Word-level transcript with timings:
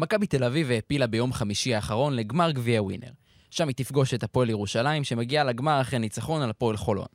מכבי 0.00 0.26
תל 0.26 0.44
אביב 0.44 0.70
העפילה 0.70 1.06
ביום 1.06 1.32
חמישי 1.32 1.74
האחרון 1.74 2.16
לגמר 2.16 2.50
גביע 2.50 2.82
ווינר. 2.82 3.10
שם 3.50 3.68
היא 3.68 3.76
תפגוש 3.76 4.14
את 4.14 4.22
הפועל 4.22 4.50
ירושלים, 4.50 5.04
שמגיעה 5.04 5.44
לגמר 5.44 5.80
אחרי 5.80 5.98
ניצחון 5.98 6.42
על 6.42 6.50
הפועל 6.50 6.76
חולון. 6.76 7.06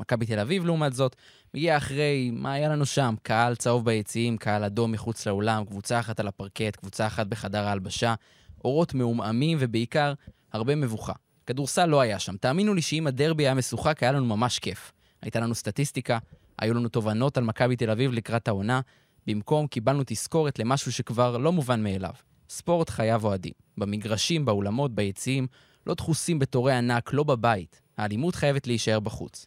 מכבי 0.00 0.26
תל 0.26 0.38
אביב, 0.38 0.64
לעומת 0.64 0.92
זאת, 0.92 1.16
מגיעה 1.54 1.76
אחרי, 1.76 2.30
מה 2.32 2.52
היה 2.52 2.68
לנו 2.68 2.86
שם? 2.86 3.14
קהל 3.22 3.54
צהוב 3.54 3.84
ביציעים, 3.84 4.36
קהל 4.36 4.64
אדום 4.64 4.92
מחוץ 4.92 5.26
לאולם, 5.26 5.64
קבוצה 5.64 6.00
אחת 6.00 6.20
על 6.20 6.28
הפרקט, 6.28 6.76
קבוצה 6.76 7.06
אחת 7.06 7.26
בחדר 7.26 7.66
ההלבשה, 7.66 8.14
אורות 8.64 8.94
מעומעמים 8.94 9.58
ובעיקר, 9.60 10.12
הרבה 10.52 10.74
מבוכה. 10.74 11.12
כדורסל 11.46 11.86
לא 11.86 12.00
היה 12.00 12.18
שם. 12.18 12.36
תאמינו 12.36 12.74
לי 12.74 12.82
שאם 12.82 13.06
הדרבי 13.06 13.42
היה 13.42 13.54
משוחק, 13.54 14.02
היה 14.02 14.12
לנו 14.12 14.26
ממש 14.26 14.58
כיף. 14.58 14.92
הייתה 15.22 15.40
לנו 15.40 15.54
סטטיסטיקה, 15.54 16.18
היו 16.58 16.74
לנו 16.74 16.88
תובנות 16.88 17.36
על 17.36 17.44
מכבי 17.44 17.76
תל 17.76 17.90
אביב 17.90 18.12
לקראת 18.12 18.48
העונה, 18.48 18.80
במקום 19.26 19.66
קיבלנו 19.66 20.02
תזכורת 20.06 20.58
למשהו 20.58 20.92
שכבר 20.92 21.36
לא 21.36 21.52
מובן 21.52 21.82
מאליו. 21.82 22.25
ספורט 22.50 22.90
חייב 22.90 23.24
אוהדים. 23.24 23.52
במגרשים, 23.78 24.44
באולמות, 24.44 24.94
ביציעים, 24.94 25.46
לא 25.86 25.94
דחוסים 25.94 26.38
בתורי 26.38 26.72
ענק, 26.72 27.12
לא 27.12 27.22
בבית. 27.22 27.80
האלימות 27.98 28.34
חייבת 28.34 28.66
להישאר 28.66 29.00
בחוץ. 29.00 29.46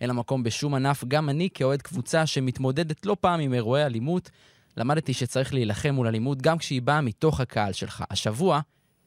אין 0.00 0.08
לה 0.08 0.14
מקום 0.14 0.42
בשום 0.42 0.74
ענף, 0.74 1.04
גם 1.08 1.28
אני 1.28 1.48
כאוהד 1.54 1.82
קבוצה 1.82 2.26
שמתמודדת 2.26 3.06
לא 3.06 3.16
פעם 3.20 3.40
עם 3.40 3.54
אירועי 3.54 3.86
אלימות, 3.86 4.30
למדתי 4.76 5.12
שצריך 5.12 5.54
להילחם 5.54 5.90
מול 5.90 6.06
אלימות 6.06 6.42
גם 6.42 6.58
כשהיא 6.58 6.82
באה 6.82 7.00
מתוך 7.00 7.40
הקהל 7.40 7.72
שלך. 7.72 8.04
השבוע, 8.10 8.60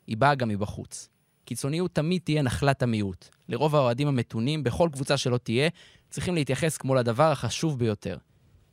היא 0.07 0.17
באה 0.17 0.35
גם 0.35 0.49
מבחוץ. 0.49 1.09
קיצוניות 1.45 1.95
תמיד 1.95 2.21
תהיה 2.23 2.41
נחלת 2.41 2.83
המיעוט. 2.83 3.29
לרוב 3.49 3.75
האוהדים 3.75 4.07
המתונים, 4.07 4.63
בכל 4.63 4.89
קבוצה 4.91 5.17
שלא 5.17 5.37
תהיה, 5.37 5.69
צריכים 6.09 6.35
להתייחס 6.35 6.77
כמו 6.77 6.95
לדבר 6.95 7.31
החשוב 7.31 7.79
ביותר. 7.79 8.17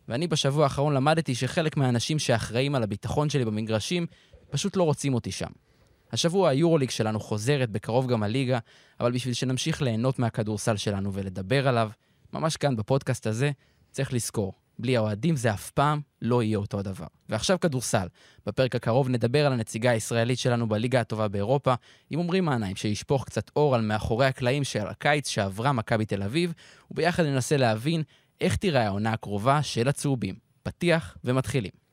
ואני 0.08 0.26
בשבוע 0.26 0.64
האחרון 0.64 0.94
למדתי 0.94 1.34
שחלק 1.34 1.76
מהאנשים 1.76 2.18
שאחראים 2.18 2.74
על 2.74 2.82
הביטחון 2.82 3.30
שלי 3.30 3.44
במגרשים, 3.44 4.06
פשוט 4.50 4.76
לא 4.76 4.82
רוצים 4.82 5.14
אותי 5.14 5.32
שם. 5.32 5.50
השבוע 6.12 6.48
היורוליג 6.48 6.90
שלנו 6.90 7.20
חוזרת, 7.20 7.70
בקרוב 7.70 8.06
גם 8.06 8.22
הליגה, 8.22 8.58
אבל 9.00 9.12
בשביל 9.12 9.34
שנמשיך 9.34 9.82
ליהנות 9.82 10.18
מהכדורסל 10.18 10.76
שלנו 10.76 11.12
ולדבר 11.12 11.68
עליו, 11.68 11.90
ממש 12.32 12.56
כאן 12.56 12.76
בפודקאסט 12.76 13.26
הזה, 13.26 13.50
צריך 13.90 14.12
לזכור, 14.12 14.52
בלי 14.78 14.96
האוהדים 14.96 15.36
זה 15.36 15.54
אף 15.54 15.70
פעם 15.70 16.00
לא 16.22 16.42
יהיה 16.42 16.58
אותו 16.58 16.78
הדבר. 16.78 17.06
ועכשיו 17.28 17.60
כדורסל. 17.60 18.06
בפרק 18.46 18.74
הקרוב 18.74 19.08
נדבר 19.08 19.46
על 19.46 19.52
הנציגה 19.52 19.90
הישראלית 19.90 20.38
שלנו 20.38 20.68
בליגה 20.68 21.00
הטובה 21.00 21.28
באירופה, 21.28 21.74
עם 22.10 22.20
עמרי 22.20 22.40
מעניים, 22.40 22.76
שישפוך 22.76 23.24
קצת 23.24 23.50
אור 23.56 23.74
על 23.74 23.80
מאחורי 23.80 24.26
הקלעים 24.26 24.64
של 24.64 24.86
הקיץ 24.86 25.28
שעברה 25.28 25.72
מכבי 25.72 26.04
תל 26.04 26.22
אביב, 26.22 26.52
וביחד 26.90 27.22
ננסה 27.22 27.56
להבין 27.56 28.02
איך 28.40 28.56
תיראה 28.56 28.86
העונה 28.86 29.12
הקרובה 29.12 29.62
של 29.62 29.88
הצהובים. 29.88 30.34
פתיח 30.62 31.16
ומתחילים. 31.24 31.85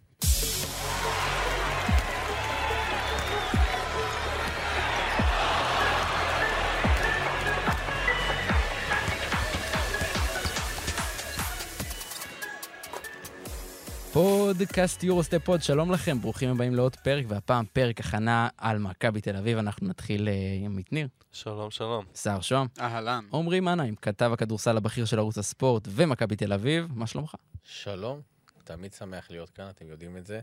פודקאסט 14.13 15.03
יורוסטפ 15.03 15.45
פוד, 15.45 15.63
שלום 15.63 15.91
לכם, 15.91 16.21
ברוכים 16.21 16.49
הבאים 16.49 16.75
לעוד 16.75 16.95
פרק, 16.95 17.25
והפעם 17.27 17.65
פרק 17.73 17.99
הכנה 17.99 18.49
על 18.57 18.79
מכבי 18.79 19.21
תל 19.21 19.35
אביב. 19.35 19.57
אנחנו 19.57 19.87
נתחיל 19.87 20.27
אה, 20.27 20.33
עם 20.65 20.77
עמית 20.91 21.09
שלום, 21.31 21.71
שלום. 21.71 22.05
שר 22.15 22.41
שוהם. 22.41 22.67
אהלן. 22.79 23.25
עמרי 23.33 23.59
מנהיים, 23.59 23.95
כתב 23.95 24.31
הכדורסל 24.33 24.77
הבכיר 24.77 25.05
של 25.05 25.19
ערוץ 25.19 25.37
הספורט 25.37 25.87
ומכבי 25.91 26.35
תל 26.35 26.53
אביב, 26.53 26.87
מה 26.95 27.07
שלומך? 27.07 27.35
שלום, 27.63 28.21
תמיד 28.63 28.93
שמח 28.93 29.31
להיות 29.31 29.49
כאן, 29.49 29.69
אתם 29.69 29.87
יודעים 29.89 30.17
את 30.17 30.25
זה. 30.25 30.39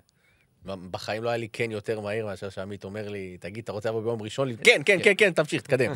בחיים 0.90 1.22
לא 1.22 1.28
היה 1.28 1.36
לי 1.38 1.48
כן 1.52 1.70
יותר 1.70 2.00
מהיר 2.00 2.26
מאשר 2.26 2.48
שעמית 2.48 2.84
אומר 2.84 3.08
לי, 3.08 3.36
תגיד, 3.40 3.62
אתה 3.64 3.72
רוצה 3.72 3.88
לבוא 3.88 4.02
ביום 4.02 4.22
ראשון? 4.22 4.48
כן, 4.64 4.80
כן, 4.86 4.98
כן, 5.02 5.12
כן, 5.18 5.32
תמשיך, 5.32 5.62
תקדם. 5.62 5.92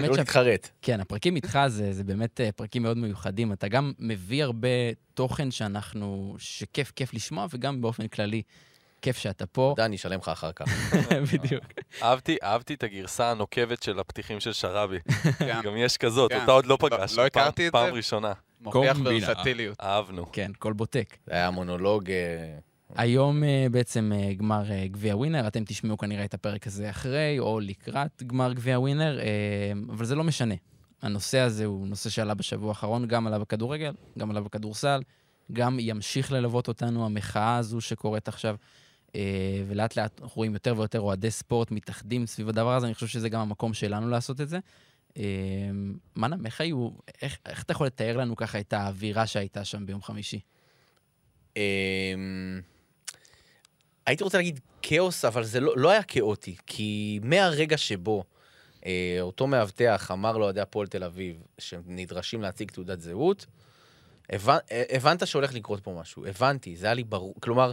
לא 0.00 0.16
תתחרט. 0.16 0.68
כן, 0.82 1.00
הפרקים 1.00 1.36
איתך 1.36 1.58
זה, 1.68 2.04
באמת 2.04 2.40
אה, 2.40 2.52
פרקים 2.52 2.82
מאוד 2.82 2.96
מיוחדים. 2.98 3.52
אתה 3.52 3.68
גם 3.68 3.92
מביא 3.98 4.44
הרבה 4.44 4.68
תוכן 5.14 5.50
שאנחנו, 5.50 6.36
שכיף, 6.38 6.92
כיף 6.96 7.14
לשמוע, 7.14 7.46
וגם 7.54 7.80
באופן 7.80 8.08
כללי, 8.08 8.42
כיף 9.02 9.16
שאתה 9.18 9.46
פה. 9.46 9.72
אתה, 9.74 9.84
אני 9.84 9.96
אשלם 9.96 10.18
לך 10.18 10.28
אחר 10.28 10.52
כך. 10.52 10.66
בדיוק. 11.32 11.64
אהבתי, 12.02 12.36
אהבתי 12.42 12.74
את 12.74 12.82
הגרסה 12.82 13.30
הנוקבת 13.30 13.82
של 13.82 13.98
הפתיחים 13.98 14.40
של 14.40 14.52
שראבי. 14.52 14.98
גם 15.64 15.76
יש 15.76 15.96
כזאת, 15.96 16.32
כן. 16.32 16.40
אותה 16.40 16.52
עוד 16.52 16.66
לא 16.66 16.76
לא- 16.82 16.88
פגשנו. 16.90 17.22
לא 17.22 17.26
הכרתי 17.26 17.56
פעם- 17.62 17.66
את 17.68 17.72
פעם 17.72 17.90
זה. 17.90 17.96
ראשונה. 17.96 18.32
מוכיח 18.60 18.96
קומבינה. 18.96 19.26
ורסטיליות. 19.28 19.80
אהבנו. 19.80 20.32
כן, 20.32 20.50
כל 20.58 20.72
בוטק. 20.72 21.16
זה 21.26 21.32
היה 21.32 21.50
מונולוג... 21.50 22.04
היום 22.94 23.44
אה, 23.44 23.66
בעצם 23.70 24.12
אה, 24.14 24.34
גמר 24.34 24.70
אה, 24.70 24.86
גביע 24.86 25.16
ווינר, 25.16 25.46
אתם 25.46 25.64
תשמעו 25.64 25.98
כנראה 25.98 26.24
את 26.24 26.34
הפרק 26.34 26.66
הזה 26.66 26.90
אחרי, 26.90 27.38
או 27.38 27.60
לקראת 27.60 28.22
גמר 28.22 28.52
גביע 28.52 28.78
ווינר, 28.78 29.18
אבל 29.88 30.04
זה 30.04 30.14
לא 30.14 30.24
משנה. 30.24 30.54
הנושא 31.02 31.38
הזה 31.38 31.64
הוא 31.64 31.88
נושא 31.88 32.10
שעלה 32.10 32.34
בשבוע 32.34 32.68
האחרון, 32.68 33.06
גם 33.06 33.26
עלה 33.26 33.38
בכדורגל, 33.38 33.92
גם 34.18 34.30
עלה 34.30 34.40
בכדורסל, 34.40 35.00
גם 35.52 35.76
ימשיך 35.80 36.32
ללוות 36.32 36.68
אותנו 36.68 37.06
המחאה 37.06 37.56
הזו 37.56 37.80
שקורית 37.80 38.28
עכשיו, 38.28 38.56
ולאט 39.68 39.96
לאט 39.96 40.20
אנחנו 40.20 40.36
רואים 40.36 40.52
יותר 40.54 40.74
ויותר 40.76 41.00
אוהדי 41.00 41.30
ספורט 41.30 41.70
מתאחדים 41.70 42.26
סביב 42.26 42.48
הדבר 42.48 42.74
הזה, 42.74 42.86
אני 42.86 42.94
חושב 42.94 43.06
שזה 43.06 43.28
גם 43.28 43.40
המקום 43.40 43.74
שלנו 43.74 44.08
לעשות 44.08 44.40
את 44.40 44.48
זה. 44.48 44.58
מנם, 46.16 46.46
איך 46.46 46.60
היו, 46.60 46.90
איך, 47.22 47.38
איך 47.46 47.62
אתה 47.62 47.72
יכול 47.72 47.86
לתאר 47.86 48.16
לנו 48.16 48.36
ככה 48.36 48.60
את 48.60 48.72
האווירה 48.72 49.26
שהייתה 49.26 49.64
שם 49.64 49.86
ביום 49.86 50.02
חמישי? 50.02 50.40
הייתי 54.06 54.24
רוצה 54.24 54.38
להגיד 54.38 54.60
כאוס, 54.82 55.24
אבל 55.24 55.44
זה 55.44 55.60
לא, 55.60 55.72
לא 55.76 55.90
היה 55.90 56.02
כאוטי, 56.02 56.56
כי 56.66 57.20
מהרגע 57.22 57.76
שבו 57.78 58.24
אה, 58.86 59.18
אותו 59.20 59.46
מאבטח 59.46 60.10
אמר 60.12 60.38
לאוהדי 60.38 60.60
הפועל 60.60 60.86
תל 60.86 61.04
אביב 61.04 61.36
שהם 61.58 61.82
נדרשים 61.86 62.42
להציג 62.42 62.70
תעודת 62.70 63.00
זהות, 63.00 63.46
הבנ, 64.30 64.58
אה, 64.72 64.82
הבנת 64.90 65.26
שהולך 65.26 65.54
לקרות 65.54 65.80
פה 65.80 65.98
משהו, 66.00 66.26
הבנתי, 66.26 66.76
זה 66.76 66.86
היה 66.86 66.94
לי 66.94 67.04
ברור, 67.04 67.34
כלומר, 67.40 67.72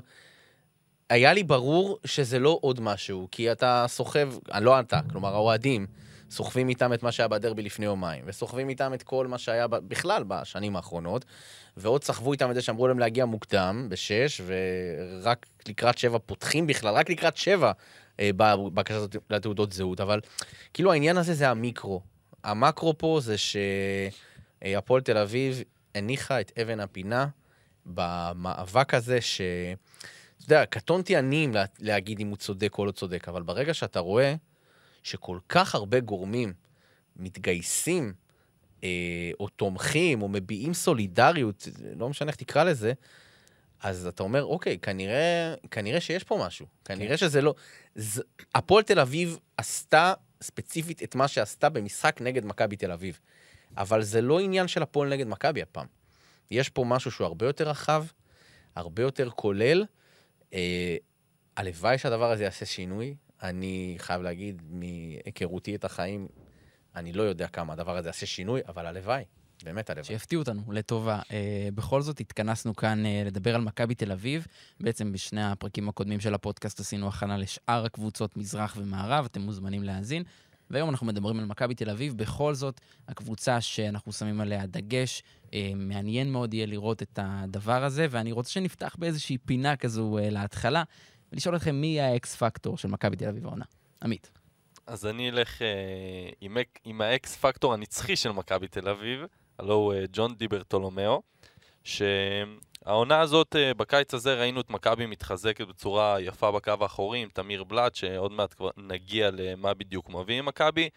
היה 1.09 1.33
לי 1.33 1.43
ברור 1.43 1.99
שזה 2.05 2.39
לא 2.39 2.57
עוד 2.61 2.79
משהו, 2.79 3.27
כי 3.31 3.51
אתה 3.51 3.85
סוחב, 3.87 4.33
לא 4.61 4.79
אתה, 4.79 4.99
כלומר 5.11 5.33
האוהדים, 5.33 5.87
סוחבים 6.33 6.69
איתם 6.69 6.93
את 6.93 7.03
מה 7.03 7.11
שהיה 7.11 7.27
בדרבי 7.27 7.61
לפני 7.61 7.85
יומיים, 7.85 8.23
וסוחבים 8.27 8.69
איתם 8.69 8.93
את 8.93 9.03
כל 9.03 9.27
מה 9.27 9.37
שהיה 9.37 9.67
בכלל 9.67 10.23
בשנים 10.27 10.75
האחרונות, 10.75 11.25
ועוד 11.77 12.03
סחבו 12.03 12.31
איתם 12.31 12.49
את 12.49 12.55
זה 12.55 12.61
שאמרו 12.61 12.87
להם 12.87 12.99
להגיע 12.99 13.25
מוקדם, 13.25 13.87
בשש, 13.89 14.41
ורק 14.45 15.45
לקראת 15.67 15.97
שבע 15.97 16.17
פותחים 16.25 16.67
בכלל, 16.67 16.93
רק 16.93 17.09
לקראת 17.09 17.37
שבע 17.37 17.71
אה, 18.19 18.29
בבקשה 18.37 18.97
לתעודות 19.29 19.71
זהות, 19.71 20.01
אבל 20.01 20.19
כאילו 20.73 20.91
העניין 20.91 21.17
הזה 21.17 21.33
זה 21.33 21.49
המיקרו. 21.49 22.01
המקרו 22.43 22.97
פה 22.97 23.19
זה 23.21 23.35
שהפועל 23.37 25.01
תל 25.01 25.17
אביב 25.17 25.63
הניחה 25.95 26.41
את 26.41 26.51
אבן 26.61 26.79
הפינה 26.79 27.27
במאבק 27.85 28.93
הזה, 28.93 29.21
ש... 29.21 29.41
אתה 30.37 30.53
יודע, 30.53 30.65
קטונתי 30.65 31.19
אני 31.19 31.47
לה- 31.53 31.65
להגיד 31.79 32.19
אם 32.19 32.27
הוא 32.27 32.37
צודק 32.37 32.77
או 32.77 32.85
לא 32.85 32.91
צודק, 32.91 33.27
אבל 33.27 33.43
ברגע 33.43 33.73
שאתה 33.73 33.99
רואה 33.99 34.35
שכל 35.03 35.39
כך 35.49 35.75
הרבה 35.75 35.99
גורמים 35.99 36.53
מתגייסים, 37.15 38.13
אה, 38.83 39.31
או 39.39 39.47
תומכים, 39.47 40.21
או 40.21 40.27
מביעים 40.27 40.73
סולידריות, 40.73 41.67
לא 41.95 42.09
משנה 42.09 42.27
איך 42.27 42.35
תקרא 42.35 42.63
לזה, 42.63 42.93
אז 43.83 44.07
אתה 44.07 44.23
אומר, 44.23 44.45
אוקיי, 44.45 44.77
כנראה, 44.77 45.55
כנראה 45.71 46.01
שיש 46.01 46.23
פה 46.23 46.43
משהו. 46.45 46.65
כנראה 46.85 47.17
שזה 47.17 47.41
לא... 47.41 47.53
ז... 47.95 48.21
הפועל 48.55 48.83
תל 48.83 48.99
אביב 48.99 49.39
עשתה 49.57 50.13
ספציפית 50.41 51.03
את 51.03 51.15
מה 51.15 51.27
שעשתה 51.27 51.69
במשחק 51.69 52.21
נגד 52.21 52.45
מכבי 52.45 52.75
תל 52.75 52.91
אביב. 52.91 53.19
אבל 53.77 54.03
זה 54.03 54.21
לא 54.21 54.39
עניין 54.39 54.67
של 54.67 54.83
הפועל 54.83 55.09
נגד 55.09 55.27
מכבי 55.27 55.61
הפעם. 55.61 55.85
יש 56.51 56.69
פה 56.69 56.83
משהו 56.83 57.11
שהוא 57.11 57.27
הרבה 57.27 57.45
יותר 57.45 57.69
רחב, 57.69 58.05
הרבה 58.75 59.03
יותר 59.03 59.29
כולל. 59.29 59.85
אה, 60.53 60.97
הלוואי 61.57 61.97
שהדבר 61.97 62.31
הזה 62.31 62.43
יעשה 62.43 62.65
שינוי. 62.65 63.15
אני 63.43 63.95
חייב 63.97 64.21
להגיד, 64.21 64.61
מהיכרותי 64.69 65.75
את 65.75 65.85
החיים, 65.85 66.27
אני 66.95 67.13
לא 67.13 67.23
יודע 67.23 67.47
כמה 67.47 67.73
הדבר 67.73 67.97
הזה 67.97 68.09
יעשה 68.09 68.25
שינוי, 68.25 68.61
אבל 68.67 68.85
הלוואי, 68.85 69.23
באמת 69.63 69.89
הלוואי. 69.89 70.05
שיפתיעו 70.05 70.41
אותנו 70.41 70.61
לטובה. 70.71 71.19
Uh, 71.21 71.31
בכל 71.75 72.01
זאת, 72.01 72.19
התכנסנו 72.19 72.75
כאן 72.75 73.03
uh, 73.05 73.27
לדבר 73.27 73.55
על 73.55 73.61
מכבי 73.61 73.95
תל 73.95 74.11
אביב. 74.11 74.47
בעצם 74.79 75.11
בשני 75.11 75.43
הפרקים 75.43 75.89
הקודמים 75.89 76.19
של 76.19 76.33
הפודקאסט 76.33 76.79
עשינו 76.79 77.07
הכנה 77.07 77.37
לשאר 77.37 77.85
הקבוצות 77.85 78.37
מזרח 78.37 78.77
ומערב, 78.77 79.25
אתם 79.25 79.41
מוזמנים 79.41 79.83
להאזין. 79.83 80.23
והיום 80.69 80.89
אנחנו 80.89 81.07
מדברים 81.07 81.39
על 81.39 81.45
מכבי 81.45 81.75
תל 81.75 81.89
אביב. 81.89 82.17
בכל 82.17 82.53
זאת, 82.53 82.81
הקבוצה 83.07 83.61
שאנחנו 83.61 84.11
שמים 84.13 84.41
עליה 84.41 84.65
דגש, 84.65 85.23
אה, 85.45 85.53
מעניין 85.75 86.31
מאוד 86.31 86.53
יהיה 86.53 86.65
לראות 86.65 87.01
את 87.01 87.19
הדבר 87.21 87.83
הזה, 87.83 88.07
ואני 88.09 88.31
רוצה 88.31 88.51
שנפתח 88.51 88.95
באיזושהי 88.99 89.37
פינה 89.37 89.75
כזו 89.75 90.17
להתחלה, 90.21 90.83
ולשאול 91.33 91.55
אתכם 91.55 91.75
מי 91.75 92.01
ה 92.01 92.18
X 92.18 92.35
factor 92.35 92.77
של 92.77 92.87
מכבי 92.87 93.15
תל 93.15 93.27
אביב 93.27 93.45
העונה. 93.45 93.65
עמית. 94.03 94.31
אז 94.87 95.05
אני 95.05 95.29
אלך 95.29 95.61
אה, 95.61 95.67
עם, 96.41 96.57
עם 96.85 97.01
ה 97.01 97.18
X 97.18 97.35
factor 97.35 97.73
הנצחי 97.73 98.15
של 98.15 98.31
מכבי 98.31 98.67
תל 98.67 98.89
אביב, 98.89 99.21
הלו 99.59 99.73
הוא 99.73 99.93
אה, 99.93 100.03
ג'ון 100.11 100.35
דיברתולומאו, 100.35 101.21
העונה 102.85 103.19
הזאת, 103.19 103.55
אה, 103.55 103.73
בקיץ 103.73 104.13
הזה 104.13 104.33
ראינו 104.33 104.61
את 104.61 104.69
מכבי 104.69 105.05
מתחזקת 105.05 105.67
בצורה 105.67 106.21
יפה 106.21 106.51
בקו 106.51 106.71
האחורי 106.81 107.19
עם 107.19 107.29
תמיר 107.33 107.63
בלאט, 107.63 107.95
שעוד 107.95 108.31
מעט 108.31 108.53
כבר 108.53 108.69
נגיע 108.77 109.29
למה 109.31 109.73
בדיוק 109.73 110.09
מביא 110.09 110.39
עם 110.39 110.45
מכבי. 110.45 110.89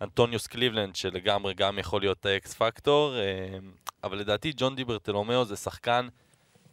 אנטוניוס 0.00 0.46
קליבלנד, 0.46 0.96
שלגמרי 0.96 1.54
גם 1.54 1.78
יכול 1.78 2.00
להיות 2.00 2.26
ה 2.26 2.40
X 2.40 2.54
factor, 2.54 3.14
אה, 3.16 3.58
אבל 4.04 4.18
לדעתי 4.18 4.52
ג'ון 4.56 4.76
דיברתולומאו 4.76 5.44
זה 5.44 5.56
שחקן 5.56 6.08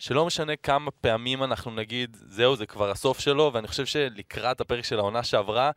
שלא 0.03 0.25
משנה 0.25 0.55
כמה 0.55 0.91
פעמים 0.91 1.43
אנחנו 1.43 1.71
נגיד, 1.71 2.17
זהו, 2.29 2.55
זה 2.55 2.65
כבר 2.65 2.91
הסוף 2.91 3.19
שלו, 3.19 3.51
ואני 3.53 3.67
חושב 3.67 3.85
שלקראת 3.85 4.61
הפרק 4.61 4.85
של 4.85 4.99
העונה 4.99 5.23
שעברה, 5.23 5.71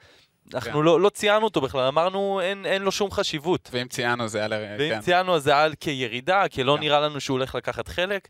אנחנו 0.55 0.73
כן. 0.73 0.85
לא, 0.85 1.01
לא 1.01 1.09
ציינו 1.09 1.45
אותו 1.45 1.61
בכלל, 1.61 1.87
אמרנו 1.87 2.41
אין, 2.41 2.67
אין 2.67 2.83
לו 2.83 2.93
שום 2.93 3.11
חשיבות. 3.11 3.69
ואם 3.73 3.89
ציינו 3.89 4.29
זה 4.29 4.39
היה... 4.39 4.49
ל- 4.49 4.77
ואם 4.79 4.95
כן. 4.95 5.01
ציינו 5.01 5.39
זה 5.39 5.51
היה 5.59 5.75
כירידה, 5.81 6.49
כי 6.49 6.65
לא 6.65 6.75
כן. 6.75 6.81
נראה 6.81 7.01
לנו 7.01 7.21
שהוא 7.21 7.37
הולך 7.39 7.55
לקחת 7.55 7.89
חלק, 7.89 8.29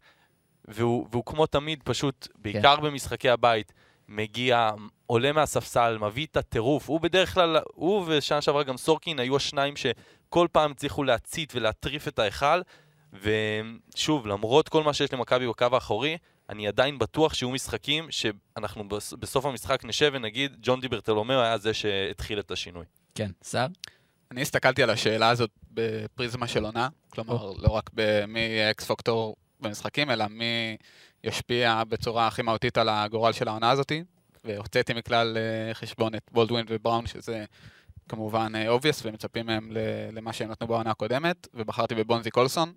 והוא, 0.65 1.07
והוא 1.11 1.25
כמו 1.27 1.47
תמיד 1.47 1.83
פשוט, 1.85 2.29
בעיקר 2.39 2.77
במשחקי 2.77 3.31
הבית, 3.31 3.73
מגיע, 4.09 4.71
עולה 5.07 5.33
מהספסל, 5.33 5.99
מביא 6.01 6.27
את 6.27 6.37
הטירוף. 6.37 6.89
הוא 6.89 7.01
בדרך 7.01 7.35
כלל, 7.35 7.57
הוא 7.75 8.05
ושנה 8.07 8.41
שעברה 8.41 8.63
גם 8.63 8.77
סורקין 8.77 9.19
היו 9.19 9.37
השניים 9.37 9.75
שכל 9.77 10.49
פעם 10.53 10.71
הצליחו 10.71 11.05
להצית 11.05 11.53
ולהטריף 11.55 12.09
את 12.09 12.19
ההיכל, 12.19 12.61
ושוב, 13.23 14.27
למרות 14.27 14.69
כל 14.69 14.83
מה 14.83 14.93
שיש 14.93 15.13
למכבי 15.13 15.49
בקו 15.49 15.67
האחורי, 15.73 16.17
אני 16.49 16.69
עדיין 16.69 16.99
בטוח 16.99 17.35
שיהיו 17.35 17.51
משחקים 17.51 18.07
שאנחנו 18.11 18.89
בס- 18.89 19.13
בסוף 19.13 19.45
המשחק 19.45 19.85
נשב 19.85 20.11
ונגיד, 20.15 20.57
ג'ון 20.63 20.81
דיברטלומיאו 20.81 21.41
היה 21.41 21.59
זה 21.59 21.75
שהתחיל 21.75 22.39
את 22.39 22.51
השינוי. 22.51 22.85
כן, 23.15 23.31
סער? 23.43 23.67
אני 24.31 24.43
הסתכלתי 24.43 24.83
על 24.83 24.91
השאלה 24.91 25.29
הזאת 25.29 25.51
בפריזמה 25.71 26.47
של 26.47 26.65
עונה, 26.65 26.89
כלומר, 27.11 27.53
לא 27.59 27.69
רק 27.69 27.91
במי 27.95 28.41
יהיה 28.41 28.71
X 28.71 28.85
factor 28.85 29.37
במשחקים, 29.61 30.11
אלא 30.11 30.25
מי 30.31 30.77
ישפיע 31.25 31.83
בצורה 31.89 32.27
הכי 32.27 32.43
מהותית 32.43 32.79
על 32.79 32.89
הגורל 32.89 33.33
של 33.33 33.49
העונה 33.49 33.71
הזאת, 33.71 33.93
והוצאתי 34.45 34.95
מכלל 34.95 35.37
אה, 35.37 35.75
חשבון 35.75 36.15
את 36.15 36.23
בולדווין 36.33 36.67
ובראון, 36.69 37.07
שזה 37.07 37.45
כמובן 38.09 38.53
obvious, 38.69 39.03
ומצפים 39.07 39.47
מהם 39.47 39.71
למה 40.13 40.33
שהם 40.33 40.51
נתנו 40.51 40.67
בעונה 40.67 40.91
הקודמת, 40.91 41.49
ובחרתי 41.55 41.95
בבונזי 41.95 42.31
קולסון, 42.31 42.73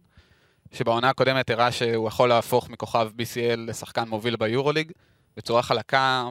שבעונה 0.71 1.09
הקודמת 1.09 1.49
הראה 1.49 1.71
שהוא 1.71 2.07
יכול 2.07 2.29
להפוך 2.29 2.69
מכוכב 2.69 3.09
BCL 3.17 3.57
לשחקן 3.57 4.09
מוביל 4.09 4.35
ביורוליג, 4.35 4.91
בצורה 5.37 5.61
חלקה, 5.61 6.29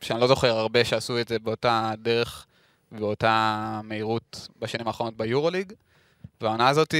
שאני 0.00 0.20
לא 0.20 0.26
זוכר 0.26 0.58
הרבה 0.58 0.84
שעשו 0.84 1.20
את 1.20 1.28
זה 1.28 1.38
באותה 1.38 1.92
דרך 1.98 2.46
באותה 2.92 3.80
מהירות 3.84 4.48
בשנים 4.58 4.86
האחרונות 4.86 5.16
ביורוליג. 5.16 5.72
והעונה 6.40 6.68
הזאת 6.68 6.94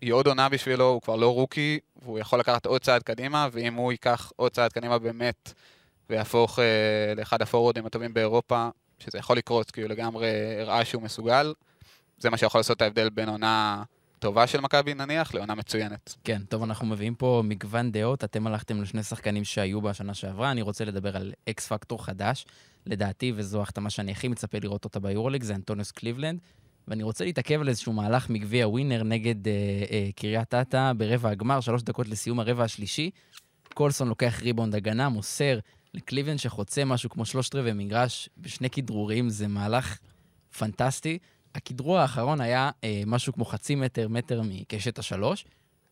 היא 0.00 0.12
עוד 0.12 0.26
עונה 0.26 0.48
בשבילו, 0.48 0.84
הוא 0.84 1.02
כבר 1.02 1.16
לא 1.16 1.34
רוקי, 1.34 1.78
והוא 2.02 2.18
יכול 2.18 2.40
לקחת 2.40 2.66
עוד 2.66 2.80
צעד 2.80 3.02
קדימה, 3.02 3.48
ואם 3.52 3.74
הוא 3.74 3.92
ייקח 3.92 4.32
עוד 4.36 4.52
צעד 4.52 4.72
קדימה 4.72 4.98
באמת, 4.98 5.52
ויהפוך 6.10 6.58
אה, 6.58 7.14
לאחד 7.16 7.42
הפורורדים 7.42 7.86
הטובים 7.86 8.14
באירופה, 8.14 8.68
שזה 8.98 9.18
יכול 9.18 9.36
לקרות, 9.36 9.70
כי 9.70 9.80
הוא 9.80 9.90
לגמרי 9.90 10.28
הראה 10.60 10.84
שהוא 10.84 11.02
מסוגל, 11.02 11.54
זה 12.18 12.30
מה 12.30 12.36
שיכול 12.36 12.58
לעשות 12.58 12.76
את 12.76 12.82
ההבדל 12.82 13.08
בין 13.10 13.28
עונה 13.28 13.82
טובה 14.18 14.46
של 14.46 14.60
מכבי 14.60 14.94
נניח, 14.94 15.34
לעונה 15.34 15.54
מצוינת. 15.54 16.14
כן, 16.24 16.42
טוב, 16.48 16.62
אנחנו 16.62 16.86
מביאים 16.86 17.14
פה 17.14 17.42
מגוון 17.44 17.92
דעות. 17.92 18.24
אתם 18.24 18.46
הלכתם 18.46 18.82
לשני 18.82 19.02
שחקנים 19.02 19.44
שהיו 19.44 19.80
בשנה 19.80 20.14
שעברה, 20.14 20.50
אני 20.50 20.62
רוצה 20.62 20.84
לדבר 20.84 21.16
על 21.16 21.32
אקס 21.48 21.66
פקטור 21.66 22.04
חדש. 22.04 22.46
לדעתי, 22.86 23.32
וזו 23.36 23.62
החתמה 23.62 23.90
שאני 23.90 24.12
הכי 24.12 24.28
מצפה 24.28 24.58
לראות 24.62 24.84
אותה 24.84 25.00
ביורוליג, 25.00 25.42
זה 25.42 25.54
אנטוניוס 25.54 25.90
קליבלנד. 25.90 26.40
ואני 26.88 27.02
רוצה 27.02 27.24
להתעכב 27.24 27.60
על 27.60 27.68
איזשהו 27.68 27.92
מהלך 27.92 28.30
מגביע 28.30 28.68
ווינר 28.68 29.02
נגד 29.02 29.48
אה, 29.48 29.52
אה, 29.90 30.08
קריית 30.16 30.54
אתא 30.54 30.92
ברבע 30.96 31.30
הגמר, 31.30 31.60
שלוש 31.60 31.82
דקות 31.82 32.08
לסיום 32.08 32.40
הרבע 32.40 32.64
השלישי. 32.64 33.10
קולסון 33.74 34.08
לוקח 34.08 34.40
ריבאונד 34.42 34.74
הגנה, 34.74 35.08
מוסר 35.08 35.58
לקליבלנד 35.94 36.38
שחוצה 36.38 36.84
משהו 36.84 37.10
כמו 37.10 37.24
שלושת 37.24 37.54
רבעי 37.54 37.72
מגרש 37.72 38.28
בשני 38.38 38.70
כדרורים, 38.70 39.28
זה 39.28 39.48
מהלך 39.48 39.98
פנטסטי. 40.58 41.18
הכדרור 41.56 41.98
האחרון 41.98 42.40
היה 42.40 42.70
אה, 42.84 43.02
משהו 43.06 43.32
כמו 43.32 43.44
חצי 43.44 43.74
מטר, 43.74 44.08
מטר 44.08 44.42
מקשת 44.44 44.98
השלוש. 44.98 45.44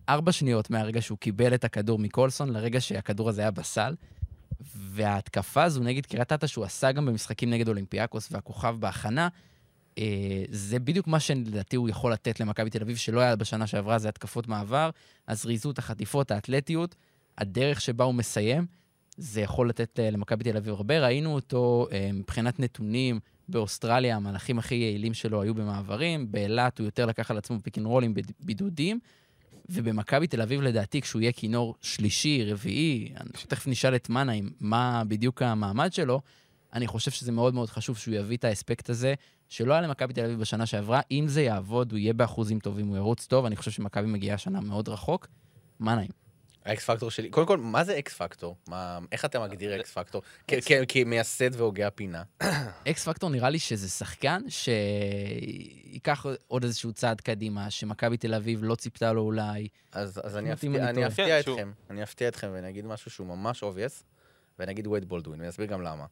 ארבע 0.09 0.33
שניות 0.33 0.71
מהרגע 0.71 1.03
שהוא 1.03 1.19
קיבל 1.19 1.55
את 1.55 1.65
הכדור 1.65 1.99
מקולסון 1.99 2.53
לרגע 2.53 2.81
שהכדור 2.81 3.29
הזה 3.29 3.41
היה 3.41 3.51
בסל. 3.51 3.95
וההתקפה 4.77 5.63
הזו 5.63 5.83
נגד 5.83 6.07
קריית 6.07 6.33
אתא, 6.33 6.47
שהוא 6.47 6.65
עשה 6.65 6.93
גם 6.93 7.07
במשחקים 7.07 7.51
נגד 7.51 7.69
אולימפיאקוס 7.69 8.29
והכוכב 8.33 8.77
בהכנה, 8.81 9.29
אה, 9.99 10.45
זה 10.51 10.79
בדיוק 10.79 11.07
מה 11.07 11.21
שלדעתי 11.21 11.77
הוא 11.77 11.89
יכול 11.89 12.13
לתת 12.13 12.41
למכבי 12.41 12.71
תל 12.71 12.83
אביב, 12.83 12.97
שלא 12.97 13.21
היה 13.21 13.37
בשנה 13.37 13.67
שעברה, 13.67 13.99
זה 13.99 14.09
התקפות 14.09 14.49
מעבר, 14.49 14.91
הזריזות, 15.29 15.79
החטיפות, 15.79 16.31
האתלטיות, 16.31 16.95
הדרך 17.39 17.81
שבה 17.81 18.05
הוא 18.05 18.15
מסיים, 18.15 18.67
זה 19.17 19.41
יכול 19.41 19.69
לתת 19.69 20.01
אה, 20.01 20.11
למכבי 20.11 20.45
תל 20.45 20.57
אביב 20.57 20.75
הרבה. 20.75 21.01
ראינו 21.01 21.35
אותו 21.35 21.87
אה, 21.93 22.11
מבחינת 22.13 22.61
נתונים 22.61 23.21
באוסטרליה, 23.49 24.17
המהלכים 24.17 24.59
הכי 24.59 24.75
יעילים 24.75 25.15
שלו 25.15 25.43
היו 25.43 25.55
במעברים, 25.55 26.33
באילת 26.33 26.79
הוא 26.79 26.85
יותר 26.85 27.07
לקח 27.07 27.31
על 27.31 27.39
עצמו 27.39 27.59
pick 27.63 27.79
and 27.79 27.87
roll 27.87 28.06
ים 28.06 28.15
בבידודים, 28.15 29.01
ובמכבי 29.69 30.27
תל 30.27 30.43
אביב, 30.43 30.61
לדעתי, 30.61 31.01
כשהוא 31.01 31.23
יהיה 31.23 31.33
כינור 31.33 31.75
שלישי, 31.83 32.45
רביעי, 32.53 33.13
אני 33.21 33.31
תכף 33.49 33.67
נשאל 33.67 33.95
את 33.95 34.09
מנהיים 34.09 34.51
מה 34.61 35.03
בדיוק 35.09 35.43
המעמד 35.43 35.93
שלו, 35.93 36.21
אני 36.73 36.87
חושב 36.87 37.11
שזה 37.11 37.33
מאוד 37.33 37.55
מאוד 37.55 37.71
חשוב 37.71 37.97
שהוא 37.97 38.15
יביא 38.15 38.37
את 38.37 38.45
האספקט 38.45 38.91
הזה, 38.91 39.15
שלא 39.49 39.73
היה 39.73 39.83
למכבי 39.83 40.13
תל 40.13 40.25
אביב 40.25 40.41
בשנה 40.41 40.67
שעברה. 40.67 41.01
אם 41.11 41.25
זה 41.29 41.43
יעבוד, 41.43 41.93
הוא 41.93 41.99
יהיה 41.99 42.13
באחוזים 42.13 42.59
טובים, 42.59 42.87
הוא 42.87 42.97
ירוץ 42.97 43.27
טוב, 43.27 43.45
אני 43.45 43.57
חושב 43.57 43.71
שמכבי 43.71 44.07
מגיעה 44.07 44.35
השנה 44.35 44.61
מאוד 44.61 44.89
רחוק. 44.89 45.29
מנהיים. 45.81 46.24
ה 46.65 46.78
X 46.78 46.91
factor 46.91 47.11
שלי, 47.11 47.31
קודם 47.31 47.47
כל, 47.47 47.59
מה 47.59 47.85
זה 47.85 47.99
X 47.99 48.15
factor? 48.15 48.57
מה, 48.69 48.99
איך 49.13 49.25
אתה 49.25 49.41
מגדיר 49.41 49.81
X 49.81 49.93
factor? 49.93 50.23
כ- 50.49 50.55
כמייסד 50.89 51.51
והוגה 51.61 51.87
הפינה. 51.87 52.23
X 52.91 53.09
factor 53.09 53.31
נראה 53.31 53.51
לי 53.51 53.59
שזה 53.59 53.89
שחקן 53.89 54.43
שייקח 54.49 56.27
עוד 56.47 56.65
איזשהו 56.65 56.93
צעד 56.93 57.21
קדימה, 57.21 57.71
שמכבי 57.71 58.17
תל 58.17 58.35
אביב 58.35 58.61
לא 58.63 58.75
ציפתה 58.75 59.13
לו 59.13 59.23
אולי. 59.23 59.69
אז, 59.93 60.21
אז 60.25 60.37
אני, 60.37 60.53
אפתיע, 60.53 60.71
כן, 61.15 61.41
אתכם, 61.41 61.73
אני 61.91 62.03
אפתיע 62.03 62.29
אתכם 62.29 62.51
ואני 62.53 62.69
אגיד 62.69 62.85
משהו 62.87 63.11
שהוא 63.11 63.27
ממש 63.27 63.63
obvious, 63.63 64.05
ואני 64.59 64.73
אגיד 64.73 64.87
וייד 64.87 65.05
בולדווין, 65.05 65.41
ואני 65.41 65.51
אסביר 65.51 65.67
גם 65.67 65.83
למה. 65.83 66.07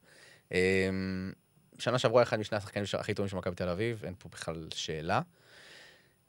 אמ, 0.52 0.56
שנה 1.78 1.98
שעברה 1.98 2.22
אחד 2.22 2.38
משני 2.38 2.58
השחקנים 2.58 2.84
הכי 2.98 3.14
טובים 3.14 3.28
של 3.28 3.36
מכבי 3.36 3.54
תל 3.54 3.68
אביב, 3.68 4.02
אין 4.04 4.14
פה 4.18 4.28
בכלל 4.28 4.68
שאלה. 4.74 5.20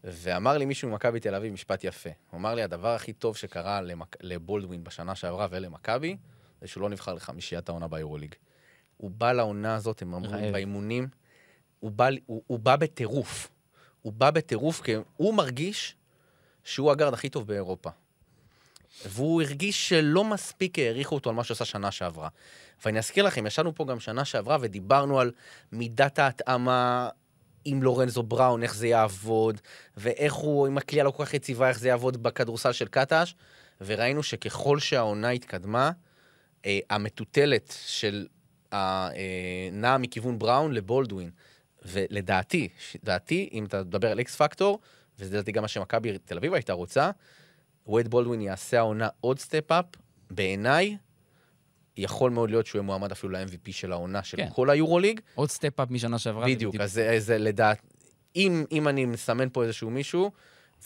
ואמר 0.03 0.57
לי 0.57 0.65
מישהו 0.65 0.89
ממכבי 0.89 1.19
תל 1.19 1.35
אביב 1.35 1.53
משפט 1.53 1.83
יפה. 1.83 2.09
הוא 2.29 2.37
אמר 2.37 2.55
לי, 2.55 2.63
הדבר 2.63 2.95
הכי 2.95 3.13
טוב 3.13 3.37
שקרה 3.37 3.81
למק... 3.81 4.15
לבולדווין 4.21 4.83
בשנה 4.83 5.15
שעברה 5.15 5.47
ולמכבי, 5.51 6.17
זה 6.61 6.67
שהוא 6.67 6.81
לא 6.81 6.89
נבחר 6.89 7.13
לחמישיית 7.13 7.69
העונה 7.69 7.87
ביורוליג. 7.87 8.35
הוא 8.97 9.11
בא 9.11 9.31
לעונה 9.31 9.75
הזאת, 9.75 10.01
הם 10.01 10.13
אמרו. 10.13 10.51
באימונים, 10.51 11.07
הוא 11.79 11.91
בא, 11.91 12.09
הוא, 12.25 12.43
הוא 12.47 12.59
בא 12.59 12.75
בטירוף. 12.75 13.51
הוא 14.01 14.13
בא 14.13 14.31
בטירוף 14.31 14.81
כי 14.81 14.95
הוא 15.17 15.33
מרגיש 15.33 15.95
שהוא 16.63 16.91
הגארד 16.91 17.13
הכי 17.13 17.29
טוב 17.29 17.47
באירופה. 17.47 17.89
והוא 19.05 19.41
הרגיש 19.41 19.89
שלא 19.89 20.23
מספיק 20.23 20.79
העריכו 20.79 21.15
אותו 21.15 21.29
על 21.29 21.35
מה 21.35 21.43
שעשה 21.43 21.65
שנה 21.65 21.91
שעברה. 21.91 22.29
ואני 22.85 22.99
אזכיר 22.99 23.25
לכם, 23.25 23.47
ישבנו 23.47 23.75
פה 23.75 23.85
גם 23.85 23.99
שנה 23.99 24.25
שעברה 24.25 24.57
ודיברנו 24.61 25.19
על 25.19 25.31
מידת 25.71 26.19
ההתאמה 26.19 27.09
עם 27.65 27.83
לורנזו 27.83 28.23
בראון, 28.23 28.63
איך 28.63 28.75
זה 28.75 28.87
יעבוד, 28.87 29.61
ואיך 29.97 30.33
הוא, 30.33 30.67
עם 30.67 30.77
הכלייה 30.77 31.03
לא 31.03 31.11
כל 31.11 31.25
כך 31.25 31.33
יציבה, 31.33 31.69
איך 31.69 31.79
זה 31.79 31.87
יעבוד 31.87 32.23
בכדורסל 32.23 32.71
של 32.71 32.87
קטש, 32.87 33.35
וראינו 33.81 34.23
שככל 34.23 34.79
שהעונה 34.79 35.29
התקדמה, 35.29 35.91
אה, 36.65 36.79
המטוטלת 36.89 37.75
של 37.85 38.27
אה, 38.73 39.09
נעה 39.71 39.97
מכיוון 39.97 40.39
בראון 40.39 40.73
לבולדווין. 40.73 41.29
ולדעתי, 41.85 42.69
דעתי, 43.03 43.49
אם 43.53 43.65
אתה 43.65 43.83
מדבר 43.83 44.11
על 44.11 44.21
אקס 44.21 44.35
פקטור, 44.35 44.79
וזה 45.19 45.35
לדעתי 45.35 45.51
גם 45.51 45.61
מה 45.61 45.67
שמכבי 45.67 46.17
תל 46.17 46.37
אביב 46.37 46.53
הייתה 46.53 46.73
רוצה, 46.73 47.11
וייד 47.87 48.07
בולדווין 48.07 48.41
יעשה 48.41 48.77
העונה 48.77 49.09
עוד 49.21 49.39
step-up, 49.39 49.85
בעיניי, 50.31 50.97
יכול 51.97 52.31
מאוד 52.31 52.49
להיות 52.49 52.65
שהוא 52.65 52.79
יהיה 52.79 52.85
מועמד 52.85 53.11
אפילו 53.11 53.33
ל-MVP 53.33 53.71
של 53.71 53.91
העונה 53.91 54.23
של 54.23 54.37
כן. 54.37 54.47
כל 54.53 54.69
היורוליג. 54.69 55.19
עוד 55.35 55.49
step-up 55.49 55.91
משנה 55.91 56.19
שעברה. 56.19 56.45
בדיוק, 56.45 56.75
אז 56.75 56.93
זה, 56.93 57.19
זה 57.19 57.37
לדעת... 57.37 57.81
אם, 58.35 58.65
אם 58.71 58.87
אני 58.87 59.05
מסמן 59.05 59.49
פה 59.49 59.63
איזשהו 59.63 59.89
מישהו, 59.89 60.31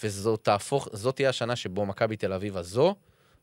וזאת 0.03 0.43
תהפוך, 0.43 0.87
זאת 0.93 1.15
תהיה 1.15 1.29
השנה 1.29 1.55
שבו 1.55 1.85
מכבי 1.85 2.15
תל 2.15 2.33
אביב 2.33 2.57
הזו, 2.57 2.95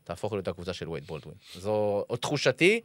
תהפוך 0.03 0.33
להיות 0.33 0.47
הקבוצה 0.47 0.73
של 0.73 0.89
וייד 0.89 1.07
בולדווין. 1.07 1.37
זו 1.55 2.03
עוד 2.07 2.19
תחושתי, 2.19 2.81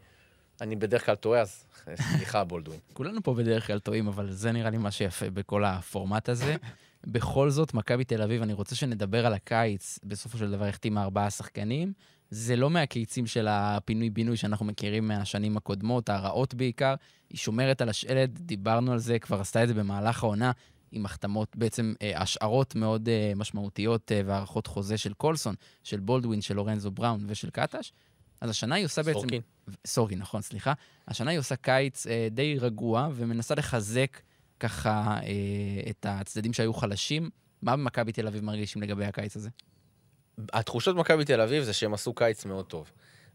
אני 0.60 0.76
בדרך 0.76 1.06
כלל 1.06 1.14
טועה, 1.14 1.40
אז 1.40 1.64
סליחה, 2.16 2.44
בולדווין. 2.44 2.80
כולנו 2.92 3.22
פה 3.22 3.34
בדרך 3.34 3.66
כלל 3.66 3.78
טועים, 3.78 4.08
אבל 4.08 4.32
זה 4.32 4.52
נראה 4.52 4.70
לי 4.70 4.78
מה 4.78 4.90
שיפה 4.90 5.30
בכל 5.30 5.64
הפורמט 5.64 6.28
הזה. 6.28 6.56
בכל 7.06 7.50
זאת, 7.50 7.74
מכבי 7.74 8.04
תל 8.04 8.22
אביב, 8.22 8.42
אני 8.42 8.52
רוצה 8.52 8.76
שנדבר 8.76 9.26
על 9.26 9.34
הקיץ, 9.34 9.98
בסופו 10.04 10.38
של 10.38 10.50
דבר 10.50 10.64
החתימה 10.64 11.02
ארבעה 11.02 11.30
שחקנים. 11.30 11.92
זה 12.30 12.56
לא 12.56 12.70
מהקיצים 12.70 13.26
של 13.26 13.46
הפינוי-בינוי 13.50 14.36
שאנחנו 14.36 14.66
מכירים 14.66 15.08
מהשנים 15.08 15.56
הקודמות, 15.56 16.08
הרעות 16.08 16.54
בעיקר. 16.54 16.94
היא 17.30 17.38
שומרת 17.38 17.80
על 17.80 17.88
השלד, 17.88 18.38
דיברנו 18.38 18.92
על 18.92 18.98
זה, 18.98 19.18
כבר 19.18 19.40
עשתה 19.40 19.62
את 19.62 19.68
זה 19.68 19.74
במהלך 19.74 20.24
העונה. 20.24 20.52
עם 20.92 21.04
החתמות, 21.04 21.56
בעצם 21.56 21.94
אה, 22.02 22.22
השערות 22.22 22.74
מאוד 22.74 23.08
אה, 23.08 23.32
משמעותיות 23.36 24.12
אה, 24.12 24.20
והארכות 24.26 24.66
חוזה 24.66 24.98
של 24.98 25.12
קולסון, 25.12 25.54
של 25.84 26.00
בולדווין, 26.00 26.40
של 26.40 26.56
לורנזו 26.56 26.90
בראון 26.90 27.24
ושל 27.26 27.50
קטש. 27.50 27.92
אז 28.40 28.50
השנה 28.50 28.74
היא 28.74 28.84
עושה 28.84 29.02
בעצם... 29.02 29.18
סורקין. 29.18 29.40
סורקין, 29.86 30.18
נכון, 30.18 30.42
סליחה. 30.42 30.72
השנה 31.08 31.30
היא 31.30 31.38
עושה 31.38 31.56
קיץ 31.56 32.06
אה, 32.06 32.28
די 32.30 32.58
רגוע 32.60 33.08
ומנסה 33.14 33.54
לחזק 33.54 34.20
ככה 34.60 35.18
אה, 35.22 35.90
את 35.90 36.06
הצדדים 36.08 36.52
שהיו 36.52 36.74
חלשים. 36.74 37.30
מה 37.62 37.76
במכבי 37.76 38.12
תל 38.12 38.26
אביב 38.26 38.44
מרגישים 38.44 38.82
לגבי 38.82 39.04
הקיץ 39.04 39.36
הזה? 39.36 39.50
התחושות 40.52 40.96
במכבי 40.96 41.24
תל 41.24 41.40
אביב 41.40 41.64
זה 41.64 41.72
שהם 41.72 41.94
עשו 41.94 42.14
קיץ 42.14 42.44
מאוד 42.44 42.66
טוב. 42.66 42.90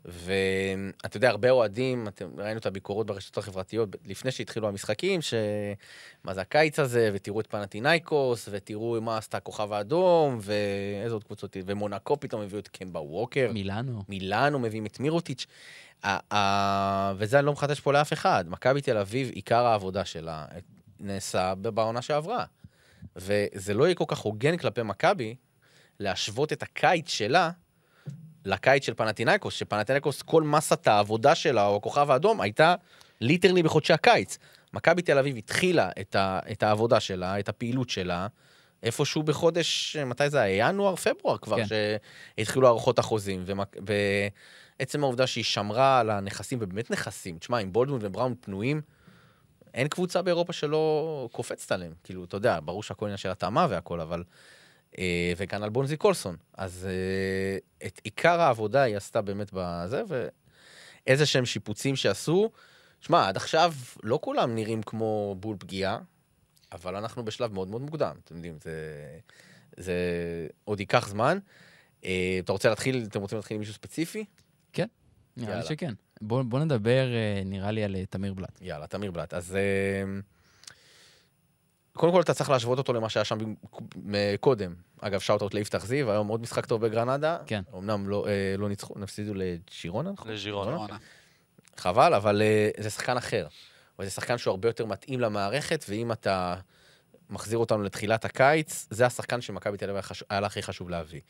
ואתה 0.05 1.17
יודע, 1.17 1.29
הרבה 1.29 1.49
אוהדים, 1.49 2.07
אתם 2.07 2.29
ראינו 2.37 2.59
את 2.59 2.65
הביקורות 2.65 3.07
ברשתות 3.07 3.37
החברתיות 3.37 3.89
לפני 4.05 4.31
שהתחילו 4.31 4.67
המשחקים, 4.67 5.21
שמה 5.21 6.33
זה 6.33 6.41
הקיץ 6.41 6.79
הזה, 6.79 7.09
ותראו 7.13 7.39
את 7.39 7.47
פנטינאיקוס, 7.47 8.49
ותראו 8.51 9.01
מה 9.01 9.17
עשתה 9.17 9.37
הכוכב 9.37 9.73
האדום, 9.73 10.39
ואיזה 10.41 11.13
עוד 11.13 11.23
קבוצות, 11.23 11.57
ומונקו 11.65 12.19
פתאום 12.19 12.41
הביאו 12.41 12.59
את 12.59 12.67
קמבה 12.67 12.99
ווקר. 12.99 13.51
מילאנו. 13.53 14.03
מילאנו 14.09 14.59
מביאים 14.59 14.85
את 14.85 14.99
מירוטיץ'. 14.99 15.45
וזה 17.17 17.39
אני 17.39 17.45
לא 17.45 17.51
מחדש 17.51 17.79
פה 17.79 17.93
לאף 17.93 18.13
אחד. 18.13 18.45
מכבי 18.47 18.81
תל 18.81 18.97
אביב, 18.97 19.29
עיקר 19.29 19.65
העבודה 19.65 20.05
שלה 20.05 20.45
נעשה 20.99 21.55
בעונה 21.55 22.01
שעברה. 22.01 22.45
וזה 23.15 23.73
לא 23.73 23.83
יהיה 23.83 23.95
כל 23.95 24.05
כך 24.07 24.19
הוגן 24.19 24.57
כלפי 24.57 24.83
מכבי 24.83 25.35
להשוות 25.99 26.53
את 26.53 26.63
הקיץ 26.63 27.09
שלה 27.09 27.51
לקיץ 28.45 28.85
של 28.85 28.93
פנטינאיקוס, 28.93 29.53
שפנטינאיקוס, 29.53 30.21
כל 30.21 30.43
מסת 30.43 30.87
העבודה 30.87 31.35
שלה, 31.35 31.67
או 31.67 31.75
הכוכב 31.75 32.11
האדום, 32.11 32.41
הייתה 32.41 32.75
ליטרלי 33.21 33.63
בחודשי 33.63 33.93
הקיץ. 33.93 34.37
מכבי 34.73 35.01
תל 35.01 35.17
אביב 35.17 35.37
התחילה 35.37 35.89
את, 36.01 36.15
ה, 36.15 36.39
את 36.51 36.63
העבודה 36.63 36.99
שלה, 36.99 37.39
את 37.39 37.49
הפעילות 37.49 37.89
שלה, 37.89 38.27
איפשהו 38.83 39.23
בחודש, 39.23 39.97
מתי 39.97 40.29
זה 40.29 40.41
היה? 40.41 40.69
ינואר, 40.69 40.95
פברואר 40.95 41.37
כבר, 41.37 41.57
כן. 41.57 41.65
שהתחילו 42.37 42.67
הארכות 42.67 42.99
החוזים. 42.99 43.43
ומק- 43.45 43.77
ועצם 44.79 45.03
העובדה 45.03 45.27
שהיא 45.27 45.43
שמרה 45.43 45.99
על 45.99 46.09
הנכסים, 46.09 46.59
ובאמת 46.61 46.91
נכסים, 46.91 47.37
תשמע, 47.37 47.57
עם 47.57 47.73
בולדווין 47.73 48.01
ובראון 48.05 48.35
פנויים, 48.41 48.81
אין 49.73 49.87
קבוצה 49.87 50.21
באירופה 50.21 50.53
שלא 50.53 51.29
קופצת 51.31 51.71
עליהם. 51.71 51.93
כאילו, 52.03 52.23
אתה 52.23 52.37
יודע, 52.37 52.59
ברור 52.63 52.83
שהכל 52.83 53.05
עניין 53.05 53.17
של 53.17 53.29
התאמה 53.29 53.67
והכל, 53.69 54.01
אבל... 54.01 54.23
אה, 54.99 55.33
וכאן 55.37 55.63
על 55.63 55.69
בונזי 55.69 55.97
קולסון. 55.97 56.35
אז 56.53 56.87
אה, 56.89 57.87
את 57.87 58.01
עיקר 58.03 58.41
העבודה 58.41 58.81
היא 58.81 58.97
עשתה 58.97 59.21
באמת 59.21 59.49
בזה, 59.53 60.01
ואיזה 61.07 61.25
שהם 61.25 61.45
שיפוצים 61.45 61.95
שעשו. 61.95 62.51
שמע, 63.01 63.27
עד 63.27 63.37
עכשיו 63.37 63.73
לא 64.03 64.19
כולם 64.21 64.55
נראים 64.55 64.83
כמו 64.83 65.35
בול 65.39 65.55
פגיעה, 65.59 65.99
אבל 66.71 66.95
אנחנו 66.95 67.25
בשלב 67.25 67.53
מאוד 67.53 67.67
מאוד 67.67 67.81
מוקדם, 67.81 68.15
אתם 68.23 68.35
יודעים, 68.35 68.57
זה, 68.63 68.73
זה 69.77 69.93
עוד 70.63 70.79
ייקח 70.79 71.07
זמן. 71.07 71.37
אה, 72.05 72.37
אתה 72.39 72.51
רוצה 72.51 72.69
להתחיל, 72.69 73.05
אתם 73.09 73.21
רוצים 73.21 73.37
להתחיל 73.37 73.55
עם 73.55 73.59
מישהו 73.59 73.73
ספציפי? 73.73 74.25
נראה 75.37 75.55
לי. 75.55 75.65
שכן. 75.65 75.93
בוא, 76.21 76.43
בוא 76.43 76.59
נדבר, 76.59 77.13
אה, 77.13 77.41
נראה 77.45 77.71
לי, 77.71 77.83
על 77.83 77.95
תמיר 78.09 78.33
בלאט. 78.33 78.61
יאללה, 78.61 78.87
תמיר 78.87 79.11
בלאט. 79.11 79.33
אז 79.33 79.57
קודם 81.95 82.11
כל 82.11 82.21
אתה 82.21 82.33
צריך 82.33 82.49
להשוות 82.49 82.77
אותו 82.77 82.93
למה 82.93 83.09
שהיה 83.09 83.23
שם 83.23 83.37
קודם. 84.39 84.73
אגב, 85.01 85.19
שאוט-אוט 85.19 85.53
ליפתח 85.53 85.85
זיו, 85.85 86.11
היום 86.11 86.27
עוד 86.27 86.41
משחק 86.41 86.65
טוב 86.65 86.85
בגרנדה. 86.85 87.37
כן. 87.45 87.61
אמנם 87.77 88.09
לא, 88.09 88.27
אה, 88.27 88.55
לא 88.57 88.69
ניצחו, 88.69 88.99
נפסידו 88.99 89.33
לג'ירונה, 89.33 90.11
נכון? 90.11 90.31
לז'ירונה. 90.31 90.71
קורונה. 90.71 90.97
חבל, 91.77 92.13
אבל 92.13 92.41
אה, 92.41 92.69
זה 92.79 92.89
שחקן 92.89 93.17
אחר. 93.17 93.47
אבל 93.97 94.05
זה 94.05 94.11
שחקן 94.11 94.37
שהוא 94.37 94.51
הרבה 94.51 94.69
יותר 94.69 94.85
מתאים 94.85 95.19
למערכת, 95.19 95.85
ואם 95.89 96.11
אתה 96.11 96.55
מחזיר 97.29 97.57
אותנו 97.57 97.83
לתחילת 97.83 98.25
הקיץ, 98.25 98.87
זה 98.89 99.05
השחקן 99.05 99.41
שמכבי 99.41 99.77
תל 99.77 99.89
אביב 99.89 100.03
היה 100.29 100.39
לה 100.39 100.47
הכי 100.47 100.61
חשוב 100.61 100.89
להביא. 100.89 101.21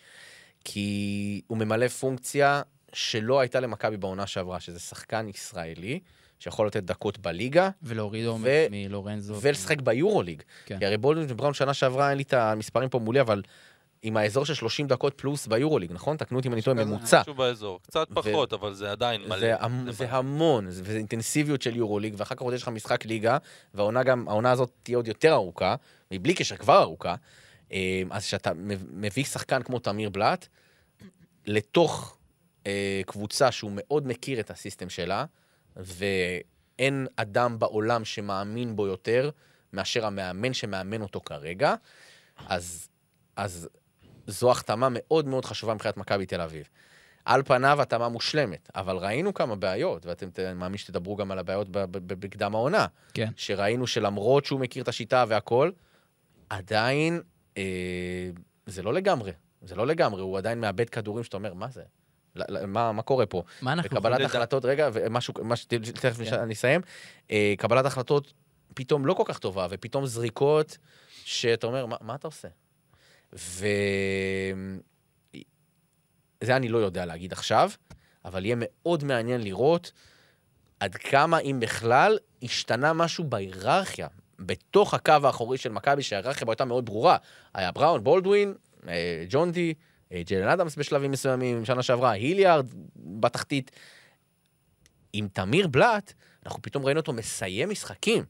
כי 0.63 1.41
הוא 1.47 1.57
ממלא 1.57 1.87
פונקציה 1.87 2.61
שלא 2.93 3.39
הייתה 3.39 3.59
למכבי 3.59 3.97
בעונה 3.97 4.27
שעברה, 4.27 4.59
שזה 4.59 4.79
שחקן 4.79 5.27
ישראלי, 5.27 5.99
שיכול 6.39 6.67
לתת 6.67 6.83
דקות 6.83 7.17
בליגה, 7.19 7.69
ולהוריד 7.83 8.25
עומס 8.25 8.43
ו- 8.45 8.67
מלורנזו. 8.71 9.35
ולשחק 9.41 9.81
ביורוליג. 9.81 10.41
כן. 10.65 10.79
כי 10.79 10.85
הרי 10.85 10.97
בולדווין 10.97 11.31
ובראון 11.31 11.53
שנה 11.53 11.73
שעברה, 11.73 12.09
אין 12.09 12.17
לי 12.17 12.23
את 12.23 12.33
המספרים 12.33 12.89
פה 12.89 12.99
מולי, 12.99 13.21
אבל 13.21 13.41
עם 14.01 14.17
האזור 14.17 14.45
של 14.45 14.53
30 14.53 14.87
דקות 14.87 15.13
פלוס 15.17 15.47
ביורוליג, 15.47 15.91
נכון? 15.93 16.17
תקנו 16.17 16.37
אותי 16.37 16.47
אם 16.47 16.53
אני 16.53 16.61
טועה, 16.61 16.77
ממוצע. 16.85 17.21
משהו 17.21 17.33
באזור. 17.33 17.79
קצת 17.81 18.07
ו- 18.11 18.15
פחות, 18.15 18.53
אבל 18.53 18.73
זה 18.73 18.91
עדיין 18.91 19.21
מלא. 19.21 19.39
זה, 19.39 19.55
המ- 19.59 19.91
זה 19.91 20.11
המון, 20.11 20.69
זה, 20.71 20.81
וזה 20.85 20.97
אינטנסיביות 20.97 21.61
של 21.61 21.75
יורוליג, 21.75 22.13
ואחר 22.17 22.35
כך 22.35 22.41
עוד 22.41 22.53
יש 22.53 22.61
לך 22.61 22.67
משחק 22.69 23.05
ליגה, 23.05 23.37
והעונה 23.73 24.03
גם, 24.03 24.27
העונה 24.27 24.51
הזאת 24.51 24.71
תהיה 24.83 24.97
עוד 24.97 25.07
יותר 25.07 25.33
ארוכה, 25.33 25.75
מבלי 26.11 26.33
קשר 26.33 26.55
כבר 26.57 26.81
ארוכה. 26.81 27.15
אה, 27.71 28.03
אז 28.09 28.23
כשאתה 28.25 28.53
מב- 28.53 28.85
מביא 28.91 29.23
שחקן 29.23 29.63
כמו 29.63 29.79
תמיר 29.79 30.09
בלאט, 30.09 30.47
לתוך 31.47 32.17
אה, 32.67 33.01
קבוצה 33.05 33.51
שהוא 33.51 33.71
מאוד 33.75 34.07
מכיר 34.07 34.39
את 34.39 34.51
הסיסטם 34.51 34.89
שלה, 34.89 35.25
ואין 35.77 37.07
אדם 37.15 37.59
בעולם 37.59 38.05
שמאמין 38.05 38.75
בו 38.75 38.87
יותר 38.87 39.29
מאשר 39.73 40.05
המאמן 40.05 40.53
שמאמן 40.53 41.01
אותו 41.01 41.21
כרגע, 41.21 41.75
אז, 42.47 42.89
אז 43.35 43.69
זו 44.27 44.51
החתמה 44.51 44.87
מאוד 44.91 45.27
מאוד 45.27 45.45
חשובה 45.45 45.73
מבחינת 45.73 45.97
מכבי 45.97 46.25
תל 46.25 46.41
אביב. 46.41 46.69
על 47.25 47.43
פניו 47.43 47.81
התאמה 47.81 48.09
מושלמת, 48.09 48.69
אבל 48.75 48.97
ראינו 48.97 49.33
כמה 49.33 49.55
בעיות, 49.55 50.05
ואתם 50.05 50.27
אני 50.37 50.53
מאמין 50.53 50.77
שתדברו 50.77 51.15
גם 51.15 51.31
על 51.31 51.39
הבעיות 51.39 51.67
בקדם 51.71 52.55
העונה. 52.55 52.85
כן. 53.13 53.29
שראינו 53.35 53.87
שלמרות 53.87 54.45
שהוא 54.45 54.59
מכיר 54.59 54.83
את 54.83 54.87
השיטה 54.87 55.25
והכל, 55.27 55.71
עדיין 56.49 57.21
אה, 57.57 58.29
זה 58.65 58.83
לא 58.83 58.93
לגמרי. 58.93 59.31
זה 59.61 59.75
לא 59.75 59.87
לגמרי, 59.87 60.21
הוא 60.21 60.37
עדיין 60.37 60.61
מאבד 60.61 60.89
כדורים 60.89 61.23
שאתה 61.23 61.37
אומר, 61.37 61.53
מה 61.53 61.67
זה? 61.69 61.83
מה, 62.67 62.91
מה 62.91 63.01
קורה 63.01 63.25
פה? 63.25 63.43
מה 63.61 63.73
אנחנו 63.73 63.97
וקבלת 63.97 64.21
החלטות, 64.21 64.65
רגע, 64.65 64.89
ומשהו, 64.93 65.33
משהו, 65.43 65.67
תכף 65.93 66.29
כן. 66.29 66.39
אני 66.39 66.53
אסיים, 66.53 66.81
אה, 67.31 67.53
קבלת 67.57 67.85
החלטות 67.85 68.33
פתאום 68.73 69.05
לא 69.05 69.13
כל 69.13 69.23
כך 69.25 69.39
טובה, 69.39 69.67
ופתאום 69.69 70.05
זריקות 70.05 70.77
שאתה 71.23 71.67
אומר, 71.67 71.85
מה, 71.85 71.95
מה 72.01 72.15
אתה 72.15 72.27
עושה? 72.27 72.47
ו... 73.33 73.67
זה 76.43 76.55
אני 76.55 76.69
לא 76.69 76.77
יודע 76.77 77.05
להגיד 77.05 77.33
עכשיו, 77.33 77.69
אבל 78.25 78.45
יהיה 78.45 78.55
מאוד 78.59 79.03
מעניין 79.03 79.41
לראות 79.41 79.91
עד 80.79 80.95
כמה, 80.95 81.39
אם 81.39 81.59
בכלל, 81.59 82.17
השתנה 82.43 82.93
משהו 82.93 83.23
בהיררכיה, 83.23 84.07
בתוך 84.39 84.93
הקו 84.93 85.13
האחורי 85.23 85.57
של 85.57 85.71
מכבי, 85.71 86.03
שההיררכיה 86.03 86.45
בו 86.45 86.51
הייתה 86.51 86.65
מאוד 86.65 86.85
ברורה. 86.85 87.17
היה 87.53 87.71
בראון, 87.71 88.03
בולדווין, 88.03 88.53
אה, 88.87 89.25
ג'ון 89.29 89.51
די, 89.51 89.69
אה, 89.69 89.73
ג'לן 90.23 90.47
אדמס 90.47 90.75
בשלבים 90.75 91.11
מסוימים, 91.11 91.65
שנה 91.65 91.83
שעברה, 91.83 92.11
היליארד 92.11 92.67
בתחתית. 92.95 93.71
עם 95.13 95.27
תמיר 95.33 95.67
בלאט, 95.67 96.13
אנחנו 96.45 96.61
פתאום 96.61 96.85
ראינו 96.85 96.99
אותו 96.99 97.13
מסיים 97.13 97.69
משחקים. 97.69 98.23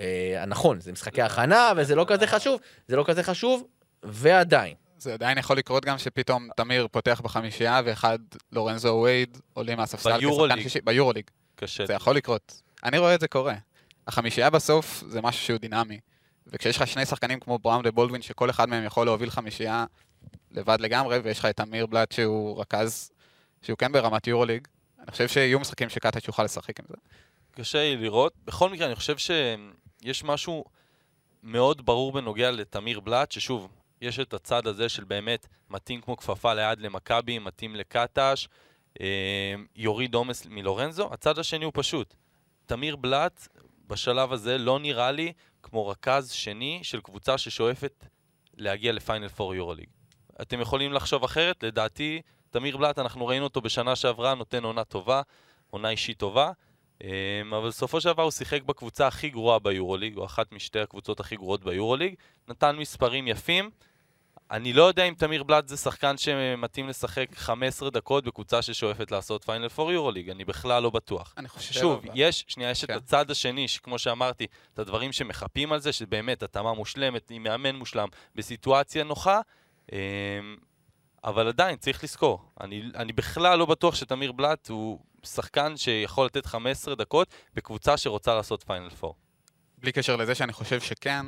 אה, 0.00 0.44
נכון, 0.46 0.80
זה 0.80 0.92
משחקי 0.92 1.22
הכנה, 1.22 1.72
וזה 1.76 1.94
לא 1.94 2.04
כזה 2.08 2.26
חשוב, 2.26 2.60
זה 2.88 2.96
לא 2.96 3.04
כזה 3.06 3.22
חשוב, 3.22 3.64
ועדיין. 4.02 4.74
זה 4.98 5.14
עדיין 5.14 5.38
יכול 5.38 5.58
לקרות 5.58 5.84
גם 5.84 5.98
שפתאום 5.98 6.48
תמיר 6.56 6.88
פותח 6.90 7.20
בחמישייה 7.24 7.80
ואחד 7.84 8.18
לורנזו 8.52 9.00
וייד 9.04 9.38
עולים 9.52 9.78
מהספסל 9.78 10.10
כשחקן 10.10 10.18
ביורוליג. 10.18 10.62
שישי. 10.62 10.78
ביורוליג. 10.84 11.24
קשה. 11.56 11.86
זה 11.86 11.92
יכול 11.92 12.16
לקרות. 12.16 12.62
אני 12.84 12.98
רואה 12.98 13.14
את 13.14 13.20
זה 13.20 13.28
קורה. 13.28 13.54
החמישייה 14.06 14.50
בסוף 14.50 15.04
זה 15.08 15.22
משהו 15.22 15.42
שהוא 15.42 15.58
דינמי. 15.58 16.00
וכשיש 16.46 16.76
לך 16.76 16.86
שני 16.86 17.06
שחקנים 17.06 17.40
כמו 17.40 17.58
בראון 17.58 17.82
ובולדווין, 17.84 18.22
שכל 18.22 18.50
אחד 18.50 18.68
מהם 18.68 18.84
יכול 18.84 19.06
להוביל 19.06 19.30
חמישייה 19.30 19.84
לבד 20.54 20.80
לגמרי, 20.80 21.18
ויש 21.18 21.38
לך 21.38 21.44
את 21.44 21.60
אמיר 21.60 21.86
בלאט 21.86 22.12
שהוא 22.12 22.60
רכז, 22.60 23.10
שהוא 23.62 23.78
כן 23.78 23.92
ברמת 23.92 24.26
יורוליג, 24.26 24.68
אני 24.98 25.10
חושב 25.10 25.28
שיהיו 25.28 25.60
משחקים 25.60 25.88
שקטש 25.88 26.28
יוכל 26.28 26.42
לשחק 26.42 26.80
עם 26.80 26.86
זה. 26.88 26.94
קשה 27.50 27.78
לי 27.78 27.96
לראות. 27.96 28.32
בכל 28.44 28.70
מקרה, 28.70 28.86
אני 28.86 28.94
חושב 28.94 29.16
שיש 29.18 30.24
משהו 30.24 30.64
מאוד 31.42 31.86
ברור 31.86 32.12
בנוגע 32.12 32.50
לתמיר 32.50 33.00
בלאט, 33.00 33.32
ששוב, 33.32 33.68
יש 34.00 34.18
את 34.20 34.34
הצד 34.34 34.66
הזה 34.66 34.88
של 34.88 35.04
באמת 35.04 35.46
מתאים 35.70 36.00
כמו 36.00 36.16
כפפה 36.16 36.54
ליד 36.54 36.80
למכבי, 36.80 37.38
מתאים 37.38 37.76
לקטש, 37.76 38.48
אה, 39.00 39.54
יוריד 39.76 40.14
עומס 40.14 40.46
מלורנזו. 40.46 41.12
הצד 41.12 41.38
השני 41.38 41.64
הוא 41.64 41.72
פשוט. 41.74 42.14
תמיר 42.66 42.96
בלאט, 42.96 43.48
בשלב 43.86 44.32
הזה, 44.32 44.58
לא 44.58 44.78
נראה 44.78 45.12
לי 45.12 45.32
כמו 45.62 45.88
רכז 45.88 46.30
שני 46.30 46.80
של 46.82 47.00
קבוצה 47.00 47.38
ששואפת 47.38 48.06
להגיע 48.56 48.92
לפיינל 48.92 49.28
פור 49.28 49.54
יורוליג. 49.54 49.86
אתם 50.42 50.60
יכולים 50.60 50.92
לחשוב 50.92 51.24
אחרת, 51.24 51.62
לדעתי, 51.62 52.20
תמיר 52.50 52.76
בלאט, 52.76 52.98
אנחנו 52.98 53.26
ראינו 53.26 53.44
אותו 53.44 53.60
בשנה 53.60 53.96
שעברה, 53.96 54.34
נותן 54.34 54.64
עונה 54.64 54.84
טובה, 54.84 55.22
עונה 55.70 55.88
אישית 55.90 56.18
טובה. 56.18 56.52
אמ, 57.02 57.54
אבל 57.54 57.68
בסופו 57.68 58.00
של 58.00 58.12
דבר 58.12 58.22
הוא 58.22 58.30
שיחק 58.30 58.62
בקבוצה 58.62 59.06
הכי 59.06 59.30
גרועה 59.30 59.58
ביורוליג, 59.58 60.16
או 60.16 60.24
אחת 60.24 60.52
משתי 60.52 60.80
הקבוצות 60.80 61.20
הכי 61.20 61.36
גרועות 61.36 61.64
ביורוליג, 61.64 62.14
נתן 62.48 62.76
מספרים 62.76 63.28
יפים. 63.28 63.70
אני 64.50 64.72
לא 64.72 64.82
יודע 64.82 65.04
אם 65.04 65.14
תמיר 65.14 65.42
בלאט 65.42 65.68
זה 65.68 65.76
שחקן 65.76 66.16
שמתאים 66.16 66.88
לשחק 66.88 67.26
15 67.34 67.90
דקות 67.90 68.24
בקבוצה 68.24 68.62
ששואפת 68.62 69.10
לעשות 69.10 69.44
פיינל 69.44 69.68
פור 69.68 69.92
יורוליג, 69.92 70.30
אני 70.30 70.44
בכלל 70.44 70.82
לא 70.82 70.90
בטוח. 70.90 71.34
אני 71.38 71.48
חושב... 71.48 71.72
שוב, 71.74 72.00
אבל- 72.04 72.12
יש, 72.14 72.44
שנייה, 72.48 72.70
יש 72.70 72.84
את 72.84 72.90
כן. 72.90 72.96
הצד 72.96 73.30
השני, 73.30 73.68
שכמו 73.68 73.98
שאמרתי, 73.98 74.46
את 74.74 74.78
הדברים 74.78 75.12
שמחפים 75.12 75.72
על 75.72 75.78
זה, 75.80 75.92
שבאמת 75.92 76.42
התאמה 76.42 76.72
מושלמת, 76.72 77.30
עם 77.30 77.42
מאמן 77.42 77.76
מושלם, 77.76 78.08
בסיטואציה 78.34 79.04
נוחה, 79.04 79.40
אבל 81.24 81.48
עדיין, 81.48 81.76
צריך 81.76 82.04
לזכור, 82.04 82.50
אני, 82.60 82.82
אני 82.94 83.12
בכלל 83.12 83.58
לא 83.58 83.66
בטוח 83.66 83.94
שתמיר 83.94 84.32
בלאט 84.32 84.68
הוא 84.68 84.98
שחקן 85.22 85.76
שיכול 85.76 86.26
לתת 86.26 86.46
15 86.46 86.94
דקות 86.94 87.28
בקבוצה 87.54 87.96
שרוצה 87.96 88.34
לעשות 88.34 88.62
פיינל 88.62 88.90
פור. 88.90 89.14
בלי 89.78 89.92
קשר 89.92 90.16
לזה 90.16 90.34
שאני 90.34 90.52
חושב 90.52 90.80
שכן, 90.80 91.26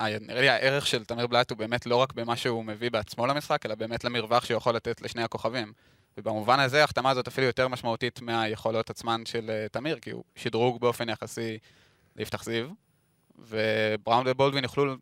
נראה 0.00 0.40
לי 0.40 0.48
הערך 0.48 0.86
של 0.86 1.04
תמיר 1.04 1.26
בלאט 1.26 1.50
הוא 1.50 1.58
באמת 1.58 1.86
לא 1.86 1.96
רק 1.96 2.12
במה 2.12 2.36
שהוא 2.36 2.64
מביא 2.64 2.90
בעצמו 2.90 3.26
למשחק, 3.26 3.66
אלא 3.66 3.74
באמת 3.74 4.04
למרווח 4.04 4.44
שהוא 4.44 4.56
יכול 4.56 4.76
לתת 4.76 5.02
לשני 5.02 5.22
הכוכבים. 5.22 5.72
ובמובן 6.16 6.60
הזה 6.60 6.80
ההחתמה 6.80 7.10
הזאת 7.10 7.28
אפילו 7.28 7.46
יותר 7.46 7.68
משמעותית 7.68 8.22
מהיכולות 8.22 8.90
עצמן 8.90 9.26
של 9.26 9.50
אה, 9.50 9.66
תמיר, 9.68 9.98
כי 9.98 10.10
הוא 10.10 10.24
שדרוג 10.36 10.80
באופן 10.80 11.08
יחסי 11.08 11.58
ליפתח 12.16 12.44
זיו, 12.44 12.68
ובראון 13.38 14.24
ובולדווין 14.26 14.64
יוכלו 14.64 14.94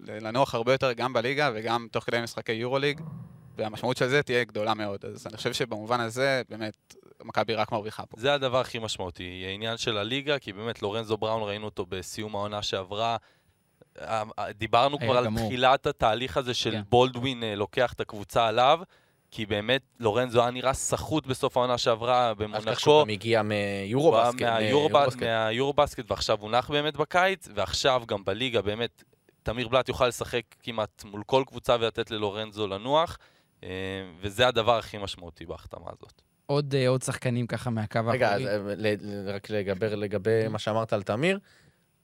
לנוח 0.00 0.54
הרבה 0.54 0.72
יותר 0.72 0.92
גם 0.92 1.12
בליגה 1.12 1.50
וגם 1.54 1.86
תוך 1.90 2.04
כדי 2.04 2.20
משחקי 2.20 2.52
יורוליג, 2.52 3.00
והמשמעות 3.56 3.96
של 3.96 4.08
זה 4.08 4.22
תהיה 4.22 4.44
גדולה 4.44 4.74
מאוד. 4.74 5.04
אז 5.04 5.26
אני 5.26 5.36
חושב 5.36 5.52
שבמובן 5.52 6.00
הזה, 6.00 6.42
באמת, 6.48 6.94
מכבי 7.24 7.54
רק 7.54 7.72
מרוויחה 7.72 8.06
פה. 8.06 8.16
זה 8.20 8.34
הדבר 8.34 8.60
הכי 8.60 8.78
משמעותי, 8.78 9.44
העניין 9.46 9.76
של 9.76 9.98
הליגה, 9.98 10.38
כי 10.38 10.52
באמת 10.52 10.82
לורנזו 10.82 11.16
בראון, 11.16 11.42
ראינו 11.42 11.64
אותו 11.64 11.86
בסיום 11.88 12.36
העונה 12.36 12.62
שעברה. 12.62 13.16
אה, 14.00 14.22
אה, 14.38 14.52
דיברנו 14.52 14.98
כבר 14.98 15.16
על 15.16 15.24
גמור. 15.24 15.48
תחילת 15.48 15.86
התהליך 15.86 16.36
הזה 16.36 16.54
של 16.54 16.70
כן. 16.70 16.82
בולדווין 16.88 17.42
אה, 17.42 17.54
לוקח 17.54 17.92
את 17.92 18.00
הקבוצה 18.00 18.46
עליו, 18.46 18.80
כי 19.30 19.46
באמת 19.46 19.82
לורנזו 20.00 20.40
היה 20.40 20.50
נראה 20.50 20.72
סחוט 20.72 21.26
בסוף 21.26 21.56
העונה 21.56 21.78
שעברה 21.78 22.32
אז 22.54 22.64
כך 22.64 22.80
שהוא 22.80 22.94
במונקו. 22.94 23.04
גם 23.04 23.08
הגיע 23.08 23.42
מיורובסקט. 23.42 24.42
מהיורובסקט, 24.42 25.22
מהיורובסקט, 25.22 26.10
ועכשיו 26.10 26.38
הונח 26.40 26.70
באמת 26.70 26.96
בקיץ, 26.96 27.48
ועכשיו 27.54 28.02
גם 28.06 28.24
בליגה 28.24 28.62
באמת, 28.62 29.02
תמיר 29.42 29.68
בלאט 29.68 29.88
יוכל 29.88 30.08
לשחק 30.08 30.42
כמעט 30.62 31.04
מול 31.04 31.22
כל 31.26 31.44
קבוצה 31.46 31.76
ולתת 31.80 32.10
ללורנזו 32.10 32.66
לנוח, 32.66 33.18
אה, 33.64 33.68
וזה 34.20 34.48
הדבר 34.48 34.78
הכי 34.78 34.98
משמעותי 34.98 35.46
בהחתמה 35.46 35.86
הזאת. 35.86 36.22
עוד, 36.46 36.74
אה, 36.74 36.88
עוד 36.88 37.02
שחקנים 37.02 37.46
ככה 37.46 37.70
מהקו 37.70 38.00
רגע, 38.06 38.34
אז, 38.34 38.40
האחורי. 38.40 38.70
אה, 38.70 38.74
ל- 38.76 38.96
ל- 39.00 39.30
רק 39.34 39.50
לגבר 39.50 39.94
לגבי 39.94 40.48
מה 40.48 40.58
שאמרת 40.58 40.92
על 40.92 41.02
תמיר, 41.02 41.38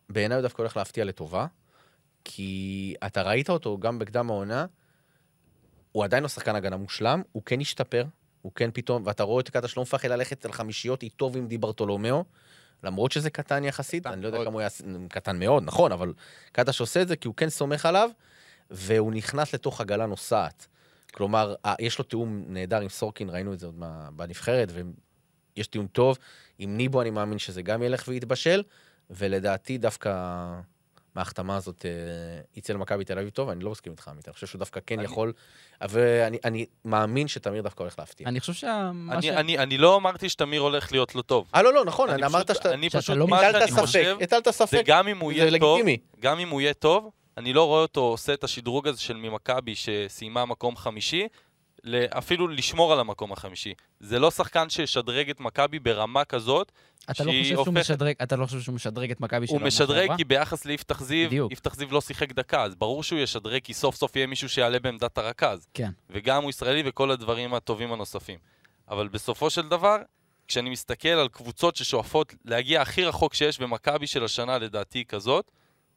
בעיניי 0.09 0.37
הוא 0.37 0.43
דווקא 0.43 0.63
הולך 0.63 0.77
להפתיע 0.77 1.05
לטובה, 1.05 1.47
כי 2.25 2.95
אתה 3.07 3.23
ראית 3.23 3.51
אותו 3.51 3.79
גם 3.79 3.99
בקדם 3.99 4.31
העונה, 4.31 4.67
הוא 5.93 6.05
עדיין 6.05 6.23
לא 6.23 6.29
שחקן 6.29 6.55
הגנה 6.57 6.77
מושלם, 6.77 7.23
הוא 7.33 7.43
כן 7.47 7.61
השתפר, 7.61 8.05
הוא 8.43 8.53
כן 8.55 8.71
פתאום, 8.75 9.03
ואתה 9.07 9.23
רואה 9.23 9.41
את 9.41 9.51
קטש 9.51 9.77
לא 9.77 9.83
מפחד 9.83 10.09
ללכת 10.09 10.45
על 10.45 10.53
חמישיות 10.53 11.03
איתו 11.03 11.31
ועם 11.33 11.47
דיברטולומיאו, 11.49 12.25
למרות 12.85 13.13
שזה 13.13 13.31
קטן 13.31 13.65
יחסית, 13.65 14.03
קטן 14.03 14.13
אני 14.13 14.23
לא 14.23 14.27
יודע. 14.27 14.39
כמה 14.45 14.53
הוא 14.53 14.61
היה, 14.61 14.69
קטן 15.09 15.39
מאוד, 15.39 15.63
נכון, 15.67 15.93
אבל 15.93 16.13
קטש 16.53 16.81
עושה 16.81 17.03
את 17.03 17.09
זה 17.09 17.17
כי 17.17 17.29
הוא 17.29 17.35
כן 17.35 17.49
סומך 17.49 17.87
עליו, 17.87 18.11
והוא 18.71 19.13
נכנס 19.13 19.55
לתוך 19.55 19.81
עגלה 19.81 20.07
נוסעת. 20.07 20.67
כלומר, 21.15 21.55
יש 21.81 21.99
לו 21.99 22.05
תיאום 22.05 22.45
נהדר 22.47 22.81
עם 22.81 22.89
סורקין, 22.89 23.31
ראינו 23.31 23.53
את 23.53 23.59
זה 23.61 23.67
עוד 23.67 23.79
מה- 23.79 24.09
בנבחרת, 24.13 24.73
ויש 25.57 25.67
תיאום 25.67 25.87
טוב. 25.87 26.19
עם 26.59 26.77
ניבו 26.77 27.03
אני 27.03 27.11
מאמין 27.11 27.39
שזה 27.39 27.63
גם 27.63 27.83
ילך 27.83 28.05
ויתבשל, 28.09 28.63
ולדעתי 29.11 29.79
דווקא 29.79 30.45
מההחתמה 31.19 31.57
הזאת 31.57 31.85
אה, 31.87 31.91
יצא 32.57 32.73
למכבי 32.73 33.05
תל 33.05 33.19
אביב 33.19 33.29
טוב, 33.31 33.49
אני 33.49 33.65
לא 33.65 33.71
מסכים 33.71 33.93
איתך, 33.93 34.09
עמית, 34.09 34.29
אני 34.29 34.35
חושב 34.35 34.47
שהוא 34.47 34.59
דווקא 34.59 34.81
כן 34.87 34.95
אני- 34.99 35.05
יכול, 35.05 35.33
ואני 35.89 36.39
אני 36.45 36.67
מאמין 36.85 37.29
שתמיר 37.29 37.63
דווקא 37.63 37.83
הולך 37.83 37.99
להפתיע. 37.99 38.29
אני 38.29 38.41
חושב 38.41 38.53
שה... 38.53 38.91
אני, 39.11 39.23
ש- 39.23 39.29
אני, 39.29 39.59
אני 39.59 39.79
לא 39.79 39.97
אמרתי 39.97 40.29
שתמיר 40.29 40.61
הולך 40.61 40.93
להיות 40.93 41.15
לא 41.15 41.23
טוב. 41.23 41.51
אה, 41.55 41.63
לא, 41.63 41.75
לא, 41.75 41.85
נכון, 41.85 42.09
אני 42.11 42.17
אני 42.23 42.27
אמרת 42.27 42.51
פשוט- 42.51 42.63
שאתה... 42.63 42.75
אני 42.75 42.91
פשוט, 42.91 43.17
לא 43.17 43.29
מה 43.29 43.41
הטלת 43.41 43.69
שאני 43.69 43.81
חושב, 43.81 44.17
הטלת 44.21 44.45
זה 44.45 44.53
ספק, 44.53 44.83
גם 44.87 45.09
אם 45.09 45.19
הוא 45.19 45.33
זה 45.33 45.39
יהיה 45.39 45.59
טוב, 45.61 45.79
לגיטימי. 45.79 45.97
גם 46.21 46.39
אם 46.39 46.49
הוא 46.49 46.61
יהיה 46.61 46.75
טוב, 46.75 47.11
אני 47.37 47.53
לא 47.53 47.67
רואה 47.67 47.83
אותו 47.83 48.01
עושה 48.01 48.35
את 48.35 48.45
השדרוג 48.45 48.89
הזה 48.89 49.01
של 49.01 49.17
ממכבי 49.17 49.75
שסיימה 49.75 50.45
מקום 50.45 50.77
חמישי, 50.77 51.27
אפילו 52.11 52.49
לשמור 52.49 52.93
על 52.93 53.01
המקום 53.01 53.33
החמישי. 53.33 53.75
זה 54.01 54.19
לא 54.19 54.31
שחקן 54.31 54.71
שישדרג 54.71 55.31
את 55.31 55.41
מכבי 55.41 55.79
ברמה 55.79 56.25
כזאת, 56.25 56.73
אתה 57.11 57.25
לא 57.25 57.33
חושב 57.43 57.55
הופכת- 57.57 57.73
משדרג, 57.73 58.15
אתה 58.23 58.37
לא 58.37 58.47
חושב 58.47 58.61
שהוא 58.61 58.75
משדרג 58.75 59.11
את 59.11 59.21
מכבי 59.21 59.47
שלו? 59.47 59.57
הוא 59.59 59.67
משדרג 59.67 60.01
שעברה? 60.01 60.17
כי 60.17 60.25
ביחס 60.25 60.65
ליפתח 60.65 61.03
זיו. 61.03 61.49
יפתח 61.53 61.75
זיו 61.75 61.89
לא 61.93 62.01
שיחק 62.01 62.33
דקה, 62.33 62.63
אז 62.63 62.75
ברור 62.75 63.03
שהוא 63.03 63.19
ישדרג 63.19 63.61
כי 63.63 63.75
סוף 63.75 63.97
סוף 63.97 64.17
יהיה 64.17 64.27
מישהו 64.27 64.49
שיעלה 64.49 64.79
בעמדת 64.79 65.19
הרכז. 65.19 65.67
כן. 65.75 65.91
וגם 66.11 66.43
הוא 66.43 66.51
ישראלי 66.51 66.83
וכל 66.87 67.11
הדברים 67.11 67.55
הטובים 67.55 67.93
הנוספים. 67.93 68.39
אבל 68.91 69.09
בסופו 69.09 69.51
של 69.51 69.69
דבר, 69.69 69.97
כשאני 70.49 70.71
מסתכל 70.71 71.09
על 71.09 71.29
קבוצות 71.29 71.77
ששואפות 71.77 72.35
להגיע 72.45 72.83
הכי 72.83 73.05
רחוק 73.05 73.35
שיש 73.35 73.59
במכבי 73.59 74.07
של 74.07 74.25
השנה, 74.25 74.59
לדעתי 74.59 74.99
היא 74.99 75.07
כזאת, 75.09 75.51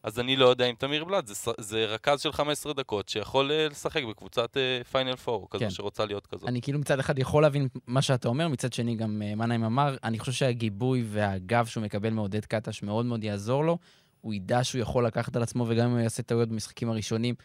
אז 0.04 0.20
אני 0.20 0.36
לא 0.36 0.46
יודע 0.46 0.66
אם 0.66 0.76
תמיר 0.78 1.04
בלאט, 1.04 1.28
זה, 1.28 1.52
זה 1.58 1.86
רכז 1.86 2.22
של 2.22 2.32
15 2.32 2.74
דקות 2.74 3.10
שיכול 3.10 3.52
אה, 3.52 3.68
לשחק 3.68 4.04
בקבוצת 4.04 4.58
פיינל 4.92 5.16
פור, 5.16 5.48
כזו 5.50 5.60
כן. 5.60 5.70
שרוצה 5.70 6.06
להיות 6.06 6.28
כזאת. 6.28 6.50
אני 6.50 6.62
כאילו 6.62 6.80
מצד 6.80 7.00
אחד 7.00 7.20
יכול 7.20 7.42
להבין 7.42 7.68
מה 7.88 8.02
שאתה 8.02 8.28
אומר, 8.28 8.48
מצד 8.48 8.74
שני 8.74 8.96
גם 8.96 9.22
אה, 9.26 9.36
מנהיים 9.36 9.64
אמר, 9.64 9.96
אני 10.04 10.20
חושב 10.20 10.32
שהגיבוי 10.32 11.04
והגב 11.08 11.66
שהוא 11.66 11.84
מקבל 11.84 12.10
מעודד 12.10 12.46
קטש 12.46 12.84
מאוד 12.84 13.06
מאוד 13.06 13.24
יעזור 13.24 13.66
לו. 13.66 13.78
הוא 14.22 14.34
ידע 14.34 14.64
שהוא 14.64 14.82
יכול 14.82 15.06
לקחת 15.06 15.36
על 15.36 15.44
עצמו, 15.44 15.66
וגם 15.68 15.86
אם 15.86 15.92
הוא 15.92 16.00
יעשה 16.00 16.24
טעויות 16.24 16.50
במשחקים 16.50 16.90
הראשונים, 16.90 17.36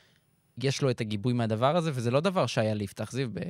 יש 0.62 0.82
לו 0.82 0.90
את 0.90 1.00
הגיבוי 1.00 1.32
מהדבר 1.32 1.76
הזה, 1.76 1.90
וזה 1.94 2.10
לא 2.10 2.20
דבר 2.20 2.46
שהיה 2.46 2.74
ליפתח 2.74 3.12
זיו 3.12 3.28
ב... 3.32 3.40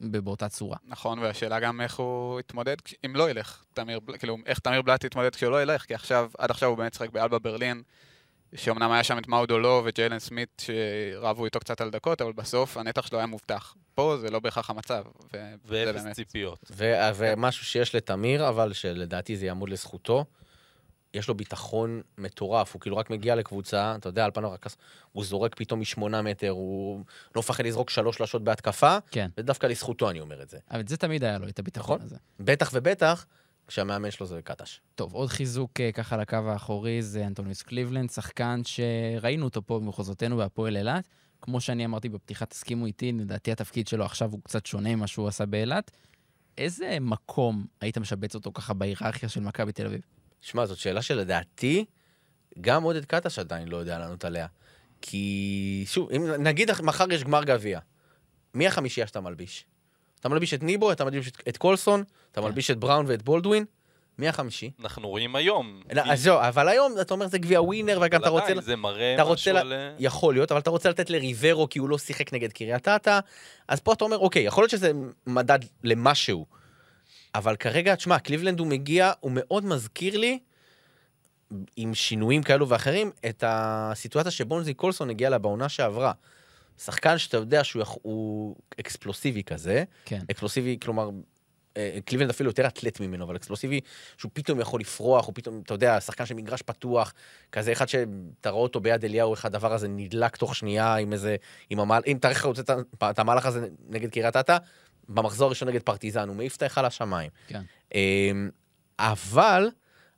באותה 0.00 0.48
צורה. 0.48 0.76
נכון, 0.84 1.18
והשאלה 1.18 1.60
גם 1.60 1.80
איך 1.80 1.98
הוא 1.98 2.40
יתמודד 2.40 2.76
אם 3.06 3.16
לא 3.16 3.30
ילך. 3.30 3.64
תמיר, 3.74 4.00
כאילו, 4.18 4.36
איך 4.46 4.58
תמיר 4.58 4.82
בלאט 4.82 5.04
יתמודד 5.04 5.34
כשהוא 5.34 5.50
לא 5.50 5.62
ילך, 5.62 5.82
כי 5.82 5.94
עכשיו, 5.94 6.30
עד 6.38 6.50
עכשיו 6.50 6.68
הוא 6.68 6.78
באמת 6.78 6.94
שיחק 6.94 7.10
באלבה 7.10 7.38
ברלין, 7.38 7.82
שאומנם 8.54 8.90
היה 8.90 9.04
שם 9.04 9.18
את 9.18 9.28
מאודולו 9.28 9.82
וג'יילן 9.84 10.18
סמית 10.18 10.62
שרבו 10.66 11.44
איתו 11.44 11.60
קצת 11.60 11.80
על 11.80 11.90
דקות, 11.90 12.22
אבל 12.22 12.32
בסוף 12.32 12.76
הנתח 12.76 13.06
שלו 13.06 13.18
היה 13.18 13.26
מובטח. 13.26 13.74
פה 13.94 14.16
זה 14.20 14.30
לא 14.30 14.40
בהכרח 14.40 14.70
המצב, 14.70 15.04
וזה 15.32 15.54
ואפס 15.64 16.02
באמת. 16.02 16.16
ציפיות. 16.16 16.58
ו- 16.70 17.10
ומשהו 17.16 17.64
שיש 17.64 17.94
לתמיר, 17.94 18.48
אבל 18.48 18.72
שלדעתי 18.72 19.36
זה 19.36 19.46
יעמוד 19.46 19.68
לזכותו, 19.68 20.24
יש 21.14 21.28
לו 21.28 21.34
ביטחון 21.34 22.00
מטורף, 22.18 22.74
הוא 22.74 22.80
כאילו 22.80 22.96
רק 22.96 23.10
מגיע 23.10 23.34
לקבוצה, 23.34 23.94
אתה 23.98 24.08
יודע, 24.08 24.24
על 24.24 24.30
פניו 24.30 24.50
רק... 24.50 24.66
הוא 25.12 25.24
זורק 25.24 25.54
פתאום 25.54 25.80
משמונה 25.80 26.22
מטר, 26.22 26.48
הוא 26.48 27.04
לא 27.36 27.38
מפחד 27.38 27.66
לזרוק 27.66 27.90
שלוש 27.90 28.16
שלשות 28.16 28.44
בהתקפה, 28.44 28.98
כן. 29.10 29.30
ודווקא 29.38 29.66
לזכותו 29.66 30.10
אני 30.10 30.20
אומר 30.20 30.42
את 30.42 30.48
זה. 30.50 30.58
אבל 30.70 30.82
זה 30.86 30.96
תמיד 30.96 31.24
היה 31.24 31.38
לו, 31.38 31.48
את 31.48 31.58
הביטחון 31.58 31.96
נכון. 31.96 32.06
הזה. 32.06 32.16
בטח 32.40 32.70
ובטח 32.74 33.26
כשהמאמן 33.70 34.10
שלו 34.10 34.26
זה 34.26 34.42
קטש. 34.42 34.80
טוב, 34.94 35.14
עוד 35.14 35.28
חיזוק 35.28 35.80
אה, 35.80 35.92
ככה 35.92 36.16
לקו 36.16 36.36
האחורי 36.36 37.02
זה 37.02 37.26
אנטוניוס 37.26 37.62
קליבלנד, 37.62 38.10
שחקן 38.10 38.60
שראינו 38.64 39.44
אותו 39.44 39.66
פה 39.66 39.78
במחוזותינו 39.80 40.36
בהפועל 40.36 40.76
אילת. 40.76 41.08
כמו 41.42 41.60
שאני 41.60 41.84
אמרתי 41.84 42.08
בפתיחה, 42.08 42.46
תסכימו 42.46 42.86
איתי, 42.86 43.12
לדעתי 43.12 43.52
התפקיד 43.52 43.88
שלו 43.88 44.04
עכשיו 44.04 44.30
הוא 44.30 44.40
קצת 44.44 44.66
שונה 44.66 44.96
ממה 44.96 45.06
שהוא 45.06 45.28
עשה 45.28 45.46
באילת. 45.46 45.90
איזה 46.58 46.98
מקום 47.00 47.66
היית 47.80 47.98
משבץ 47.98 48.34
אותו 48.34 48.52
ככה 48.52 48.74
בהיררכיה 48.74 49.28
של 49.28 49.40
מכבי 49.40 49.72
תל 49.72 49.86
אביב? 49.86 50.00
שמע, 50.40 50.66
זאת 50.66 50.78
שאלה 50.78 51.02
שלדעתי, 51.02 51.84
גם 52.60 52.82
עודד 52.82 53.04
קטש 53.04 53.38
עדיין 53.38 53.68
לא 53.68 53.76
יודע 53.76 53.98
לענות 53.98 54.24
עליה. 54.24 54.46
כי, 55.02 55.84
שוב, 55.86 56.10
אם 56.10 56.26
נגיד 56.38 56.70
מחר 56.82 57.12
יש 57.12 57.24
גמר 57.24 57.44
גביע, 57.44 57.80
מי 58.54 58.66
החמישייה 58.66 59.06
שאתה 59.06 59.20
מלביש? 59.20 59.66
אתה 60.20 60.28
מלביש 60.28 60.54
את 60.54 60.62
ניבו, 60.62 60.92
אתה 60.92 61.04
מלביש 61.04 61.28
את, 61.28 61.42
את 61.48 61.56
קולסון, 61.56 62.04
אתה 62.32 62.40
כן. 62.40 62.46
מלביש 62.46 62.70
את 62.70 62.78
בראון 62.78 63.06
ואת 63.08 63.22
בולדווין, 63.22 63.64
מי 64.18 64.28
החמישי? 64.28 64.70
אנחנו 64.80 65.08
רואים 65.08 65.36
היום. 65.36 65.82
לא, 65.92 66.02
אז 66.04 66.22
זהו, 66.22 66.38
אבל 66.40 66.68
היום 66.68 66.94
אתה 67.00 67.14
אומר 67.14 67.26
זה 67.26 67.38
גביע 67.38 67.62
ווינר, 67.62 67.98
וגם 68.02 68.20
אתה 68.20 68.28
רוצה... 68.28 68.52
זה 68.60 68.76
מראה 68.76 69.16
משהו. 69.32 69.56
על... 69.56 69.72
אה, 69.72 69.94
יכול 69.98 70.34
להיות, 70.34 70.52
אבל 70.52 70.60
אתה 70.60 70.70
רוצה 70.70 70.90
לתת 70.90 71.10
לריברו 71.10 71.68
כי 71.68 71.78
הוא 71.78 71.88
לא 71.88 71.98
שיחק 71.98 72.32
נגד 72.32 72.52
קריית 72.52 72.88
אתא, 72.88 73.20
אז 73.68 73.80
פה 73.80 73.92
אתה 73.92 74.04
אומר, 74.04 74.18
אוקיי, 74.18 74.42
יכול 74.42 74.62
להיות 74.62 74.70
שזה 74.70 74.92
מדד 75.26 75.58
למשהו, 75.84 76.46
אבל 77.34 77.56
כרגע, 77.56 77.94
תשמע, 77.94 78.18
קליבלנד 78.18 78.58
הוא 78.58 78.66
מגיע, 78.66 79.12
הוא 79.20 79.32
מאוד 79.34 79.64
מזכיר 79.64 80.18
לי, 80.18 80.38
עם 81.76 81.94
שינויים 81.94 82.42
כאלו 82.42 82.68
ואחרים, 82.68 83.10
את 83.28 83.44
הסיטואציה 83.46 84.30
שבונזי 84.30 84.74
קולסון 84.74 85.10
הגיע 85.10 85.30
לה 85.30 85.38
בעונה 85.38 85.68
שעברה. 85.68 86.12
שחקן 86.84 87.18
שאתה 87.18 87.36
יודע 87.36 87.64
שהוא 87.64 87.82
יכ... 87.82 87.94
הוא 88.02 88.56
אקספלוסיבי 88.80 89.42
כזה, 89.42 89.84
כן. 90.04 90.20
אקספלוסיבי, 90.30 90.78
כלומר, 90.82 91.10
אה, 91.76 91.98
קליבלנד 92.04 92.30
אפילו 92.30 92.50
יותר 92.50 92.66
אתלט 92.66 93.00
ממנו, 93.00 93.24
אבל 93.24 93.36
אקספלוסיבי, 93.36 93.80
שהוא 94.16 94.30
פתאום 94.34 94.60
יכול 94.60 94.80
לפרוח, 94.80 95.26
הוא 95.26 95.34
פתאום, 95.34 95.60
אתה 95.64 95.74
יודע, 95.74 96.00
שחקן 96.00 96.26
של 96.26 96.34
מגרש 96.34 96.62
פתוח, 96.62 97.12
כזה 97.52 97.72
אחד 97.72 97.88
שאתה 97.88 98.50
רואה 98.50 98.62
אותו 98.62 98.80
ביד 98.80 99.04
אליהו, 99.04 99.34
איך 99.34 99.44
הדבר 99.44 99.72
הזה 99.72 99.88
נדלק 99.88 100.36
תוך 100.36 100.56
שנייה 100.56 100.96
עם 100.96 101.12
איזה, 101.12 101.36
עם 101.70 101.80
המהל... 101.80 102.02
אם 102.06 102.18
תאריך 102.20 102.44
רוצה 102.44 102.62
את 103.10 103.18
המהלך 103.18 103.46
הזה 103.46 103.68
נגד 103.88 104.10
קריית 104.10 104.36
אתא, 104.36 104.56
במחזור 105.08 105.46
הראשון 105.46 105.68
נגד 105.68 105.82
פרטיזן, 105.82 106.28
הוא 106.28 106.36
מעיף 106.36 106.56
את 106.56 106.62
ההיכל 106.62 106.84
השמיים. 106.84 107.30
כן. 107.46 107.62
אמ, 107.94 108.50
אבל 108.98 109.68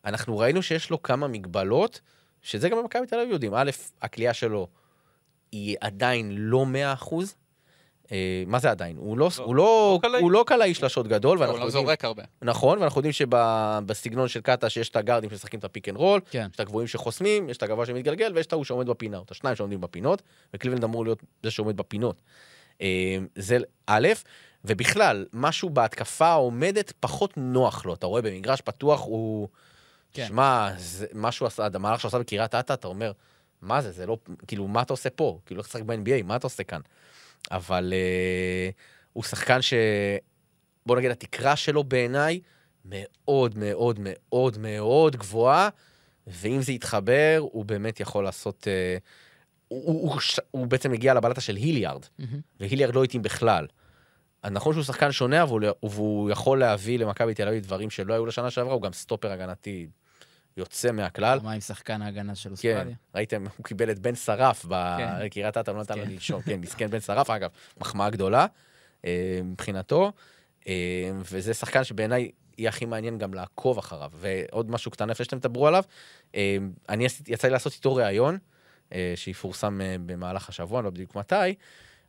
אנחנו 0.05 0.39
ראינו 0.39 0.63
שיש 0.63 0.91
לו 0.91 1.03
כמה 1.03 1.29
מגבלות, 1.29 2.01
שזה 2.43 2.69
גם 2.69 2.79
במכבי 2.79 3.07
תל 3.07 3.19
אביב 3.19 3.33
יודעים. 3.33 3.55
א', 3.55 3.71
הקליעה 4.03 4.35
שלו 4.35 4.69
היא 5.53 5.77
עדיין 5.81 6.33
לא 6.37 6.67
100 6.67 6.93
אחוז. 6.93 7.35
אה, 8.13 8.43
מה 8.47 8.59
זה 8.59 8.71
עדיין? 8.71 8.97
הוא 8.97 9.19
לא, 9.19 9.29
לא, 9.39 9.45
הוא 9.45 9.57
לא, 9.57 9.65
לא 9.95 9.99
קלעי. 10.03 10.23
הוא 10.23 10.33
לא 10.33 10.45
קלעי 10.47 10.75
שלשות 10.75 11.09
גדול, 11.09 11.39
הוא 11.39 11.41
ואנחנו 11.41 11.61
לא 11.61 11.65
יודעים, 11.65 11.85
זורק 11.85 12.05
הרבה. 12.05 12.23
נכון, 12.43 12.79
ואנחנו 12.79 12.99
יודעים 12.99 13.13
שבסגנון 13.13 14.29
של 14.29 14.41
קטש 14.41 14.71
שיש 14.71 14.89
את 14.89 14.97
הגארדים 14.97 15.31
שמשחקים 15.31 15.59
את 15.59 15.65
ה 15.65 15.70
pick 15.70 15.89
and 15.89 15.97
roll, 15.97 16.21
כן. 16.31 16.47
יש 16.51 16.55
את 16.55 16.61
הגבוהים 16.61 16.89
שחוסמים, 16.89 17.49
יש 17.49 17.57
את 17.57 17.63
הגבוה 17.63 17.87
שמתגלגל, 17.87 18.33
ויש 18.35 18.47
את 18.47 18.53
ההוא 18.53 18.65
שעומד 18.65 18.87
בפינה, 18.87 19.19
או 19.19 19.23
את 19.23 19.31
השניים 19.31 19.57
שעומדים 19.57 19.81
בפינות, 19.81 20.23
וקליבלנד 20.55 20.85
אמור 20.85 21.05
להיות 21.05 21.23
זה 21.43 21.51
שעומד 21.51 21.77
בפינות. 21.77 22.17
אה, 22.81 23.17
זה 23.37 23.59
א', 23.87 24.09
ובכלל, 24.65 25.27
משהו 25.33 25.71
בהתקפה 25.71 26.27
העומדת 26.27 26.93
פחות 27.01 27.37
נוח 27.37 27.87
לו. 27.87 27.95
אתה 27.95 28.07
רואה 28.07 28.23
במגרש 28.23 28.61
פתוח, 28.61 29.01
הוא... 29.01 29.49
כן. 30.13 30.27
שמע, 30.29 30.71
מה 31.13 31.33
שהוא 31.33 31.47
עשה, 31.47 31.67
המהלך 31.75 32.01
שהוא 32.01 32.09
עשה 32.09 32.19
בקריית 32.19 32.55
אתא, 32.55 32.73
אתה 32.73 32.89
אומר, 32.89 33.13
מה 33.63 33.83
זה, 33.83 33.91
זה 33.93 34.07
לא... 34.07 34.19
כאילו, 34.47 34.69
מה 34.69 34.83
אתה 34.83 34.93
עושה 34.93 35.11
פה? 35.11 35.39
כאילו, 35.47 35.61
איך 35.61 35.69
לשחק 35.69 35.83
ב-NBA, 35.83 36.23
מה 36.25 36.37
אתה 36.37 36.47
עושה 36.47 36.65
כאן? 36.65 36.81
אבל 37.51 37.93
אה, 37.97 38.71
הוא 39.13 39.25
שחקן 39.25 39.63
ש... 39.63 39.75
בוא 40.87 40.97
נגיד, 40.97 41.11
התקרה 41.11 41.57
שלו 41.57 41.85
בעיניי 41.85 42.41
מאוד 42.85 43.59
מאוד 43.59 43.99
מאוד 44.03 44.59
מאוד 44.59 45.17
גבוהה, 45.17 45.69
ואם 46.27 46.63
זה 46.63 46.73
יתחבר, 46.73 47.37
הוא 47.41 47.65
באמת 47.65 48.01
יכול 48.01 48.25
לעשות... 48.25 48.69
אה, 48.69 48.97
הוא, 49.69 49.85
הוא, 49.87 50.11
הוא, 50.11 50.21
הוא 50.51 50.67
בעצם 50.67 50.93
הגיע 50.93 51.15
לבלטה 51.15 51.41
של 51.41 51.57
היליארד, 51.57 52.07
מהמם. 52.19 52.41
והיליארד 52.61 52.95
לא 52.95 53.05
התאים 53.05 53.23
בכלל. 53.23 53.67
אז 54.43 54.53
נכון 54.53 54.73
שהוא 54.75 54.85
שחקן 54.85 55.13
שונה, 55.13 55.43
אבל 55.43 55.65
הוא- 55.81 55.91
והוא 55.91 56.31
יכול 56.31 56.59
להביא 56.59 56.99
למכבי 56.99 57.35
תל 57.35 57.49
אביב 57.49 57.63
דברים 57.65 57.91
שלא 57.91 58.15
היו 58.15 58.27
לשנה 58.27 58.51
שעברה, 58.51 58.73
הוא 58.75 58.83
גם 58.83 58.93
סטופר 58.93 59.33
הגנתי 59.33 59.87
יוצא 60.57 60.93
מהכלל. 60.93 61.39
מה 61.43 61.53
עם 61.53 61.61
שחקן 61.61 62.03
ההגנה 62.03 62.35
של 62.35 62.49
כן, 62.49 62.53
אוסטרליה? 62.53 62.97
ראיתם, 63.15 63.45
הוא 63.57 63.65
קיבל 63.65 63.91
את 63.91 63.99
בן 63.99 64.15
שרף 64.15 64.63
כן. 64.63 64.69
בקריית 64.71 65.57
אתא, 65.57 65.71
לא 65.71 65.81
נתן 65.81 65.95
לו 65.95 66.01
מסכן. 66.01 66.13
לנשום. 66.13 66.43
כן, 66.43 66.61
מסכן 66.61 66.91
בן 66.91 67.01
שרף, 67.01 67.31
אגב, 67.31 67.51
מחמאה 67.81 68.11
גדולה 68.11 68.47
אה, 69.05 69.41
מבחינתו. 69.45 70.13
אה, 70.69 71.11
וזה 71.15 71.55
שחקן 71.55 71.85
שבעיניי 71.85 72.31
יהיה 72.59 72.69
הכי 72.69 72.85
מעניין 72.85 73.19
גם 73.19 73.35
לעקוב 73.35 73.79
אחריו. 73.79 74.11
ועוד 74.15 74.71
משהו 74.71 74.91
קטן 74.91 75.09
לפני 75.09 75.25
שאתם 75.25 75.39
תדברו 75.39 75.67
עליו, 75.67 75.85
אה, 76.35 76.57
אני 76.89 77.07
יצא 77.29 77.49
לי 77.49 77.53
לעשות 77.53 77.73
איתו 77.73 77.95
ראיון, 77.95 78.39
שיפורסם 79.15 79.81
במהלך 80.07 80.49
השבוע, 80.49 80.79
אני 80.79 80.85
לא 80.85 80.91
בדיוק 80.91 81.15
מתי, 81.15 81.55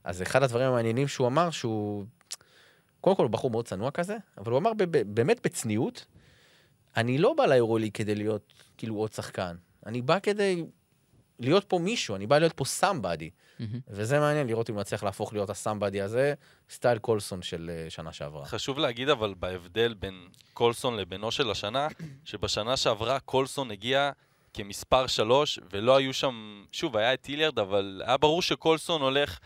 אז 0.04 0.22
אחד 0.22 0.44
הדברים 0.44 0.68
המעניינים 0.68 1.08
שהוא 1.08 1.28
אמר, 1.28 1.50
שהוא... 1.50 2.06
קודם 3.02 3.16
כל 3.16 3.24
הוא 3.24 3.32
בחור 3.32 3.52
מאוד 3.52 3.68
צנוע 3.68 3.92
כזה, 3.92 4.18
אבל 4.38 4.52
הוא 4.52 4.60
אמר 4.60 4.72
באמת 5.06 5.40
בצניעות, 5.44 6.06
אני 6.98 7.18
לא 7.18 7.34
בא 7.34 7.46
ליורוליג 7.46 7.92
כדי 7.94 8.16
להיות 8.16 8.54
כאילו 8.78 8.96
עוד 8.96 9.14
שחקן. 9.14 9.56
אני 9.86 10.02
בא 10.02 10.20
כדי 10.20 10.64
להיות 11.40 11.64
פה 11.64 11.80
מישהו, 11.80 12.16
אני 12.16 12.28
בא 12.28 12.40
להיות 12.40 12.54
פה 12.54 12.66
סמבדי. 12.66 13.30
מהמם. 13.60 13.80
וזה 13.88 14.20
מעניין 14.20 14.48
לראות 14.48 14.70
אם 14.70 14.76
הוא 14.76 14.82
יצליח 14.82 15.04
להפוך 15.04 15.34
להיות 15.34 15.50
הסמבדי 15.50 16.02
הזה, 16.02 16.34
סטייל 16.70 16.98
קולסון 16.98 17.42
של 17.42 17.72
אה, 17.74 17.90
שנה 17.90 18.14
שעברה. 18.14 18.46
חשוב 18.46 18.80
להגיד 18.80 19.10
אבל 19.10 19.34
בהבדל 19.40 19.94
בין 19.94 20.28
קולסון 20.54 20.98
לבינו 20.98 21.32
של 21.32 21.52
השנה, 21.52 21.88
שבשנה 22.26 22.78
שעברה 22.78 23.20
קולסון 23.20 23.72
הגיע 23.72 24.12
כמספר 24.54 25.08
שלוש, 25.08 25.60
ולא 25.72 25.96
היו 25.96 26.14
שם, 26.14 26.64
שוב, 26.72 26.98
היה 26.98 27.14
את 27.14 27.26
היליארד, 27.26 27.60
אבל 27.60 28.02
היה 28.06 28.18
ברור 28.18 28.42
שקולסון 28.42 29.02
הולך, 29.02 29.40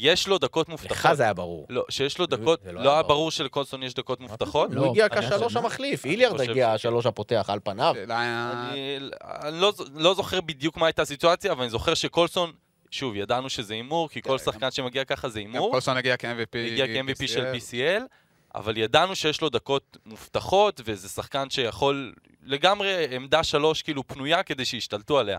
יש 0.00 0.28
לו 0.28 0.38
דקות 0.38 0.68
מובטחות. 0.68 0.90
לך 0.90 1.12
זה 1.12 1.22
היה 1.22 1.34
ברור. 1.34 1.66
לא, 1.70 1.84
שיש 1.88 2.18
לו 2.18 2.26
דקות, 2.26 2.60
זה 2.64 2.72
לא 2.72 2.82
לא 2.82 2.92
היה 2.92 3.02
ברור. 3.02 3.30
שלקולסון 3.30 3.82
יש 3.82 3.94
דקות 3.94 4.20
מובטחות. 4.20 4.70
לא, 4.72 4.80
הוא 4.80 4.90
הגיע 4.90 5.06
כשלוש 5.08 5.56
המחליף, 5.56 6.04
היליארד 6.04 6.38
חושב 6.38 6.50
הגיע. 6.50 6.72
השלוש 6.72 7.06
הפותח 7.06 7.50
על 7.52 7.60
פניו. 7.64 7.94
אני 8.10 8.98
לא, 9.52 9.72
לא 9.94 10.14
זוכר 10.14 10.40
בדיוק 10.40 10.76
מה 10.76 10.86
הייתה 10.86 11.02
הסיטואציה, 11.02 11.52
אבל 11.52 11.62
אני 11.62 11.70
זוכר 11.70 11.94
שקולסון, 11.94 12.52
שוב, 12.90 13.16
ידענו 13.16 13.50
שזה 13.50 13.74
הימור, 13.74 14.08
כי 14.08 14.22
כל 14.22 14.38
כן, 14.38 14.44
שחקן 14.44 14.70
שמגיע 14.70 15.04
ככה 15.04 15.28
זה 15.28 15.40
גם 15.42 15.46
הימור. 15.46 15.70
קולסון 15.70 15.96
הגיע 15.96 16.16
כ-MVP. 16.16 16.58
הגיע 16.58 16.86
כ-MVP 16.86 17.26
של 17.26 17.52
BCL, 17.52 18.02
אבל 18.54 18.76
ידענו 18.76 19.16
שיש 19.16 19.40
לו 19.40 19.48
דקות 19.48 19.96
מובטחות, 20.06 20.80
וזה 20.84 21.08
שחקן 21.08 21.50
שיכול 21.50 22.14
לגמרי 22.42 23.16
עמדה 23.16 23.44
שלוש 23.44 23.82
כאילו 23.82 24.06
פנויה 24.06 24.42
כדי 24.42 24.64
שישתלטו 24.64 25.18
עליה. 25.18 25.38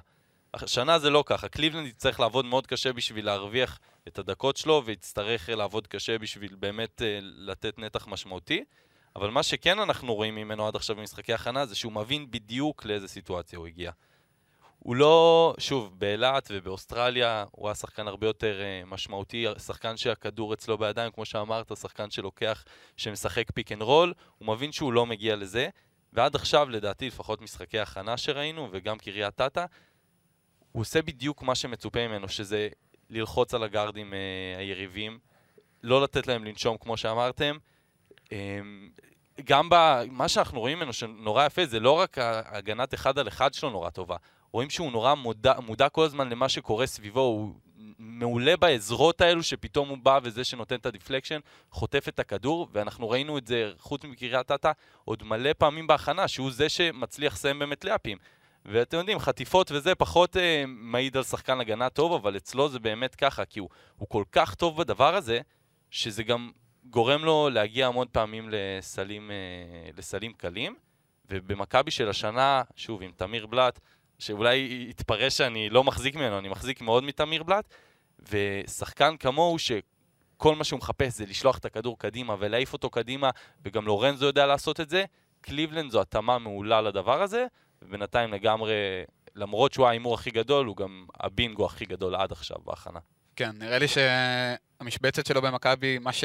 השנה 0.54 1.00
זה 1.00 1.10
לא 1.10 1.24
ככה, 1.26 1.48
קליבלנד 1.48 1.88
יצטרך 1.88 2.20
לעבוד 2.20 2.46
מאוד 2.46 2.68
קשה 2.68 2.94
בשביל 2.94 3.26
להרוויח 3.26 3.80
את 4.10 4.20
הדקות 4.20 4.58
שלו, 4.58 4.82
ויצטרך 4.86 5.50
לעבוד 5.50 5.88
קשה 5.88 6.18
בשביל 6.18 6.56
באמת 6.60 7.02
אה, 7.02 7.20
לתת 7.22 7.80
נתח 7.80 8.08
משמעותי. 8.08 8.64
אבל 9.16 9.30
מה 9.30 9.44
שכן 9.44 9.80
אנחנו 9.80 10.16
רואים 10.16 10.36
ממנו 10.36 10.68
עד 10.68 10.76
עכשיו 10.76 10.96
במשחקי 10.96 11.34
הכנה, 11.34 11.66
זה 11.66 11.76
שהוא 11.76 11.92
מבין 11.92 12.32
בדיוק 12.32 12.86
לאיזה 12.86 13.08
סיטואציה 13.08 13.60
הוא 13.60 13.68
הגיע. 13.68 13.92
הוא 14.80 14.96
לא, 14.96 15.56
שוב, 15.58 16.00
באילת 16.00 16.48
ובאוסטרליה 16.52 17.46
הוא 17.52 17.68
היה 17.68 17.76
שחקן 17.76 18.08
הרבה 18.08 18.28
יותר 18.28 18.60
אה, 18.60 18.90
משמעותי, 18.90 19.46
שחקן 19.66 19.98
שהכדור 19.98 20.54
אצלו 20.54 20.78
בידיים, 20.78 21.12
כמו 21.12 21.26
שאמרת, 21.26 21.78
שחקן 21.78 22.10
שלוקח, 22.10 22.64
שמשחק 22.98 23.52
pick 23.52 23.72
and 23.72 23.82
roll, 23.82 24.14
הוא 24.38 24.48
מבין 24.48 24.72
שהוא 24.72 24.94
לא 24.94 25.06
מגיע 25.06 25.36
לזה, 25.36 25.70
ועד 26.14 26.36
עכשיו, 26.36 26.70
לדעתי, 26.70 27.08
לפחות 27.08 27.42
משחקי 27.42 27.80
הכנה 27.80 28.18
שראינו, 28.18 28.70
וגם 28.72 28.98
קריית 28.98 29.42
אתא, 29.42 29.66
הוא 30.72 30.82
עושה 30.82 31.02
בדיוק 31.02 31.44
מה 31.44 31.56
שמצופה 31.56 32.08
ממנו, 32.08 32.30
שזה 32.30 32.70
ללחוץ 33.10 33.54
על 33.54 33.64
הגארדים 33.64 34.14
אה, 34.14 34.60
היריבים, 34.60 35.20
לא 35.84 36.02
לתת 36.04 36.28
להם 36.28 36.44
לנשום, 36.44 36.78
כמו 36.78 36.98
שאמרתם. 36.98 37.58
Um, 38.26 38.30
גם 39.46 39.68
במה 39.72 40.28
שאנחנו 40.28 40.60
רואים 40.60 40.78
ממנו 40.78 40.94
שנורא 40.94 41.46
יפה, 41.46 41.66
זה 41.66 41.80
לא 41.80 41.92
רק 41.92 42.18
ההגנת 42.18 42.94
אחד 42.94 43.20
על 43.20 43.28
אחד 43.28 43.54
שלו 43.54 43.70
נורא 43.70 43.90
טובה, 43.90 44.16
רואים 44.52 44.70
שהוא 44.70 44.92
נורא 44.92 45.14
מודע, 45.14 45.54
מודע 45.60 45.90
כל 45.90 46.04
הזמן 46.04 46.30
למה 46.30 46.50
שקורה 46.50 46.86
סביבו, 46.86 47.20
הוא 47.22 47.54
מעולה 48.00 48.58
בעזרות 48.58 49.22
האלו 49.22 49.44
שפתאום 49.44 49.90
הוא 49.90 49.98
בא 49.98 50.20
וזה 50.24 50.44
שנותן 50.44 50.76
את 50.76 50.86
ה 50.86 50.90
deflection, 50.90 51.40
חוטף 51.72 52.08
את 52.08 52.20
הכדור, 52.20 52.68
ואנחנו 52.72 53.10
ראינו 53.10 53.38
את 53.38 53.48
זה, 53.48 53.72
חוץ 53.80 54.04
מקריית 54.04 54.52
אתא, 54.52 54.72
עוד 55.06 55.24
מלא 55.24 55.54
פעמים 55.58 55.88
בהכנה, 55.88 56.28
שהוא 56.28 56.52
זה 56.52 56.70
שמצליח 56.70 57.34
לסיים 57.34 57.60
באמת 57.60 57.86
לייאפים. 57.86 58.18
ואתם 58.66 58.98
יודעים, 58.98 59.20
חטיפות 59.20 59.72
וזה 59.72 59.96
פחות 59.96 60.38
אה, 60.38 60.64
מעיד 60.68 61.18
על 61.18 61.24
שחקן 61.24 61.60
הגנה 61.60 61.90
טוב, 61.90 62.14
אבל 62.14 62.38
אצלו 62.38 62.70
זה 62.70 62.80
באמת 62.80 63.16
ככה, 63.16 63.46
כי 63.46 63.60
הוא, 63.60 63.70
הוא 63.98 64.10
כל 64.10 64.24
כך 64.32 64.56
טוב 64.56 64.78
בדבר 64.78 65.16
הזה, 65.16 65.40
שזה 65.92 66.24
גם 66.24 66.52
גורם 66.84 67.26
לו 67.26 67.50
להגיע 67.50 67.88
המון 67.88 68.08
פעמים 68.12 68.50
לסלים, 68.52 69.32
אה, 69.32 69.90
לסלים 69.98 70.34
קלים. 70.34 70.76
ובמכבי 71.30 71.92
של 71.92 72.10
השנה, 72.10 72.62
שוב, 72.76 73.02
עם 73.02 73.12
תמיר 73.16 73.46
בלאט, 73.46 73.80
שאולי 74.20 74.86
יתפרש 74.90 75.38
שאני 75.38 75.70
לא 75.70 75.84
מחזיק 75.84 76.16
ממנו, 76.16 76.40
אני 76.40 76.50
מחזיק 76.50 76.82
מאוד 76.82 77.04
מתמיר 77.04 77.44
בלאט, 77.44 77.74
ושחקן 78.20 79.18
כמוהו 79.18 79.60
שכל 79.60 80.56
מה 80.56 80.64
שהוא 80.64 80.78
מחפש 80.78 81.14
זה 81.14 81.26
לשלוח 81.26 81.58
את 81.58 81.66
הכדור 81.66 82.00
קדימה 82.00 82.36
ולהעיף 82.40 82.74
אותו 82.74 82.90
קדימה, 82.90 83.30
וגם 83.66 83.86
לורנזו 83.86 84.26
יודע 84.26 84.46
לעשות 84.46 84.80
את 84.80 84.90
זה, 84.90 85.06
קליבלנד 85.42 85.92
זו 85.92 86.02
התאמה 86.02 86.40
מעולה 86.40 86.82
לדבר 86.82 87.22
הזה, 87.22 87.46
ובינתיים 87.82 88.34
לגמרי, 88.34 88.74
למרות 89.36 89.74
שהוא 89.74 89.88
ההימור 89.88 90.14
הכי 90.14 90.32
גדול, 90.32 90.66
הוא 90.66 90.78
גם 90.78 91.06
הבינגו 91.20 91.66
הכי 91.66 91.86
גדול 91.86 92.16
עד 92.16 92.32
עכשיו 92.32 92.58
בהכנה. 92.66 93.00
כן, 93.36 93.52
נראה 93.60 93.80
לי 93.80 93.86
שהמשבצת 93.88 95.26
שלו 95.26 95.42
במכבי, 95.42 95.98
מה, 95.98 96.14
ש... 96.14 96.24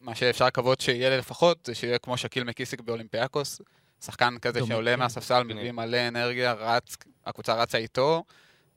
מה 0.00 0.14
שאפשר 0.14 0.46
לקוות 0.46 0.80
שיהיה 0.80 1.18
לפחות, 1.18 1.66
זה 1.66 1.74
שיהיה 1.74 1.98
כמו 1.98 2.16
שקיל 2.16 2.44
מקיסיק 2.44 2.80
באולימפיאקוס. 2.80 3.60
שחקן 4.04 4.38
כזה 4.38 4.58
דומה, 4.58 4.74
שעולה 4.74 4.92
כן. 4.92 4.98
מהספסל. 4.98 5.42
מביא 5.42 5.72
מלא 5.72 6.08
אנרגיה, 6.08 6.52
רץ, 6.52 6.96
הקבוצה 7.26 7.54
רצה 7.54 7.78
איתו, 7.78 8.24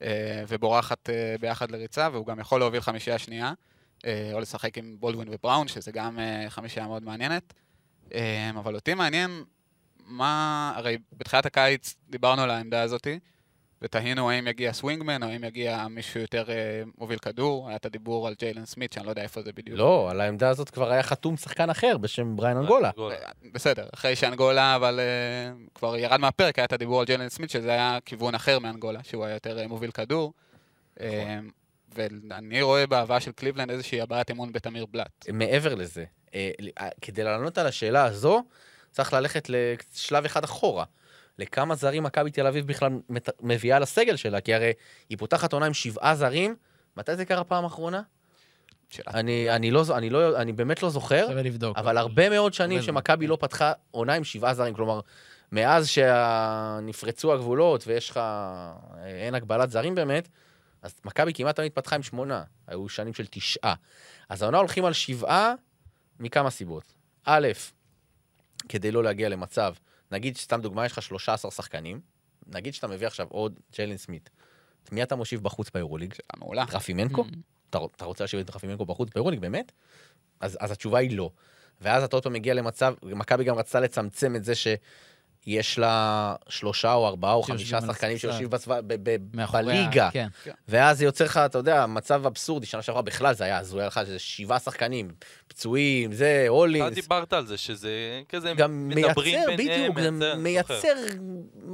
אה, 0.02 0.44
ובורחת 0.48 1.10
אה, 1.10 1.36
ביחד 1.40 1.70
לריצה, 1.70 2.08
והוא 2.12 2.26
גם 2.26 2.40
יכול 2.40 2.60
להוביל 2.60 2.80
חמישייה 2.80 3.18
שנייה, 3.18 3.52
אה, 4.06 4.30
או 4.32 4.40
לשחק 4.40 4.78
עם 4.78 4.96
בולדווין 4.98 5.28
ובראון, 5.30 5.68
שזה 5.68 5.92
גם 5.92 6.18
חמישייה 6.48 6.86
מאוד 6.86 7.02
מעניינת. 7.02 7.54
אבל 8.58 8.74
אותי 8.74 8.94
מעניין 8.94 9.44
מה, 10.06 10.72
הרי 10.76 10.98
בתחילת 11.12 11.46
הקיץ 11.46 11.94
דיברנו 12.10 12.42
על 12.42 12.50
העמדה 12.50 12.82
הזאתי, 12.82 13.18
ותהינו 13.82 14.30
האם 14.30 14.46
יגיע 14.46 14.72
סווינגמן, 14.72 15.22
או 15.22 15.28
האם 15.28 15.44
יגיע 15.44 15.86
מישהו 15.88 16.20
יותר 16.20 16.50
אה, 16.50 16.82
מוביל 16.98 17.18
כדור, 17.18 17.68
היה 17.68 17.76
את 17.76 17.86
הדיבור 17.86 18.28
על 18.28 18.34
ג'יילן 18.38 18.64
סמית, 18.64 18.92
שאני 18.92 19.06
לא 19.06 19.10
יודע 19.10 19.22
איפה 19.22 19.42
זה 19.42 19.52
בדיוק. 19.52 19.78
לא, 19.78 20.10
על 20.10 20.20
העמדה 20.20 20.48
הזאת 20.48 20.70
כבר 20.70 20.92
היה 20.92 21.02
חתום 21.02 21.36
שחקן 21.36 21.70
אחר 21.70 21.98
בשם 21.98 22.36
בריין 22.36 22.56
אנגולה. 22.56 22.90
אה, 22.98 23.16
בסדר, 23.52 23.86
אחרי 23.94 24.16
שאנגולה, 24.16 24.76
אבל 24.76 25.00
uh, 25.00 25.70
כבר 25.74 25.96
ירד 25.96 26.20
מהפרק, 26.20 26.58
היה 26.58 26.64
את 26.64 26.72
הדיבור 26.72 27.00
על 27.00 27.06
ג'יילן 27.06 27.28
סמית, 27.28 27.50
שזה 27.50 27.70
היה 27.70 27.98
כיוון 28.04 28.34
אחר 28.34 28.58
מאנגולה, 28.58 29.00
שהוא 29.02 29.24
היה 29.24 29.34
יותר 29.34 29.64
uh, 29.64 29.68
מוביל 29.68 29.90
כדור. 29.90 30.32
Uh, 30.98 31.02
ואני 31.96 32.62
רואה 32.62 32.86
בהבאה 32.86 33.20
של 33.20 33.32
קליבלנד 33.32 33.70
איזושהי 33.70 34.00
הבעת 34.00 34.30
אמון 34.30 34.52
בתמיר 34.52 34.86
בלאט. 34.86 35.26
מעבר 35.32 35.74
לזה, 35.74 36.04
אה, 36.34 36.50
אה, 36.80 36.88
כדי 37.00 37.24
לענות 37.24 37.58
על 37.58 37.66
השאלה 37.66 38.04
הזו, 38.04 38.42
צריך 38.96 39.12
ללכת 39.12 39.48
לשלב 39.48 40.24
אחד 40.24 40.44
אחורה. 40.44 40.84
לכמה 41.38 41.74
זרים 41.74 42.02
מכבי 42.02 42.30
תל 42.30 42.46
אביב 42.46 42.66
בכלל 42.66 42.90
מביאה 43.40 43.78
לסגל 43.78 44.16
שלה? 44.16 44.40
כי 44.40 44.54
הרי 44.54 44.72
היא 45.08 45.18
פותחת 45.18 45.52
עונה 45.52 45.66
עם 45.66 45.74
שבעה 45.74 46.14
זרים, 46.14 46.56
מתי 46.96 47.16
זה 47.16 47.24
קרה 47.24 47.44
פעם 47.44 47.64
אחרונה? 47.64 48.02
אני, 49.08 49.50
אני, 49.50 49.70
לא, 49.70 49.84
אני, 49.96 50.10
לא, 50.10 50.36
אני 50.36 50.52
באמת 50.52 50.82
לא 50.82 50.90
זוכר, 50.90 51.26
לבדוק. 51.28 51.78
אבל 51.78 51.98
הרבה 51.98 52.30
מאוד 52.30 52.54
שנים. 52.54 52.82
שמכבי 52.82 53.26
לא 53.26 53.38
פתחה 53.40 53.72
עונה 53.90 54.14
עם 54.14 54.24
שבעה 54.24 54.54
זרים, 54.54 54.74
כלומר, 54.74 55.00
מאז 55.52 55.88
שנפרצו 55.88 57.32
הגבולות 57.32 57.86
ויש 57.86 58.10
לך, 58.10 58.20
אין 59.04 59.34
הגבלת 59.34 59.70
זרים 59.70 59.94
באמת, 59.94 60.28
אז 60.82 60.94
מכבי 61.04 61.32
כמעט 61.34 61.56
תמיד 61.56 61.72
פתחה 61.72 61.96
עם 61.96 62.02
שמונה, 62.02 62.42
היו 62.66 62.88
שנים 62.88 63.14
של 63.14 63.26
תשעה. 63.30 63.74
אז 64.28 64.42
העונה 64.42 64.58
הולכים 64.58 64.84
על 64.84 64.92
שבעה 64.92 65.54
מכמה 66.20 66.50
סיבות. 66.50 66.84
א', 67.24 67.48
כדי 68.68 68.90
לא 68.90 69.04
להגיע 69.04 69.28
למצב, 69.28 69.74
נגיד, 70.10 70.36
סתם 70.36 70.60
דוגמה, 70.60 70.86
יש 70.86 70.92
לך 70.92 71.02
13 71.02 71.50
שחקנים, 71.50 72.00
נגיד 72.46 72.74
שאתה 72.74 72.86
מביא 72.86 73.06
עכשיו 73.06 73.26
עוד 73.30 73.60
ג'לן 73.78 73.96
סמית. 73.96 74.30
את 74.84 74.92
מי 74.92 75.02
אתה 75.02 75.16
מושיב 75.16 75.42
בחוץ 75.42 75.70
ביורוליג? 75.70 76.14
שאלה 76.14 76.38
מעולה. 76.38 76.62
את 76.62 76.74
רפימנקו? 76.74 77.22
Mm. 77.22 77.36
אתה, 77.70 77.78
אתה 77.96 78.04
רוצה 78.04 78.24
להשאיר 78.24 78.42
את 78.42 78.56
רפימנקו 78.56 78.86
בחוץ 78.86 79.08
ביורוליג, 79.14 79.40
באמת? 79.40 79.72
אז, 80.40 80.58
אז 80.60 80.70
התשובה 80.70 80.98
היא 80.98 81.16
לא. 81.16 81.30
ואז 81.80 82.02
אתה 82.02 82.16
עוד 82.16 82.22
פעם 82.22 82.32
מגיע 82.32 82.54
למצב, 82.54 82.94
מכבי 83.02 83.44
גם 83.44 83.56
רצתה 83.56 83.80
לצמצם 83.80 84.36
את 84.36 84.44
זה 84.44 84.52
שיש 85.46 85.78
לה 85.78 86.34
שלושה 86.48 86.92
או 86.92 87.06
ארבעה 87.06 87.32
או 87.32 87.42
חמישה 87.42 87.80
שחקנים. 87.80 88.18
שיושבים 88.18 88.50
בצבא, 88.50 88.80
ב, 88.86 88.94
ב, 89.02 89.16
מאחורי 89.36 89.60
ה- 89.60 89.62
בליגה. 89.62 90.08
כן. 90.12 90.28
ואז 90.68 90.98
זה 90.98 91.04
יוצר 91.04 91.24
לך, 91.24 91.36
אתה 91.36 91.58
יודע, 91.58 91.86
מצב 91.86 92.26
אבסורדי, 92.26 92.66
שנה 92.66 92.82
שעברה 92.82 93.02
בכלל 93.02 93.34
זה 93.34 93.44
היה 93.44 93.58
הזוי, 93.58 93.80
היה 93.80 93.86
לך 93.86 93.98
איזה 93.98 94.18
שבעה 94.18 94.58
שחקנים, 94.58 95.08
פצועים, 95.48 96.12
זה, 96.12 96.40
אתה 96.42 96.48
הולינס. 96.50 96.94
דיברת 96.94 97.32
על 97.32 97.46
זה, 97.46 97.56
שזה 97.56 97.90
כזה, 98.28 98.52
גם 98.56 98.88
מדברים 98.88 99.34
מייצר, 99.38 99.56
ביניהם, 99.56 99.94
בדיוק, 99.94 100.18
זה. 100.20 100.34
מייצר 100.34 100.92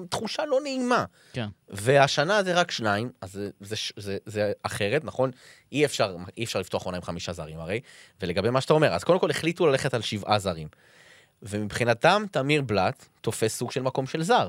תחושה 0.09 0.45
לא 0.45 0.61
נעימה. 0.63 1.05
כן. 1.33 1.47
והשנה 1.69 2.43
זה 2.43 2.55
רק 2.55 2.71
שניים, 2.71 3.11
אז 3.21 3.33
זה, 3.33 3.51
זה, 3.61 3.77
זה, 3.97 4.17
זה 4.27 4.53
אחרת, 4.63 5.05
נכון? 5.05 5.31
אי 5.73 5.85
אפשר, 5.85 6.17
אי 6.37 6.45
אפשר 6.45 6.61
לפתוח 6.61 6.83
עונה 6.85 6.97
עם 6.97 7.03
חמישה 7.03 7.33
זרים 7.33 7.59
הרי. 7.61 7.81
ולגבי 8.23 8.51
מה 8.51 8.61
שאתה 8.61 8.73
אומר, 8.73 8.93
אז 8.93 9.05
קודם 9.05 9.19
כל 9.19 9.31
החליטו 9.31 9.67
ללכת 9.67 9.95
על 9.95 10.03
שבעה 10.03 10.39
זרים. 10.39 10.69
ומבחינתם, 11.43 12.25
תמיר 12.31 12.63
בלאט 12.63 13.07
תופס 13.21 13.57
סוג 13.57 13.71
של 13.71 13.83
מקום 13.83 14.07
של 14.07 14.23
זר. 14.23 14.49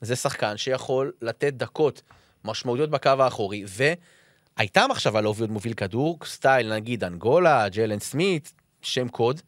זה 0.00 0.16
שחקן 0.16 0.56
שיכול 0.56 1.12
לתת 1.22 1.54
דקות 1.54 2.02
משמעותיות 2.44 2.90
בקו 2.90 3.10
האחורי, 3.18 3.64
והייתה 4.56 4.86
מחשבה 4.86 5.20
להוביל 5.20 5.50
מוביל 5.50 5.74
כדור, 5.74 6.18
סטייל 6.24 6.74
נגיד 6.74 7.04
אנגולה, 7.04 7.68
ג'לן 7.68 7.98
סמית, 7.98 8.52
שם 8.82 9.08
קוד, 9.08 9.40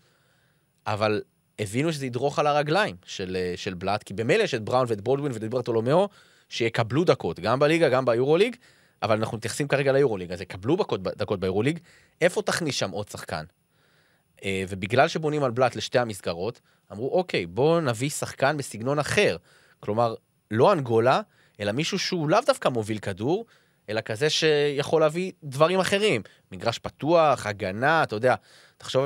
אבל 0.87 1.23
הבינו 1.59 1.93
שזה 1.93 2.07
ידרוך 2.07 2.39
על 2.39 2.47
הרגליים 2.47 2.97
של, 3.05 3.37
אה, 3.37 3.53
של 3.57 3.75
בלאט, 3.75 4.03
כי 4.03 4.15
במילא 4.15 4.43
יש 4.43 4.55
את 4.55 4.63
בראון 4.63 4.87
ואת 4.89 5.01
בולדווין 5.01 5.33
ואת 5.33 5.51
ברטולומיאו, 5.51 6.09
שיקבלו 6.49 7.05
דקות, 7.05 7.41
גם 7.41 7.59
בליגה, 7.59 7.89
גם 7.89 8.05
ביורוליג, 8.05 8.57
אבל 9.03 9.19
אנחנו 9.19 9.37
מתייחסים 9.37 9.69
כרגע 9.69 9.93
ליורוליג, 9.93 10.33
אז 10.33 10.41
יקבלו 10.41 10.77
דקות 11.17 11.41
ביורוליג, 11.41 11.79
איפה 12.21 12.43
תכניס 12.43 12.75
שם 12.75 12.91
עוד 12.91 13.09
שחקן? 13.09 13.45
אה, 14.45 14.65
ובגלל 14.69 15.09
שבונים 15.09 15.45
על 15.45 15.51
בלאט 15.51 15.77
לשתי 15.77 15.99
המסגרות, 15.99 16.61
אמרו, 16.93 17.11
אוקיי, 17.11 17.47
בואו 17.47 17.81
נביא 17.81 18.11
שחקן 18.11 18.57
בסגנון 18.57 18.99
אחר. 18.99 19.37
כלומר, 19.81 20.15
לא 20.51 20.73
אנגולה, 20.73 21.21
אלא 21.61 21.73
מישהו 21.73 21.99
שהוא 21.99 22.29
לאו 22.29 22.39
דווקא 22.47 22.69
מוביל 22.69 22.99
כדור, 22.99 23.47
אלא 23.89 24.01
כזה 24.01 24.31
שיכול 24.31 25.01
להביא 25.01 25.33
דברים 25.45 25.81
אחרים. 25.81 26.23
מגרש 26.53 26.79
פתוח, 26.79 27.47
הגנה, 27.47 28.03
אתה 28.03 28.17
יודע, 28.17 28.35
תחשוב, 28.79 29.05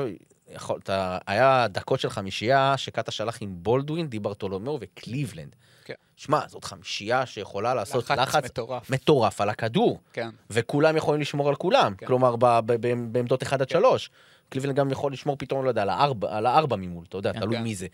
יכול, 0.55 0.79
אתה, 0.83 1.17
היה 1.27 1.67
דקות 1.69 1.99
של 1.99 2.09
חמישייה 2.09 2.73
שקאטה 2.77 3.11
שלח 3.11 3.37
עם 3.41 3.49
בולדווין, 3.53 4.07
דיברטולומיאו 4.07 4.77
וקליבלנד. 4.81 5.55
כן. 5.85 5.93
שמע, 6.15 6.41
זאת 6.47 6.63
חמישייה 6.63 7.25
שיכולה 7.25 7.73
לעשות 7.73 8.03
לחץ, 8.03 8.17
לחץ 8.17 8.45
מטורף. 8.45 8.89
מטורף 8.89 9.41
על 9.41 9.49
הכדור. 9.49 9.99
כן. 10.13 10.29
וכולם 10.49 10.97
יכולים 10.97 11.21
לשמור 11.21 11.49
על 11.49 11.55
כולם. 11.55 11.93
כן. 11.97 12.05
כלומר, 12.05 12.35
ב- 12.35 12.59
ב- 12.65 12.73
ב- 12.87 13.11
בעמדות 13.11 13.43
1 13.43 13.61
עד 13.61 13.69
כן. 13.69 13.79
3. 13.79 14.09
קליבלנד 14.51 14.75
גם 14.75 14.91
יכול 14.91 15.13
לשמור 15.13 15.35
פתאום, 15.39 15.63
לא 15.63 15.69
יודע, 15.69 15.81
על 16.29 16.45
הארבע, 16.45 16.75
ממול, 16.75 17.05
אתה 17.09 17.17
יודע, 17.17 17.33
כן. 17.33 17.39
תלוי 17.39 17.57
כן. 17.57 17.63
מי 17.63 17.75
זה. 17.75 17.87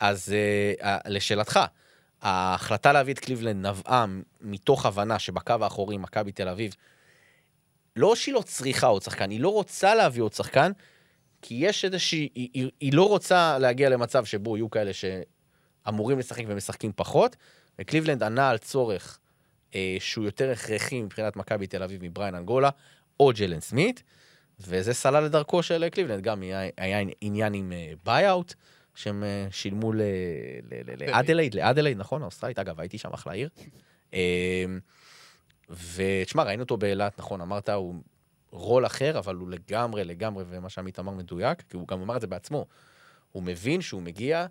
אז 0.00 0.34
אה, 0.82 0.98
לשאלתך, 1.06 1.60
ההחלטה 2.22 2.92
להביא 2.92 3.14
את 3.14 3.18
קליבלנד 3.18 3.66
נבעה 3.66 4.06
מתוך 4.40 4.86
הבנה 4.86 5.18
שבקו 5.18 5.54
האחורי, 5.60 5.96
מכבי 5.96 6.32
תל 6.32 6.48
אביב, 6.48 6.74
לא 7.96 8.16
שהיא 8.16 8.34
לא 8.34 8.42
צריכה 8.42 8.86
עוד 8.86 9.02
שחקן, 9.02 9.30
היא 9.30 9.40
לא 9.40 9.48
רוצה 9.48 9.94
להביא 9.94 10.22
עוד 10.22 10.32
שחקן, 10.32 10.72
כי 11.42 11.54
יש 11.54 11.84
איזושהי, 11.84 12.28
היא, 12.34 12.48
היא, 12.54 12.70
היא 12.80 12.92
לא 12.92 13.08
רוצה 13.08 13.58
להגיע 13.58 13.88
למצב 13.88 14.24
שבו 14.24 14.56
יהיו 14.56 14.70
כאלה 14.70 14.90
שאמורים 14.92 16.18
לשחק 16.18 16.44
ומשחקים 16.48 16.92
פחות, 16.96 17.36
וקליבלנד 17.78 18.22
ענה 18.22 18.50
על 18.50 18.58
צורך 18.58 19.18
אה, 19.74 19.96
שהוא 20.00 20.24
יותר 20.24 20.50
הכרחי 20.50 21.02
מבחינת 21.02 21.36
מכבי 21.36 21.66
תל 21.66 21.82
אביב 21.82 22.04
מבריין 22.04 22.34
אנגולה, 22.34 22.70
או 23.20 23.32
ג'לן 23.34 23.60
סמית, 23.60 24.02
וזה 24.66 24.94
סלל 24.94 25.24
לדרכו 25.24 25.62
של 25.62 25.88
קליבלנד, 25.88 26.22
גם 26.22 26.42
היה, 26.42 26.60
היה 26.76 26.98
עניין 27.20 27.54
עם 27.54 27.72
buyout, 28.04 28.54
שהם 28.94 29.24
אה, 29.24 29.46
שילמו 29.50 29.92
ל- 29.92 30.02
לאדלייד, 30.98 31.54
לאדלייד, 31.54 31.98
נכון, 31.98 32.22
האוסטרלית, 32.22 32.58
אגב, 32.58 32.80
הייתי 32.80 32.98
שם 32.98 33.12
אחלה 33.12 33.32
עיר. 33.32 33.48
אה, 34.14 34.64
ותשמע, 35.94 36.42
ראינו 36.42 36.62
אותו 36.62 36.76
באילת, 36.76 37.18
נכון, 37.18 37.40
אמרת, 37.40 37.68
הוא 37.68 37.94
רול 38.50 38.86
אחר, 38.86 39.18
אבל 39.18 39.34
הוא 39.34 39.50
לגמרי, 39.50 40.04
לגמרי, 40.04 40.44
ומה 40.48 40.68
שעמית 40.68 40.98
אמר 40.98 41.12
מדויק, 41.12 41.62
כי 41.70 41.76
הוא 41.76 41.88
גם 41.88 42.02
אמר 42.02 42.16
את 42.16 42.20
זה 42.20 42.26
בעצמו. 42.26 42.66
הוא 43.32 43.42
מבין 43.42 43.80
שהוא 43.80 44.02
מגיע 44.02 44.46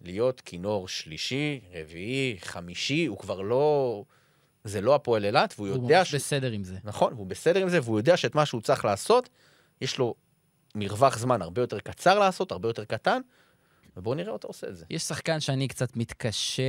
להיות 0.00 0.40
כינור 0.40 0.88
שלישי, 0.88 1.60
רביעי, 1.74 2.36
חמישי, 2.40 3.06
הוא 3.06 3.18
כבר 3.18 3.40
לא... 3.40 4.04
זה 4.64 4.80
לא 4.80 4.94
הפועל 4.94 5.24
אילת, 5.24 5.54
והוא 5.56 5.68
הוא 5.68 5.76
יודע 5.76 5.98
ממש 5.98 6.10
ש... 6.10 6.14
בסדר 6.14 6.50
עם 6.50 6.64
זה. 6.64 6.76
נכון, 6.84 7.12
והוא 7.12 7.26
בסדר 7.26 7.62
עם 7.62 7.68
זה, 7.68 7.80
והוא 7.82 7.98
יודע 7.98 8.16
שאת 8.16 8.34
מה 8.34 8.46
שהוא 8.46 8.60
צריך 8.60 8.84
לעשות, 8.84 9.28
יש 9.80 9.98
לו 9.98 10.14
מרווח 10.74 11.18
זמן 11.18 11.42
הרבה 11.42 11.62
יותר 11.62 11.80
קצר 11.80 12.18
לעשות, 12.18 12.52
הרבה 12.52 12.68
יותר 12.68 12.84
קטן, 12.84 13.20
ובואו 13.96 14.14
נראה 14.14 14.32
אותו 14.32 14.48
עושה 14.48 14.68
את 14.68 14.76
זה. 14.76 14.84
יש 14.90 15.02
שחקן 15.02 15.40
שאני 15.40 15.68
קצת 15.68 15.96
מתקשה 15.96 16.62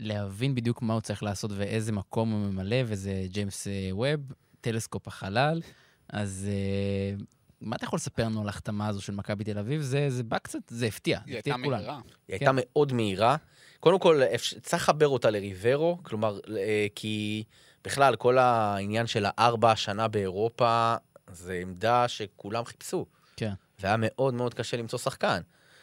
להבין 0.00 0.54
בדיוק 0.54 0.82
מה 0.82 0.94
הוא 0.94 1.00
צריך 1.00 1.22
לעשות 1.22 1.50
ואיזה 1.54 1.92
מקום 1.92 2.30
הוא 2.30 2.38
ממלא, 2.38 2.76
וזה 2.86 3.24
ג'יימס 3.26 3.68
אה, 3.68 3.88
ווב, 3.90 4.32
טלסקופ 4.60 5.08
החלל. 5.08 5.60
אז 6.08 6.48
אה, 6.50 7.16
מה 7.60 7.76
אתה 7.76 7.84
יכול 7.84 7.96
לספר 7.96 8.24
לנו 8.24 8.40
על 8.40 8.46
ההחתמה 8.46 8.88
הזו 8.88 9.00
של 9.00 9.12
מכבי 9.12 9.44
תל 9.44 9.58
אביב? 9.58 9.80
זה, 9.80 10.10
זה 10.10 10.22
בא 10.22 10.38
קצת, 10.38 10.58
זה 10.68 10.86
הפתיע, 10.86 11.18
היא 11.26 11.32
זה 11.32 11.38
הפתיע 11.38 11.54
הייתה 11.54 11.60
את 11.60 11.64
כולם. 11.64 11.78
מהירה. 11.78 12.00
היא 12.28 12.34
הייתה 12.34 12.50
מאוד 12.54 12.92
מהירה. 12.92 13.36
קודם 13.80 13.98
כל, 13.98 14.22
צריך 14.62 14.82
לחבר 14.82 15.08
אותה 15.08 15.30
לריברו, 15.30 15.98
כלומר, 16.02 16.38
אה, 16.56 16.86
כי 16.94 17.44
בכלל, 17.84 18.16
כל 18.16 18.38
העניין 18.38 19.06
של 19.06 19.24
הארבע 19.26 19.70
השנה 19.70 20.08
באירופה, 20.08 20.96
זה 21.32 21.58
עמדה 21.62 22.08
שכולם 22.08 22.64
חיפשו. 22.64 23.06
כן. 23.36 23.52
והיה 23.80 23.96
מאוד 23.98 24.34
מאוד 24.34 24.54
קשה 24.54 24.76
למצוא 24.76 24.98
שחקן. 24.98 25.40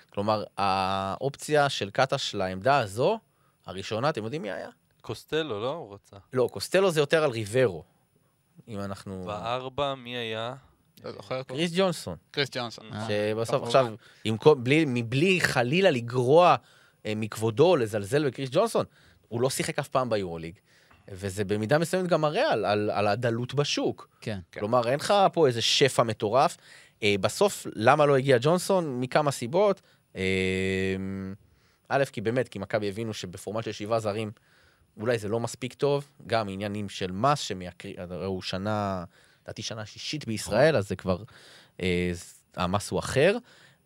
כלומר, 0.10 0.43
האופציה 0.58 1.69
של 1.69 1.89
קטש 1.89 2.36
לעמדה 2.36 2.79
הזו, 2.79 3.19
הראשונה, 3.65 4.10
אתם 4.10 4.23
יודעים 4.23 4.41
מי 4.41 4.51
היה? 4.51 4.69
קוסטלו, 5.01 5.62
לא? 5.62 5.73
הוא 5.73 5.93
רצה. 5.93 6.17
לא, 6.34 6.49
קוסטלו 6.51 6.91
זה 6.91 6.99
יותר 6.99 7.23
על 7.23 7.31
ריברו. 7.31 7.84
אם 8.67 8.79
אנחנו... 8.79 9.23
בארבע, 9.25 9.95
מי 9.95 10.17
היה? 10.17 10.55
קריס 11.47 11.71
ג'ונסון. 11.75 12.15
קריס 12.31 12.49
ג'ונסון. 12.51 12.93
אה. 12.93 13.08
שבסוף 13.08 13.49
כמובן. 13.49 13.67
עכשיו, 13.67 13.88
עם 14.23 14.38
כל, 14.38 14.55
בלי, 14.60 14.86
מבלי 14.88 15.41
חלילה 15.41 15.91
לגרוע 15.91 16.55
אה, 17.05 17.13
מכבודו, 17.15 17.75
לזלזל 17.75 18.27
בקריס 18.27 18.49
ג'ונסון, 18.53 18.86
הוא 19.27 19.41
לא 19.41 19.49
שיחק 19.49 19.79
אף 19.79 19.88
פעם 19.88 20.10
ביורוליג. 20.10 20.55
וזה 21.11 21.43
במידה 21.43 21.77
מסוימת 21.77 22.07
גם 22.09 22.21
מראה 22.21 22.51
על, 22.51 22.65
על, 22.65 22.89
על 22.89 23.07
הדלות 23.07 23.53
בשוק. 23.53 24.09
כן. 24.21 24.39
כן. 24.51 24.59
כלומר, 24.59 24.87
אין 24.87 24.99
לך 24.99 25.13
פה 25.33 25.47
איזה 25.47 25.61
שפע 25.61 26.03
מטורף. 26.03 26.57
אה, 27.03 27.15
בסוף, 27.21 27.67
למה 27.75 28.05
לא 28.05 28.17
הגיע 28.17 28.37
ג'ונסון? 28.41 29.01
מכמה 29.01 29.31
סיבות. 29.31 29.81
אה, 30.15 30.95
א', 31.89 32.03
כי 32.11 32.21
באמת, 32.21 32.49
כי 32.49 32.59
מכבי 32.59 32.89
הבינו 32.89 33.13
שבפורמט 33.13 33.63
של 33.63 33.71
שבעה 33.71 33.99
זרים, 33.99 34.31
אולי 34.97 35.17
זה 35.17 35.27
לא 35.27 35.39
מספיק 35.39 35.73
טוב. 35.73 36.09
גם 36.27 36.49
עניינים 36.49 36.89
של 36.89 37.11
מס 37.11 37.39
שמייקרים, 37.39 37.95
הרי 37.97 38.25
הוא 38.25 38.41
שנה, 38.41 39.03
לדעתי 39.43 39.61
שנה 39.61 39.85
שישית 39.85 40.25
בישראל, 40.25 40.75
אז 40.75 40.87
זה 40.87 40.95
כבר, 40.95 41.23
אה, 41.81 42.11
המס 42.55 42.89
הוא 42.89 42.99
אחר. 42.99 43.37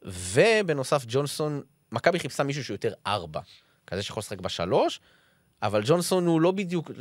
ובנוסף, 0.02 1.06
ג'ונסון, 1.08 1.62
מכבי 1.92 2.20
חיפשה 2.20 2.44
מישהו 2.44 2.64
שהוא 2.64 2.74
יותר 2.74 2.94
ארבע. 3.08 3.42
כזה 3.88 4.04
שיכול 4.04 4.22
לשחק 4.22 4.42
בשלוש, 4.42 5.00
אבל 5.64 5.82
ג'ונסון 5.86 6.26
הוא 6.26 6.42
לא 6.42 6.52
בדיוק, 6.52 6.92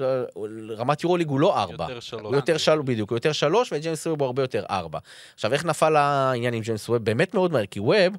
רמת 0.76 1.02
יורוליג 1.02 1.28
הוא 1.28 1.40
לא 1.40 1.58
ארבע. 1.58 1.84
יותר 1.88 2.00
שלוש. 2.00 2.22
הוא 2.22 2.36
יותר 2.36 2.58
שלוש, 2.58 2.84
בדיוק, 2.84 3.10
הוא 3.10 3.16
יותר 3.16 3.32
שלוש, 3.32 3.72
וג'יימס 3.72 4.06
ווב 4.06 4.20
הוא 4.20 4.26
הרבה 4.26 4.42
יותר 4.42 4.64
ארבע. 4.70 4.98
עכשיו, 5.34 5.52
איך 5.52 5.64
נפל 5.64 5.96
העניין 5.96 6.54
עם 6.54 6.62
ג'יימס 6.62 6.88
ווב? 6.88 7.04
באמת 7.04 7.34
מאוד 7.34 7.52
מהר, 7.52 7.66
כי 7.66 7.80
ווב 7.80 8.16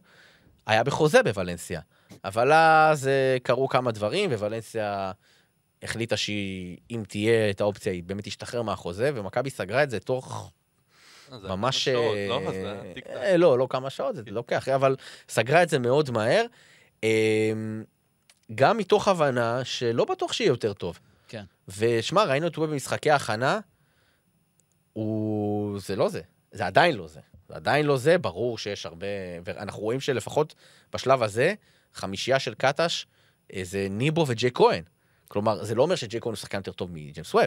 היה 0.67 0.83
בחוזה 0.83 1.23
בוולנסיה. 1.23 1.81
אבל 2.25 2.53
אז 2.53 3.07
אה, 3.07 3.37
קרו 3.43 3.67
כמה 3.67 3.91
דברים, 3.91 4.31
וולנסיה 4.31 5.11
החליטה 5.83 6.17
שאם 6.17 7.03
תהיה 7.07 7.49
את 7.49 7.61
האופציה, 7.61 7.93
היא 7.93 8.03
באמת 8.03 8.23
תשתחרר 8.23 8.61
מהחוזה, 8.61 9.11
ומכבי 9.15 9.49
סגרה 9.49 9.83
את 9.83 9.89
זה 9.89 9.99
תוך 9.99 10.51
אה, 11.31 11.37
ממש... 11.37 11.85
שעות, 11.85 12.15
אה, 12.15 12.27
לא? 12.27 13.37
לא, 13.37 13.59
לא 13.59 13.67
כמה 13.69 13.89
שעות, 13.89 14.15
זה 14.15 14.21
לוקח, 14.27 14.69
אבל 14.69 14.95
סגרה 15.29 15.63
את 15.63 15.69
זה 15.69 15.79
מאוד 15.79 16.11
מהר. 16.11 16.45
גם 18.55 18.77
מתוך 18.77 19.07
הבנה 19.07 19.65
שלא 19.65 20.05
בטוח 20.05 20.33
שיהיה 20.33 20.47
יותר 20.47 20.73
טוב. 20.73 20.99
כן. 21.27 21.43
ושמע, 21.77 22.23
ראינו 22.23 22.47
את 22.47 22.57
ווב 22.57 22.69
במשחקי 22.69 23.11
ההכנה, 23.11 23.59
הוא... 24.93 25.79
זה 25.79 25.95
לא 25.95 26.09
זה. 26.09 26.21
זה 26.51 26.65
עדיין 26.65 26.95
לא 26.95 27.07
זה. 27.07 27.19
זה 27.49 27.55
עדיין 27.55 27.85
לא 27.85 27.97
זה, 27.97 28.17
ברור 28.17 28.57
שיש 28.57 28.85
הרבה... 28.85 29.07
ואנחנו 29.43 29.81
רואים 29.81 29.99
שלפחות 29.99 30.55
בשלב 30.93 31.23
הזה, 31.23 31.53
חמישייה 31.93 32.39
של 32.39 32.53
קטש 32.53 33.05
אה, 33.53 33.61
זה 33.63 33.87
ניבו 33.89 34.25
וג'יי 34.27 34.49
כהן. 34.53 34.83
כלומר, 35.27 35.63
זה 35.63 35.75
לא 35.75 35.83
אומר 35.83 35.95
שג'יי 35.95 36.21
כהן 36.21 36.31
הוא 36.31 36.37
שחקן 36.37 36.57
יותר 36.57 36.71
טוב 36.71 36.91
מג'יימס 36.93 37.33
ווב, 37.35 37.45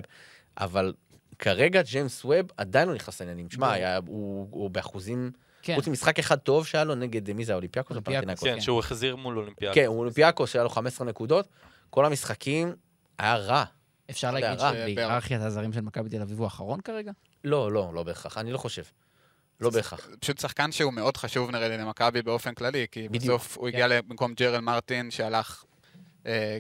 אבל 0.59 0.93
כרגע 1.39 1.83
ג'יימס 1.83 2.25
ווב 2.25 2.47
עדיין 2.57 2.89
לא 2.89 2.95
נכנס 2.95 3.21
לעניינים. 3.21 3.49
היה- 3.73 4.01
הוא 4.07 4.49
הוא 4.51 4.71
באחוזים, 4.71 5.31
כן, 5.63 5.75
חוץ 5.75 5.89
ממשחק 5.89 6.19
אחד 6.19 6.39
טוב 6.39 6.67
שהיה 6.67 6.85
לו 6.85 6.95
נגד, 6.95 7.33
מי 7.33 7.45
זה, 7.45 7.53
האולימפיאקוס? 7.53 7.91
או 7.91 7.95
אולימפיאקוס, 7.95 8.41
פנתינאיקוס? 8.41 8.45
כן, 8.45 8.61
שהוא 8.61 8.79
החזיר 8.79 9.17
מול 9.17 9.39
אולימפיאקוס. 9.39 9.75
כן, 9.75 9.87
אולימפיאקוס 9.87 10.51
שהיה 10.51 10.63
לו 10.63 10.71
15 10.71 11.07
נקודות. 11.07 11.49
כל 11.91 12.05
המשחקים 12.07 12.75
היה 13.19 13.37
רע. 13.37 13.65
אפשר 14.11 14.31
להגיד. 14.31 14.59
שבהיררכיית 14.59 15.41
הזרים 15.41 15.73
של 15.73 15.81
מכבי 15.81 16.09
תל 16.09 16.23
אביב 16.23 16.39
הוא 16.39 16.45
האחרון 16.45 16.81
כרגע? 16.81 17.13
לא, 17.45 17.73
לא, 17.73 17.91
לא 17.95 18.03
בהכרח, 18.03 18.39
אני 18.39 18.53
לא 18.53 18.59
חושב. 18.59 18.83
לא 19.61 19.71
בהכרח. 19.71 20.09
פשוט 20.21 20.39
שחקן 20.39 20.73
שהוא 20.73 20.93
מאוד 20.93 21.17
חשוב 21.17 21.51
נראה 21.51 21.69
לי 21.69 21.79
למכבי 21.79 22.23
באופן 22.23 22.55
כללי, 22.55 22.87
כי 22.91 23.09
בדיוק. 23.09 23.25
בסוף 23.25 23.59
הוא 23.59 23.69
הגיע 23.69 24.03
במקום 24.03 24.35
ג'רל 24.35 24.61
מרטין 24.61 25.11
שהלך 25.11 25.65
אה, 26.27 26.59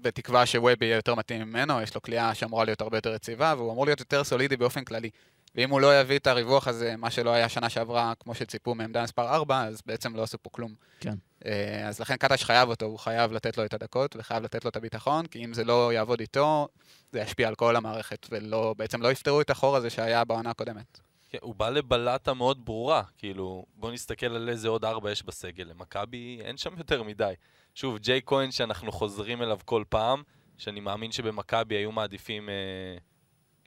בתקווה 0.00 0.46
שווב 0.46 0.82
יהיה 0.82 0.96
יותר 0.96 1.14
מתאים 1.14 1.42
ממנו, 1.42 1.80
יש 1.80 1.94
לו 1.94 2.02
כליאה 2.02 2.34
שאמורה 2.34 2.64
להיות 2.64 2.80
הרבה 2.80 2.96
יותר 2.96 3.14
יציבה, 3.14 3.54
והוא 3.56 3.72
אמור 3.72 3.86
להיות 3.86 4.00
יותר 4.00 4.24
סולידי 4.24 4.56
באופן 4.56 4.84
כללי. 4.84 5.10
ואם 5.54 5.70
הוא 5.70 5.80
לא 5.80 6.00
יביא 6.00 6.18
את 6.18 6.26
הריווח 6.26 6.68
הזה, 6.68 6.94
מה 6.96 7.10
שלא 7.10 7.30
היה 7.30 7.48
שנה 7.48 7.68
שעברה, 7.68 8.12
כמו 8.20 8.34
שציפו 8.34 8.74
מעמדה 8.74 9.02
מספר 9.02 9.34
4, 9.34 9.64
אז 9.64 9.82
בעצם 9.86 10.16
לא 10.16 10.22
עשו 10.22 10.38
פה 10.42 10.50
כלום. 10.50 10.74
כן. 11.00 11.14
אה, 11.46 11.88
אז 11.88 12.00
לכן 12.00 12.16
קטש 12.16 12.44
חייב 12.44 12.68
אותו, 12.68 12.86
הוא 12.86 12.98
חייב 12.98 13.32
לתת 13.32 13.58
לו 13.58 13.64
את 13.64 13.74
הדקות 13.74 14.16
וחייב 14.16 14.44
לתת 14.44 14.64
לו 14.64 14.70
את 14.70 14.76
הביטחון, 14.76 15.26
כי 15.26 15.44
אם 15.44 15.54
זה 15.54 15.64
לא 15.64 15.92
יעבוד 15.92 16.20
איתו, 16.20 16.68
זה 17.12 17.20
ישפיע 17.20 17.48
על 17.48 17.54
כל 17.54 17.76
המערכת, 17.76 18.26
ובעצם 18.30 19.02
לא 19.02 19.12
יפתרו 19.12 19.40
את 19.40 19.50
החור 19.50 19.76
הזה 19.76 19.90
שהיה 19.90 20.24
בעונה 20.24 20.50
הקודמת. 20.50 21.00
כן, 21.30 21.38
הוא 21.40 21.54
בא 21.54 21.68
לבלטה 21.68 22.34
מאוד 22.34 22.64
ברורה, 22.64 23.02
כאילו, 23.18 23.64
בוא 23.74 23.92
נסתכל 23.92 24.26
על 24.26 24.48
איזה 24.48 24.68
עוד 24.68 24.84
ארבע 24.84 25.10
יש 25.10 25.22
בסגל. 25.22 25.64
למכבי 25.64 26.40
אין 26.44 26.56
שם 26.56 26.78
יותר 26.78 27.02
מדי. 27.02 27.34
שוב, 27.74 27.98
ג'יי 27.98 28.20
כהן 28.26 28.50
שאנחנו 28.50 28.92
חוזרים 28.92 29.42
אליו 29.42 29.58
כל 29.64 29.84
פעם, 29.88 30.22
שאני 30.58 30.80
מאמין 30.80 31.12
שבמכבי 31.12 31.74
היו 31.74 31.92
מעדיפים 31.92 32.48
אה, 32.48 32.54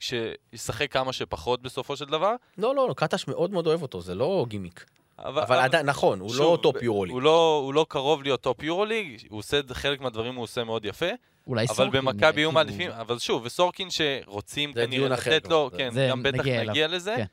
שישחק 0.04 0.92
כמה 0.92 1.12
שפחות 1.12 1.62
בסופו 1.62 1.96
של 1.96 2.04
דבר. 2.04 2.34
לא, 2.58 2.74
לא, 2.74 2.88
לא, 2.88 2.94
קטש 2.94 3.28
מאוד 3.28 3.50
מאוד 3.50 3.66
אוהב 3.66 3.82
אותו, 3.82 4.00
זה 4.00 4.14
לא 4.14 4.46
גימיק. 4.48 4.84
אבל, 5.18 5.42
אבל 5.42 5.58
עדיין, 5.58 5.86
נכון, 5.86 6.20
הוא 6.20 6.30
לא 6.30 6.36
שוב, 6.36 6.56
top 6.56 6.82
יורוליג. 6.82 7.14
הוא 7.14 7.22
לא, 7.22 7.60
הוא 7.64 7.74
לא 7.74 7.86
קרוב 7.88 8.22
להיות 8.22 8.40
top 8.40 8.62
יורוליג, 8.62 9.26
הוא 9.28 9.38
עושה, 9.38 9.60
חלק 9.72 10.00
מהדברים 10.00 10.34
הוא 10.34 10.42
עושה 10.42 10.64
מאוד 10.64 10.84
יפה, 10.84 11.06
אולי 11.46 11.66
אבל 11.66 11.74
סורקין, 11.74 12.00
במכבי 12.00 12.20
כאילו, 12.20 12.38
היו 12.38 12.52
מעדיפים, 12.52 12.90
אבל 12.90 13.18
שוב, 13.18 13.42
וסורקין 13.44 13.88
שרוצים 13.90 14.72
כנראה 14.72 15.08
לתת 15.08 15.48
לו, 15.48 15.70
כן, 15.76 15.90
זה 15.92 16.06
גם 16.10 16.22
בטח 16.22 16.38
נגיע. 16.38 16.64
נגיע 16.64 16.88
לזה, 16.88 17.14
כן. 17.16 17.24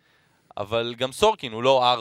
אבל 0.57 0.95
גם 0.97 1.11
סורקין 1.11 1.51
הוא 1.51 1.63
לא 1.63 1.95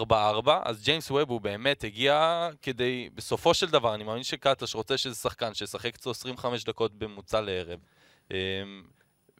4-4, 0.47 0.51
אז 0.65 0.83
ג'יימס 0.83 1.11
ווב 1.11 1.31
הוא 1.31 1.41
באמת 1.41 1.85
הגיע 1.85 2.49
כדי, 2.63 3.09
בסופו 3.15 3.55
של 3.55 3.71
דבר, 3.71 3.95
אני 3.95 4.05
מאמין 4.05 4.23
שקטש 4.23 4.75
רוצה 4.75 4.99
שזה 4.99 5.15
שחקן 5.15 5.55
שישחק 5.55 5.95
אצלו 5.95 6.13
25 6.13 6.65
דקות 6.65 6.95
בממוצע 6.95 7.41
לערב. 7.41 7.79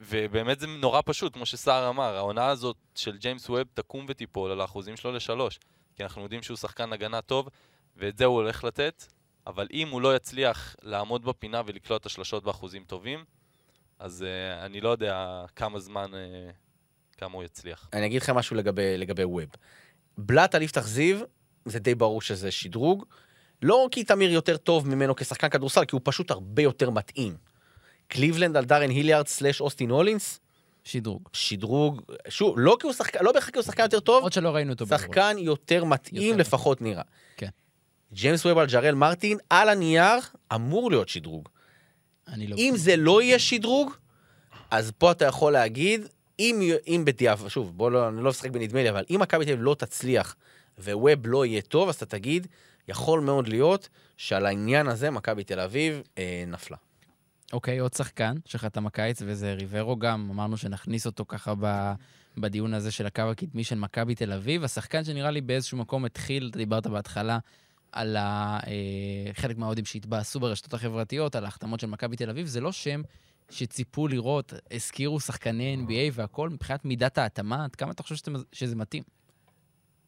אמ, 0.01 0.07
ובאמת 0.09 0.61
זה 0.61 0.67
נורא 0.67 1.01
פשוט, 1.05 1.33
כמו 1.33 1.47
שסער 1.47 1.89
אמר, 1.89 2.17
העונה 2.17 2.47
הזאת 2.47 2.77
של 2.95 3.17
ג'יימס 3.17 3.51
ווב 3.51 3.63
תקום 3.75 4.07
ותיפול 4.09 4.51
על 4.51 4.61
האחוזים 4.61 4.97
שלו 4.97 5.13
לשלוש. 5.13 5.59
כי 5.97 6.03
אנחנו 6.03 6.23
יודעים 6.23 6.43
שהוא 6.43 6.57
שחקן 6.57 6.93
הגנה 6.93 7.21
טוב, 7.21 7.49
ואת 7.97 8.19
זה 8.19 8.25
הוא 8.25 8.35
הולך 8.35 8.65
לתת, 8.65 9.05
אבל 9.47 9.67
אם 9.73 9.89
הוא 9.89 10.01
לא 10.01 10.17
יצליח 10.17 10.77
לעמוד 10.83 11.25
בפינה 11.25 11.63
ולקלוט 11.67 12.01
את 12.01 12.07
השלשות 12.07 12.45
באחוזים 12.45 12.85
טובים, 12.85 13.25
אז 13.99 14.25
uh, 14.25 14.65
אני 14.65 14.81
לא 14.81 14.89
יודע 14.89 15.45
כמה 15.57 15.79
זמן, 15.79 16.11
uh, 16.13 17.17
כמה 17.19 17.35
הוא 17.35 17.45
יצליח. 17.45 17.89
אני 17.93 18.07
אגיד 18.07 18.23
לכם 18.23 18.35
משהו 18.35 18.57
לגבי, 18.57 18.99
לגבי 18.99 19.25
ווב. 19.25 19.49
בלאט 20.19 20.55
על 20.55 20.63
יפתח 20.63 20.87
זיו, 20.87 21.21
זה 21.65 21.79
די 21.79 21.95
ברור 21.95 22.23
שזה 22.23 22.51
שדרוג. 22.51 23.05
לא 23.63 23.89
כי 23.91 24.05
תמיר 24.05 24.31
יותר 24.31 24.57
טוב 24.57 24.89
ממנו 24.89 25.17
כשחקן 25.17 25.49
כדורסל, 25.49 25.85
כי 25.85 25.97
הוא 25.97 26.01
פשוט 26.05 26.31
הרבה 26.31 26.63
יותר 26.63 26.91
מתאים. 26.91 27.50
קליבלנד 28.11 28.57
על 28.57 28.65
דארן 28.65 28.91
היליארד 28.91 29.27
slash 29.27 29.61
אוסטין 29.61 29.91
הולינס, 29.91 30.41
שדרוג. 30.85 31.29
שדרוג, 31.33 32.03
שוב, 32.29 32.55
לא 32.59 32.77
כי 32.81 32.87
הוא 32.87 32.93
שחקן, 32.93 33.25
לא 33.25 33.33
בהכרח 33.33 33.51
כי 33.51 33.59
הוא 33.59 33.65
שחקן 33.65 33.83
יותר 33.83 34.01
טוב, 34.01 34.23
עוד 34.23 34.33
שלא 34.33 34.49
ראינו 34.55 34.73
אותו. 34.73 34.87
שחקן 34.87 35.37
יותר 35.39 35.85
מתאים 35.85 36.23
יותר 36.23 36.37
לפחות 36.37 36.83
נראה. 36.83 37.03
כן. 37.37 37.49
ג'יימס 38.13 38.47
ווב 38.47 38.59
על 38.59 38.67
ג'רל 38.67 38.95
מרטין, 38.95 39.39
על 39.51 39.69
הנייר, 39.69 40.19
אמור 40.55 40.91
להיות 40.91 41.09
שדרוג. 41.09 41.49
אני 42.29 42.47
לא... 42.47 42.57
אם 42.57 42.75
זה 42.77 42.97
לא 42.97 43.23
יהיה 43.23 43.39
שדרוג, 43.39 43.93
אז 44.71 44.93
פה 44.99 45.11
אתה 45.11 45.25
יכול 45.25 45.53
להגיד, 45.53 46.07
אם, 46.39 46.61
אם 46.87 47.03
בדיעבד, 47.05 47.49
שוב, 47.49 47.77
בוא 47.77 47.91
לא, 47.91 48.09
אני 48.09 48.23
לא 48.23 48.31
אשחק 48.31 48.51
בנדמה 48.51 48.83
לי, 48.83 48.91
אבל 48.91 49.05
אם 49.11 49.21
מכבי 49.21 49.45
תל 49.45 49.53
אביב 49.53 49.65
לא 49.65 49.77
תצליח 49.79 50.37
וווב 50.79 51.27
לא 51.27 51.47
יהיה 51.47 51.63
טוב, 51.63 51.89
אז 51.89 51.95
אתה 51.95 52.07
תגיד, 52.07 52.47
יכול 52.89 53.21
מאוד 53.21 53.49
להיות 53.49 53.89
שעל 54.17 54.47
העניין 54.47 54.89
הזה 54.89 55.11
מכבי 55.11 55.45
תל 55.45 55.61
אביב 55.61 56.03
אה, 56.19 56.45
נפלה. 56.47 56.77
אוקיי, 57.53 57.79
עוד 57.79 57.93
שחקן 57.93 58.35
שחתם 58.45 58.87
הקיץ, 58.87 59.23
וזה 59.27 59.55
ריברו 59.55 59.97
גם, 59.97 60.29
אמרנו 60.31 60.57
שנכניס 60.57 61.07
אותו 61.07 61.25
ככה 61.29 61.55
ב... 61.61 61.93
בדיון 62.39 62.75
הזה 62.75 62.91
של 62.91 63.07
הקו 63.07 63.23
הקדמי 63.23 63.65
של 63.65 63.75
מכבי 63.75 64.15
תל 64.15 64.33
אביב. 64.33 64.65
השחקן 64.65 65.05
שנראה 65.05 65.31
לי 65.31 65.41
באיזשהו 65.41 65.79
מקום 65.79 66.05
התחיל, 66.05 66.49
אתה 66.51 66.59
דיברת 66.59 66.87
בהתחלה 66.87 67.39
על 67.93 68.17
ה... 68.17 68.59
אה, 68.67 69.33
חלק 69.33 69.59
מהאוהדים 69.59 69.85
שהתבאסו 69.85 70.41
ברשתות 70.41 70.75
החברתיות, 70.75 71.35
על 71.35 71.45
ההחתמות 71.45 71.81
של 71.81 71.87
מכבי 71.87 72.17
תל 72.17 72.31
אביב, 72.31 72.47
זה 72.47 72.61
לא 72.61 72.73
שם 72.73 73.03
שציפו 73.51 74.09
לראות, 74.09 74.53
הזכירו 74.71 75.21
שחקני 75.21 75.77
NBA 75.87 76.13
והכל, 76.13 76.49
מבחינת 76.49 76.85
מידת 76.85 77.19
ההתאמה, 77.19 77.65
עד 77.65 77.77
כמה 77.77 77.93
אתה 77.93 78.03
חושב 78.03 78.15
שזה, 78.15 78.31
שזה 78.53 78.77
מתאים? 78.77 79.03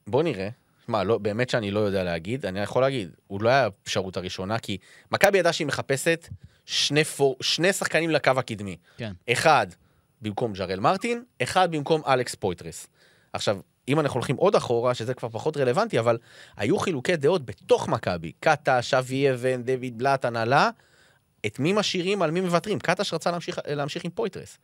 בוא 0.06 0.22
נראה. 0.22 0.48
שמע, 0.86 1.04
לא, 1.04 1.18
באמת 1.18 1.50
שאני 1.50 1.70
לא 1.70 1.80
יודע 1.80 2.04
להגיד, 2.04 2.46
אני 2.46 2.60
יכול 2.60 2.82
להגיד, 2.82 3.10
הוא 3.26 3.42
לא 3.42 3.48
היה 3.48 3.64
האפשרות 3.64 4.16
הראשונה, 4.16 4.58
כי 4.58 4.78
מכבי 5.12 5.38
ידעה 5.38 5.52
שהיא 5.52 5.66
מחפשת 5.66 6.28
שני, 6.72 7.04
פור, 7.04 7.36
שני 7.40 7.72
שחקנים 7.72 8.10
לקו 8.10 8.30
הקדמי. 8.36 8.76
כן. 8.96 9.12
אחד 9.32 9.66
במקום 10.22 10.52
ג'רל 10.52 10.80
מרטין, 10.80 11.24
אחד 11.42 11.70
במקום 11.70 12.02
אלכס 12.06 12.34
פויטרס. 12.34 12.86
עכשיו, 13.32 13.58
אם 13.88 14.00
אנחנו 14.00 14.18
הולכים 14.18 14.36
עוד 14.36 14.54
אחורה, 14.54 14.94
שזה 14.94 15.14
כבר 15.14 15.28
פחות 15.28 15.56
רלוונטי, 15.56 15.98
אבל 15.98 16.18
היו 16.56 16.78
חילוקי 16.78 17.16
דעות 17.16 17.44
בתוך 17.44 17.88
מכבי. 17.88 18.32
קטש, 18.40 18.94
אבי 18.94 19.30
אבן, 19.30 19.62
דויד 19.62 19.98
בלאט, 19.98 20.24
הנהלה, 20.24 20.70
את 21.46 21.58
מי 21.58 21.72
משאירים, 21.72 22.22
על 22.22 22.30
מי 22.30 22.40
מוותרים. 22.40 22.78
קטש 22.78 23.14
רצה 23.14 23.30
להמשיך, 23.30 23.58
להמשיך 23.66 24.04
עם 24.04 24.10
פויטרס. 24.10 24.58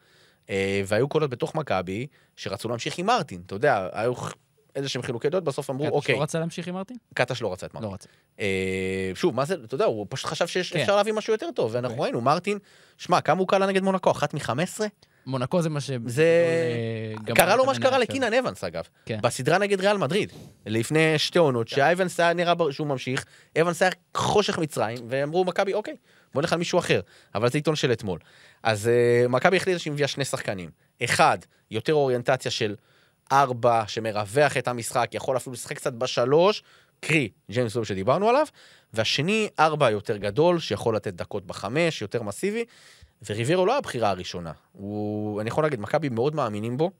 אה, 0.50 0.82
והיו 0.86 1.08
קולות 1.08 1.30
בתוך 1.30 1.54
מכבי 1.54 2.06
שרצו 2.36 2.68
להמשיך 2.68 2.98
עם 2.98 3.06
מרטין. 3.06 3.42
אתה 3.46 3.54
יודע, 3.54 3.88
היו 3.92 4.14
איזה 4.78 4.88
שהם 4.88 5.02
חילוקי 5.02 5.28
דעות, 5.28 5.44
בסוף 5.44 5.70
אמרו, 5.70 5.84
קטש 5.84 5.94
אוקיי, 5.94 6.14
לא 6.14 6.22
רצה 6.22 6.38
להמשיך 6.38 6.68
עם 6.68 6.74
מרטין? 6.74 6.96
קטש 7.14 7.42
לא 7.42 7.52
רצה 7.52 7.66
את 7.66 7.74
מרטין. 7.74 7.88
לא 7.88 7.94
רצה. 7.94 8.08
אה, 8.40 9.10
שוב, 9.14 9.34
מה 9.34 9.44
זה, 9.44 9.54
אתה 9.64 9.74
יודע, 9.74 9.84
הוא 9.84 10.06
פשוט 10.08 10.26
חשב 10.26 10.46
כן. 10.46 10.62
שאפשר 10.62 10.96
להביא 10.96 11.12
משהו 11.12 11.32
יותר 11.32 11.48
טוב, 11.54 11.70
ואנחנו 11.74 11.96
אוקיי. 11.96 12.02
ראינו, 12.04 12.20
מרטין, 12.20 12.58
שמע, 12.98 13.20
כמה 13.20 13.40
הוא 13.40 13.48
קלה 13.48 13.66
נגד 13.66 13.82
מונקו? 13.82 14.10
אחת 14.10 14.34
מ-15? 14.34 14.80
מונקו 15.26 15.62
זה 15.62 15.68
מה 15.68 15.80
ש... 15.80 15.90
זה... 16.06 16.24
אה, 17.28 17.34
קרה 17.34 17.56
לו 17.56 17.66
מה 17.66 17.74
שקרה 17.74 17.98
לקינן 17.98 18.32
אוונס, 18.32 18.64
אגב. 18.64 18.84
כן. 19.06 19.18
בסדרה 19.22 19.58
נגד 19.58 19.80
ריאל 19.80 19.96
מדריד. 19.96 20.32
לפני 20.66 21.18
שתי 21.18 21.38
עונות, 21.38 21.68
שאוונס 21.68 22.20
היה 22.20 22.32
נראה 22.32 22.54
שהוא 22.70 22.86
ממשיך, 22.86 23.24
אבנס 23.60 23.82
היה 23.82 23.90
חושך 24.16 24.58
מצרים, 24.58 24.98
ואמרו, 25.08 25.44
מכבי, 25.44 25.74
אוקיי, 25.74 25.96
בוא 26.34 26.42
נלך 26.42 26.52
על 26.52 26.58
מישהו 26.58 26.78
אחר. 26.78 27.00
אבל 27.34 27.50
זה 27.50 27.58
עיתון 27.58 27.76
של 27.76 27.92
אתמול. 27.92 28.18
אז 28.62 28.88
אה, 28.88 29.28
מכבי 29.28 29.56
החליטה 29.56 29.78
שהיא 29.78 29.92
מביאה 29.92 30.08
שני 30.08 30.24
שחקנים. 30.24 30.70
אחד, 31.04 31.38
יותר 31.70 31.94
אוריינטציה 31.94 32.50
של 32.50 32.74
ארבע, 33.32 33.84
שמרווח 33.86 34.56
את 34.56 34.68
המשחק, 34.68 35.10
יכול 35.12 35.36
אפילו 35.36 35.54
לשחק 35.54 35.76
קצת 35.76 35.92
בשלוש, 35.92 36.62
קרי, 37.00 37.28
ג'יימס 37.50 37.76
ווב 37.76 37.84
שדיברנו 37.84 38.28
עליו, 38.28 38.46
והשני, 38.92 39.48
ארבע 39.58 39.90
יותר 39.90 40.16
גדול, 40.16 40.58
שיכול 40.58 40.96
לתת 40.96 41.14
דקות 41.14 41.46
בחמש, 41.46 42.02
יותר 42.02 42.22
מסיבי, 42.22 42.64
וריברו 43.30 43.66
לא 43.66 43.78
הבחירה 43.78 44.10
הראשונה. 44.10 44.52
הוא, 44.72 45.40
אני 45.40 45.48
יכול 45.48 45.64
להגיד, 45.64 45.80
מכבי 45.80 46.08
מאוד 46.08 46.34
מאמינים 46.34 46.76
בו. 46.76 46.90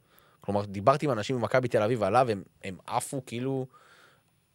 כלומר, 0.41 0.65
דיברתי 0.65 1.07
עם 1.07 1.13
אנשים 1.13 1.37
ממכבי 1.37 1.69
תל 1.69 1.83
אביב 1.83 2.03
עליו, 2.03 2.31
הם, 2.31 2.43
הם 2.65 2.77
עפו 2.87 3.23
כאילו... 3.27 3.67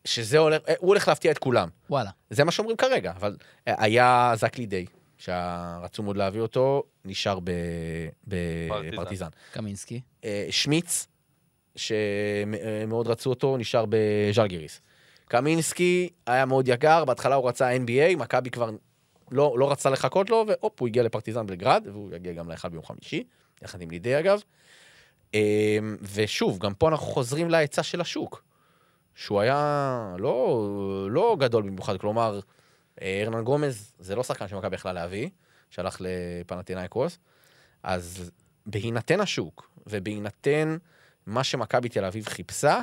שזה 0.05 0.37
הולך, 0.37 0.61
אה, 0.67 0.73
הוא 0.79 0.87
הולך 0.87 1.07
להפתיע 1.07 1.31
את 1.31 1.37
כולם. 1.37 1.69
וואלה. 1.89 2.09
זה 2.29 2.43
מה 2.43 2.51
שאומרים 2.51 2.77
כרגע, 2.77 3.11
אבל 3.15 3.35
אה, 3.67 3.73
היה 3.77 4.33
זק 4.35 4.57
לידי, 4.57 4.85
שרצו 5.17 6.03
מאוד 6.03 6.17
להביא 6.17 6.41
אותו, 6.41 6.83
נשאר 7.05 7.39
פרטיזן. 7.39 8.91
בפרטיזן. 8.91 9.27
קמינסקי. 9.51 10.01
אה, 10.25 10.47
שמיץ, 10.51 11.07
שמאוד 11.75 13.07
רצו 13.07 13.29
אותו, 13.29 13.57
נשאר 13.57 13.85
בז'לגיריס. 13.89 14.81
קמינסקי 15.25 16.09
היה 16.27 16.45
מאוד 16.45 16.67
יקר, 16.67 17.05
בהתחלה 17.05 17.35
הוא 17.35 17.49
רצה 17.49 17.75
NBA, 17.75 18.17
מכבי 18.17 18.49
כבר 18.49 18.69
לא, 19.31 19.55
לא 19.57 19.71
רצה 19.71 19.89
לחכות 19.89 20.29
לו, 20.29 20.45
והופ, 20.47 20.79
הוא 20.79 20.87
הגיע 20.87 21.03
לפרטיזן 21.03 21.47
בלגרד, 21.47 21.87
והוא 21.91 22.11
יגיע 22.15 22.33
גם 22.33 22.49
להיכל 22.49 22.69
ביום 22.69 22.83
חמישי, 22.83 23.23
יחד 23.61 23.81
עם 23.81 23.91
לידי 23.91 24.19
אגב. 24.19 24.41
אה, 25.35 25.77
ושוב, 26.13 26.59
גם 26.59 26.73
פה 26.73 26.87
אנחנו 26.89 27.07
חוזרים 27.07 27.49
להיצע 27.49 27.83
של 27.83 28.01
השוק, 28.01 28.43
שהוא 29.15 29.39
היה 29.39 30.15
לא, 30.19 31.07
לא 31.09 31.37
גדול 31.39 31.63
במיוחד, 31.63 31.97
כלומר, 31.97 32.39
אה, 33.01 33.21
ארנן 33.23 33.43
גומז 33.43 33.93
זה 33.99 34.15
לא 34.15 34.23
שחקן 34.23 34.47
שמכבי 34.47 34.75
יכלה 34.75 34.93
להביא, 34.93 35.29
שהלך 35.69 35.97
לפנטינאיקוס, 35.99 37.17
אז 37.83 38.31
בהינתן 38.65 39.19
השוק, 39.19 39.69
ובהינתן 39.87 40.77
מה 41.25 41.43
שמכבי 41.43 41.89
תל 41.89 42.05
אביב 42.05 42.27
חיפשה, 42.27 42.81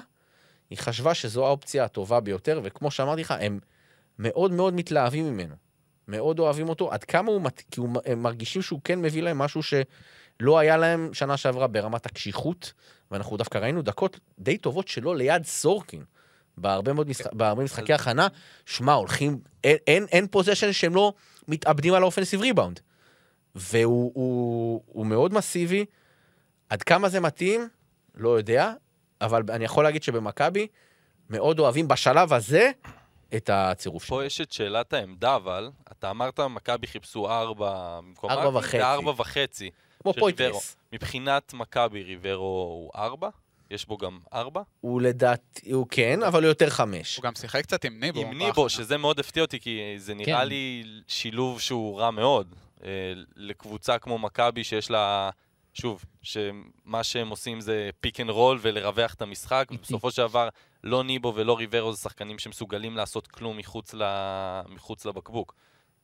היא 0.70 0.78
חשבה 0.78 1.14
שזו 1.14 1.46
האופציה 1.46 1.84
הטובה 1.84 2.20
ביותר, 2.20 2.60
וכמו 2.64 2.90
שאמרתי 2.90 3.20
לך, 3.20 3.34
הם 3.40 3.58
מאוד 4.18 4.52
מאוד 4.52 4.74
מתלהבים 4.74 5.32
ממנו. 5.32 5.54
מאוד 6.08 6.38
אוהבים 6.38 6.68
אותו, 6.68 6.92
עד 6.92 7.04
כמה 7.04 7.30
הוא, 7.30 7.42
מת- 7.42 7.62
כי 7.70 7.80
הוא, 7.80 7.88
הם 8.06 8.22
מרגישים 8.22 8.62
שהוא 8.62 8.80
כן 8.84 9.02
מביא 9.02 9.22
להם 9.22 9.38
משהו 9.38 9.60
שלא 9.62 10.58
היה 10.58 10.76
להם 10.76 11.14
שנה 11.14 11.36
שעברה 11.36 11.66
ברמת 11.66 12.06
הקשיחות, 12.06 12.72
ואנחנו 13.10 13.36
דווקא 13.36 13.58
ראינו 13.58 13.82
דקות 13.82 14.20
די 14.38 14.58
טובות 14.58 14.88
שלו 14.88 15.14
ליד 15.14 15.44
סורקין. 15.44 16.04
בהרבה 16.58 16.92
מאוד 16.92 17.08
משחק, 17.08 17.32
בהרבה 17.32 17.64
משחקי 17.64 17.92
הכנה, 17.92 18.28
שמע, 18.66 18.92
הולכים, 18.92 19.38
אין, 19.64 19.76
אין, 19.86 20.06
אין 20.10 20.26
פוזיישן 20.26 20.72
שהם 20.72 20.94
לא 20.94 21.14
מתאבדים 21.48 21.94
על 21.94 22.02
האופנסיב 22.02 22.40
ריבאונד. 22.40 22.80
והוא 23.54 24.12
הוא, 24.14 24.82
הוא 24.86 25.06
מאוד 25.06 25.34
מסיבי. 25.34 25.84
עד 26.68 26.82
כמה 26.82 27.08
זה 27.08 27.20
מתאים, 27.20 27.68
לא 28.20 28.28
יודע, 28.28 28.72
אבל 29.20 29.42
אני 29.48 29.64
יכול 29.64 29.84
להגיד 29.84 30.02
שבמכבי 30.02 30.66
מאוד 31.30 31.58
אוהבים 31.58 31.88
בשלב 31.88 32.32
הזה 32.32 32.70
את 33.36 33.50
הצירוף 33.52 34.04
שלו. 34.04 34.16
פה 34.16 34.24
יש 34.24 34.40
את 34.40 34.52
שאלת 34.52 34.92
העמדה, 34.92 35.36
אבל, 35.36 35.70
אתה 35.92 36.10
אמרת, 36.10 36.40
מכבי 36.40 36.86
חיפשו 36.86 37.30
ארבע 37.30 38.00
במקום 38.02 38.30
ארבע 38.30 38.58
וחצי. 38.58 38.78
זה 38.78 38.86
ארבע 38.86 39.12
וחצי. 39.16 39.70
כמו 40.02 40.14
פויטרס. 40.14 40.76
מבחינת 40.92 41.54
מכבי, 41.54 42.02
ריברו 42.02 42.62
הוא 42.72 42.90
ארבע? 42.94 43.28
יש 43.70 43.86
בו 43.86 43.96
גם 43.96 44.18
ארבע? 44.32 44.62
הוא 44.80 45.00
לדעתי, 45.00 45.72
הוא 45.72 45.86
כן, 45.90 46.22
אבל 46.22 46.42
הוא 46.42 46.48
יותר 46.48 46.70
חמש. 46.70 47.16
הוא 47.16 47.22
גם 47.22 47.34
שיחק 47.34 47.62
קצת 47.62 47.84
עם 47.84 48.00
ניבו. 48.00 48.20
עם 48.20 48.38
ניבו. 48.38 48.68
שזה 48.68 48.96
מאוד 48.96 49.20
הפתיע 49.20 49.42
אותי, 49.42 49.60
כי 49.60 49.94
זה 49.96 50.14
נראה 50.14 50.40
כן. 50.40 50.48
לי 50.48 50.82
שילוב 51.06 51.60
שהוא 51.60 52.00
רע 52.00 52.10
מאוד. 52.10 52.54
אה, 52.84 52.88
לקבוצה 53.36 53.98
כמו 53.98 54.18
מכבי 54.18 54.64
שיש 54.64 54.90
לה, 54.90 55.30
שוב, 55.74 56.04
שמה 56.22 57.04
שהם 57.04 57.28
עושים 57.28 57.60
זה 57.60 57.90
pick 58.00 58.20
and 58.20 58.30
roll 58.30 58.58
ולרווח 58.62 59.14
את 59.14 59.22
המשחק. 59.22 59.68
ובסופו 59.70 60.10
של 60.10 60.22
דבר 60.22 60.48
לא 60.84 61.04
ניבו 61.04 61.32
ולא 61.34 61.58
ריברו 61.58 61.92
זה 61.92 61.98
שחקנים 61.98 62.38
שמסוגלים 62.38 62.96
לעשות 62.96 63.26
כלום 63.26 63.56
מחוץ, 63.56 63.94
ל... 63.94 64.02
מחוץ 64.68 65.06
לבקבוק. 65.06 65.54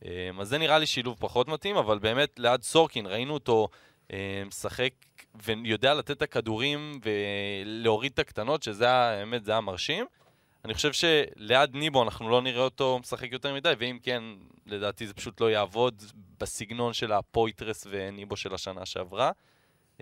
אה, 0.05 0.29
אז 0.39 0.49
זה 0.49 0.57
נראה 0.57 0.79
לי 0.79 0.85
שילוב 0.85 1.17
פחות 1.19 1.47
מתאים, 1.47 1.77
אבל 1.77 1.99
באמת 1.99 2.39
ליד 2.39 2.61
סורקין 2.61 3.05
ראינו 3.05 3.33
אותו 3.33 3.67
משחק 4.47 4.93
ויודע 5.35 5.93
לתת 5.93 6.11
את 6.11 6.21
הכדורים 6.21 6.99
ולהוריד 7.03 8.11
את 8.11 8.19
הקטנות, 8.19 8.63
שזה 8.63 8.89
האמת, 8.89 9.45
זה 9.45 9.51
היה 9.51 9.61
מרשים. 9.61 10.05
אני 10.65 10.73
חושב 10.73 10.93
שליד 10.93 11.73
ניבו 11.75 12.03
אנחנו 12.03 12.29
לא 12.29 12.41
נראה 12.41 12.63
אותו 12.63 12.99
משחק 12.99 13.31
יותר 13.31 13.53
מדי, 13.53 13.73
ואם 13.79 13.99
כן, 14.03 14.23
לדעתי 14.65 15.07
זה 15.07 15.13
פשוט 15.13 15.41
לא 15.41 15.51
יעבוד 15.51 16.03
בסגנון 16.39 16.93
של 16.93 17.11
הפויטרס 17.11 17.87
וניבו 17.89 18.35
של 18.35 18.53
השנה 18.53 18.85
שעברה. 18.85 19.31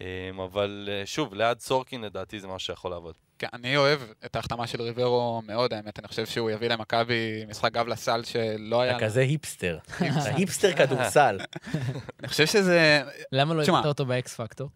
אמ, 0.02 0.06
אבל 0.40 0.90
אה, 0.92 1.06
שוב, 1.06 1.34
ליד 1.34 1.60
סורקין 1.60 2.02
לדעתי 2.02 2.40
זה 2.40 2.48
משהו 2.48 2.60
שיכול 2.66 2.92
לעבוד. 2.92 3.16
כן, 3.40 3.48
אני 3.54 3.78
אוהב 3.78 4.00
את 4.26 4.36
ההחתמה 4.36 4.68
של 4.68 4.82
ריברו 4.82 5.42
מאוד, 5.48 5.74
האמת, 5.74 6.00
אני 6.00 6.08
חושב 6.08 6.26
שהוא 6.26 6.52
יביא 6.52 6.68
למכבי 6.70 7.46
משחק 7.48 7.72
גב 7.72 7.88
לסל 7.88 8.24
שלא 8.24 8.82
היה... 8.82 8.98
אתה 8.98 9.06
כזה 9.06 9.22
היפסטר. 9.22 9.78
אתה 9.98 10.36
היפסטר 10.36 10.74
כדורסל. 10.76 11.40
אני 12.20 12.28
חושב 12.28 12.46
שזה... 12.46 13.02
למה 13.32 13.54
לא. 13.54 13.64
הבאת 13.64 13.86
אותו 13.86 14.06
באקס 14.06 14.36
פקטור? 14.36 14.70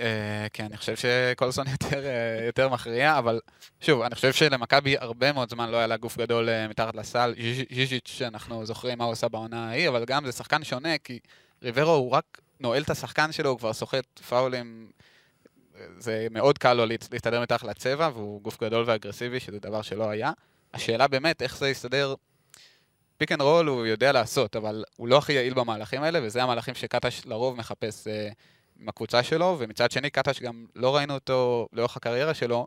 אה, 0.00 0.46
כן, 0.52 0.64
אני 0.64 0.76
חושב 0.76 0.94
שקולסון 0.96 1.66
יותר, 1.72 2.04
אה, 2.06 2.46
יותר 2.46 2.68
מכריע, 2.68 3.18
אבל 3.18 3.40
שוב, 3.80 4.02
אני 4.02 4.14
חושב 4.14 4.32
שלמכבי 4.32 4.96
הרבה 4.98 5.32
מאוד 5.32 5.50
זמן 5.50 5.70
לא 5.70 5.76
היה 5.76 5.86
לה 5.86 5.96
גוף 5.96 6.18
גדול 6.18 6.48
מתחת 6.68 6.94
לסל. 6.94 7.34
ז'יז'- 7.36 7.74
ז'יז'יץ', 7.74 8.08
שאנחנו 8.08 8.66
זוכרים 8.66 8.98
מה 8.98 9.04
הוא 9.04 9.12
עשה 9.12 9.28
בעונה 9.28 9.68
ההיא, 9.68 9.88
אבל 9.88 10.04
גם 10.04 10.26
זה 10.26 10.32
שחקן 10.32 10.64
שונה, 10.64 10.98
כי 10.98 11.18
ריברו 11.62 11.90
הוא 11.92 12.10
רק 12.10 12.40
נועל 12.60 12.82
את 12.82 12.90
השחקן 12.90 13.32
שלו, 13.32 13.50
הוא 13.50 13.58
כבר 13.58 13.72
סוחט 13.72 14.18
פאולים. 14.28 14.90
זה 15.98 16.26
מאוד 16.30 16.58
קל 16.58 16.72
לו 16.72 16.86
להסתדר 16.86 17.40
מתחת 17.40 17.62
לצבע, 17.62 18.10
והוא 18.14 18.42
גוף 18.42 18.62
גדול 18.62 18.84
ואגרסיבי, 18.86 19.40
שזה 19.40 19.58
דבר 19.58 19.82
שלא 19.82 20.10
היה. 20.10 20.32
השאלה 20.74 21.08
באמת, 21.08 21.42
איך 21.42 21.56
זה 21.56 21.68
יסתדר... 21.68 22.14
pick 23.16 23.32
and 23.32 23.42
roll 23.42 23.66
הוא 23.66 23.86
יודע 23.86 24.12
לעשות, 24.12 24.56
אבל 24.56 24.84
הוא 24.96 25.08
לא 25.08 25.18
הכי 25.18 25.32
יעיל 25.32 25.54
במהלכים 25.54 26.02
האלה, 26.02 26.18
וזה 26.22 26.42
המהלכים 26.42 26.74
שקטש 26.74 27.26
לרוב 27.26 27.56
מחפש 27.56 28.06
אה, 28.06 28.28
עם 28.80 28.88
הקבוצה 28.88 29.22
שלו, 29.22 29.56
ומצד 29.58 29.90
שני 29.90 30.10
קטש 30.10 30.42
גם 30.42 30.66
לא 30.76 30.96
ראינו 30.96 31.14
אותו 31.14 31.68
לאורך 31.72 31.96
הקריירה 31.96 32.34
שלו, 32.34 32.66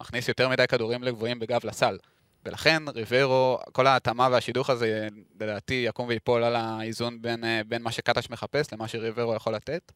מכניס 0.00 0.28
יותר 0.28 0.48
מדי 0.48 0.66
כדורים 0.66 1.02
לגבוהים 1.02 1.38
בגב 1.38 1.60
לסל. 1.64 1.98
ולכן 2.44 2.82
ריברו, 2.94 3.58
כל 3.72 3.86
ההתאמה 3.86 4.28
והשידוך 4.32 4.70
הזה, 4.70 5.08
לדעתי, 5.40 5.84
יקום 5.88 6.08
ויפול 6.08 6.44
על 6.44 6.56
האיזון 6.56 7.22
בין, 7.22 7.44
אה, 7.44 7.60
בין 7.68 7.82
מה 7.82 7.92
שקטש 7.92 8.30
מחפש 8.30 8.72
למה 8.72 8.88
שריברו 8.88 9.34
יכול 9.34 9.54
לתת. 9.54 9.92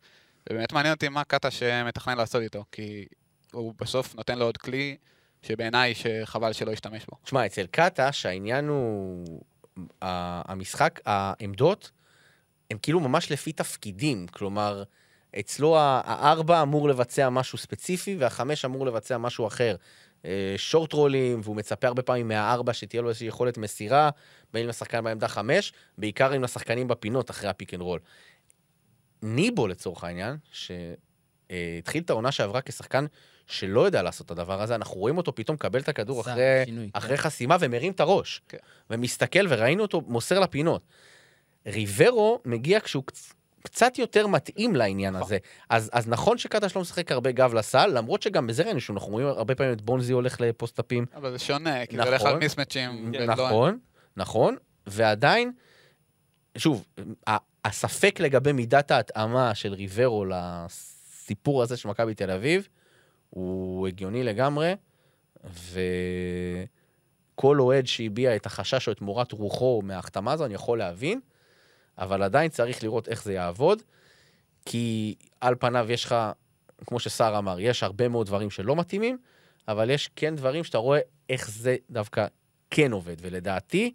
ובאמת 0.51 0.73
מעניין 0.73 0.95
אותי 0.95 1.09
מה 1.09 1.25
קטש 1.25 1.63
אה, 1.63 1.85
מתכנן 1.85 2.17
לעשות 2.17 2.43
איתו, 2.43 2.65
כי 2.73 3.07
הוא 3.53 3.75
בסוף 3.81 4.15
נותן 4.15 4.39
לו 4.39 4.45
עוד 4.45 4.57
כלי 4.57 4.97
שבעיניי 5.43 5.95
שחבל 5.95 6.53
שלא 6.53 6.71
ישתמש 6.71 7.07
בו. 7.07 7.17
תשמע, 7.25 7.47
אצל 7.47 7.67
קטש 7.67 8.27
העניין 8.27 8.69
הוא... 8.69 9.45
המשחק, 10.03 11.01
העמדות, 11.07 11.91
הם 12.71 12.79
כאילו 12.79 13.01
ממש 13.01 13.33
לפי 13.33 13.53
תפקידים. 13.53 14.27
כלומר, 14.27 14.83
אצלו 15.41 15.77
הארבע 15.79 16.63
אמור 16.63 16.89
לבצע 16.89 17.29
משהו 17.29 17.59
ספציפי, 17.59 18.17
והחמש 18.17 18.65
אמור 18.65 18.87
לבצע 18.87 19.19
משהו 19.19 19.47
אחר. 19.47 19.77
אה, 20.25 20.55
short 20.57 20.93
roll 20.93 21.20
ים, 21.20 21.41
והוא 21.45 21.57
מצפה 21.57 21.87
הרבה 21.87 22.03
פעמים 22.03 22.29
מהארבע 22.29 22.73
שתהיה 22.73 23.03
לו 23.03 23.09
איזושהי 23.09 23.29
יכולת 23.29 23.59
מסירה, 23.59 24.11
בין 24.53 24.63
אם 24.63 24.69
לשחקן 24.69 25.05
בעמדה 25.05 25.29
חמש, 25.29 25.73
בעיקר 25.99 26.37
אם 26.37 26.43
לשחקנים 26.43 26.89
בפינות 26.89 27.31
אחרי 27.31 27.51
ה 27.51 27.55
pick 27.55 27.75
and 27.75 27.83
roll. 27.83 28.01
ניבו 29.23 29.69
לצורך 29.69 30.05
העניין, 30.05 30.37
שהתחיל 30.53 32.03
את 32.03 32.11
העונה 32.11 32.33
שעברה 32.33 32.61
כשחקן 32.61 33.07
שלא 33.47 33.87
יודע 33.87 34.03
לעשות 34.03 34.27
את 34.27 34.31
הדבר 34.31 34.63
הזה, 34.63 34.75
אנחנו 34.75 35.01
רואים 35.01 35.17
אותו 35.17 35.35
פתאום 35.35 35.55
מקבל 35.55 35.81
את 35.81 35.89
הכדור 35.89 36.21
אחרי, 36.21 36.63
שינוי, 36.65 36.85
כן. 36.85 36.99
אחרי 36.99 37.17
חסימה 37.17 37.57
ומרים 37.61 37.93
את 37.93 38.01
הראש. 38.01 38.43
כן. 38.49 38.59
ומסתכל, 38.91 39.47
וראינו 39.49 39.83
אותו 39.83 40.01
מוסר 40.01 40.41
לפינות. 40.41 40.83
ריברו 41.67 42.41
מגיע 42.45 42.81
כשהוא 42.81 43.05
קצת 43.67 43.99
יותר 43.99 44.27
מתאים 44.27 44.77
לעניין 44.77 45.17
הזה. 45.17 45.39
אז, 45.71 45.91
אז 45.93 46.09
נכון 46.09 46.39
שקטש 46.39 46.77
לא 46.77 46.83
משחק 46.83 47.13
הרבה 47.13 47.33
גב 47.33 47.55
לסל, 47.55 47.87
למרות 47.87 48.23
שגם 48.23 48.47
בזה 48.47 48.63
ראינו 48.63 48.81
שאנחנו 48.81 49.13
רואים 49.13 49.27
הרבה 49.27 49.55
פעמים 49.55 49.73
את 49.73 49.83
בונזי 49.83 50.13
הולך 50.13 50.41
לפוסט-אפים. 50.41 51.07
אבל 51.15 51.33
זה 51.33 51.39
שונה, 51.39 51.87
כי 51.87 51.97
נכון. 51.97 52.11
זה 52.11 52.17
הולך 52.17 52.27
על 52.27 52.39
מיסמצ'ים. 52.39 53.11
ולא- 53.15 53.27
נכון, 53.35 53.79
נכון, 54.17 54.57
ועדיין, 54.87 55.53
שוב, 56.59 56.85
הספק 57.65 58.21
לגבי 58.21 58.53
מידת 58.53 58.91
ההתאמה 58.91 59.55
של 59.55 59.73
ריברו 59.75 60.25
לסיפור 60.25 61.63
הזה 61.63 61.77
של 61.77 61.89
מכבי 61.89 62.15
תל 62.15 62.31
אביב, 62.31 62.69
הוא 63.31 63.89
הגיוני 63.89 64.23
לגמרי, 64.23 64.75
וכל 65.45 65.81
אוהד 67.61 67.87
שהביע 67.87 68.37
את 68.37 68.47
החשש 68.47 68.89
או 68.89 68.93
את 68.93 69.01
מורת 69.01 69.33
רוחו 69.33 69.83
מההחתמה 69.85 70.33
הזו, 70.33 70.45
אני 70.45 70.55
יכול 70.55 70.79
להבין, 70.79 71.21
אבל 71.99 72.23
עדיין 72.23 72.51
צריך 72.51 72.83
לראות 72.83 73.09
איך 73.09 73.23
זה 73.23 73.33
יעבוד, 73.33 73.83
כי 74.67 75.15
על 75.41 75.55
פניו 75.55 75.87
יש 75.91 76.05
לך, 76.05 76.15
כמו 76.87 77.01
שסער 77.01 77.39
אמר, 77.39 77.61
יש 77.61 77.83
הרבה 77.83 78.09
מאוד 78.09 78.27
דברים 78.27 78.51
שלא 78.51 78.77
מתאימים, 78.77 79.19
אבל 79.69 79.91
יש 79.91 80.11
כן 80.17 80.37
דברים 80.37 80.65
שאתה 80.65 80.79
רואה 80.79 81.01
איך 81.29 81.51
זה 81.51 81.77
דווקא 81.91 82.27
כן 82.71 82.93
עובד, 82.93 83.17
ולדעתי, 83.21 83.93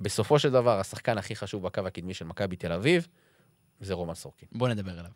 בסופו 0.00 0.38
של 0.38 0.50
דבר, 0.50 0.80
השחקן 0.80 1.18
הכי 1.18 1.36
חשוב 1.36 1.62
בקו 1.62 1.80
הקדמי 1.80 2.14
של 2.14 2.24
מכבי 2.24 2.56
תל 2.56 2.72
אביב, 2.72 3.06
זה 3.80 3.94
רומן 3.94 4.14
סורקין. 4.14 4.48
בוא 4.52 4.68
נדבר 4.68 4.98
עליו. 4.98 5.10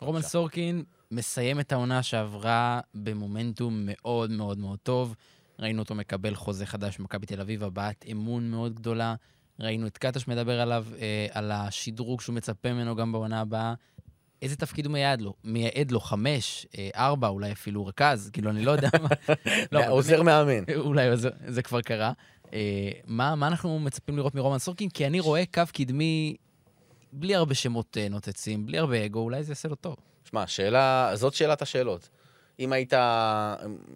רומן. 0.00 0.22
סורקין 0.22 0.84
מסיים 1.10 1.60
את 1.60 1.72
העונה 1.72 2.02
שעברה 2.02 2.80
במומנטום 2.94 3.82
מאוד 3.84 4.30
מאוד 4.30 4.58
מאוד 4.58 4.78
טוב. 4.82 5.14
ראינו 5.58 5.82
אותו 5.82 5.94
מקבל 5.94 6.34
חוזה 6.34 6.66
חדש 6.66 6.98
במכבי 6.98 7.26
תל 7.26 7.40
אביב, 7.40 7.64
הבעת 7.64 8.04
אמון 8.12 8.50
מאוד 8.50 8.74
גדולה. 8.74 9.14
ראינו 9.60 9.86
את 9.86 9.98
קטש 9.98 10.28
מדבר 10.28 10.60
עליו, 10.60 10.86
אה, 11.00 11.26
על 11.30 11.50
השדרוג 11.52 12.20
שהוא 12.20 12.34
מצפה 12.34 12.72
ממנו 12.72 12.96
גם 12.96 13.12
בעונה 13.12 13.40
הבאה. 13.40 13.74
איזה 14.42 14.56
תפקיד 14.56 14.86
הוא 14.86 14.92
מייעד 14.92 15.20
לו? 15.20 15.34
מייעד 15.44 15.90
לו 15.90 16.00
חמש, 16.00 16.66
אה, 16.78 16.88
ארבע, 16.96 17.28
אולי 17.28 17.52
אפילו 17.52 17.86
רכז, 17.86 18.30
כאילו, 18.32 18.50
אני 18.50 18.64
לא 18.64 18.70
יודע 18.70 18.88
מה. 19.02 19.08
לא, 19.72 19.88
עוזר 19.88 20.22
מאמן. 20.22 20.64
אולי 20.76 21.16
זה, 21.16 21.30
זה 21.46 21.62
כבר 21.62 21.80
קרה. 21.80 22.12
אה, 22.52 22.90
מה, 23.06 23.34
מה 23.34 23.46
אנחנו 23.46 23.78
מצפים 23.78 24.16
לראות 24.16 24.34
מרומן 24.34 24.58
סורקין? 24.58 24.88
כי 24.88 25.06
אני 25.06 25.20
רואה 25.20 25.42
קו 25.54 25.62
קדמי 25.72 26.36
בלי 27.12 27.34
הרבה 27.34 27.54
שמות 27.54 27.96
אה, 28.00 28.08
נוצצים, 28.08 28.66
בלי 28.66 28.78
הרבה 28.78 29.04
אגו, 29.04 29.20
אולי 29.20 29.42
זה 29.42 29.52
יעשה 29.52 29.68
לו 29.68 29.74
טוב. 29.74 29.96
שמע, 30.30 30.46
שאלה, 30.46 31.10
זאת 31.14 31.34
שאלת 31.34 31.62
השאלות. 31.62 32.08
אם 32.58 32.72
היית, 32.72 32.92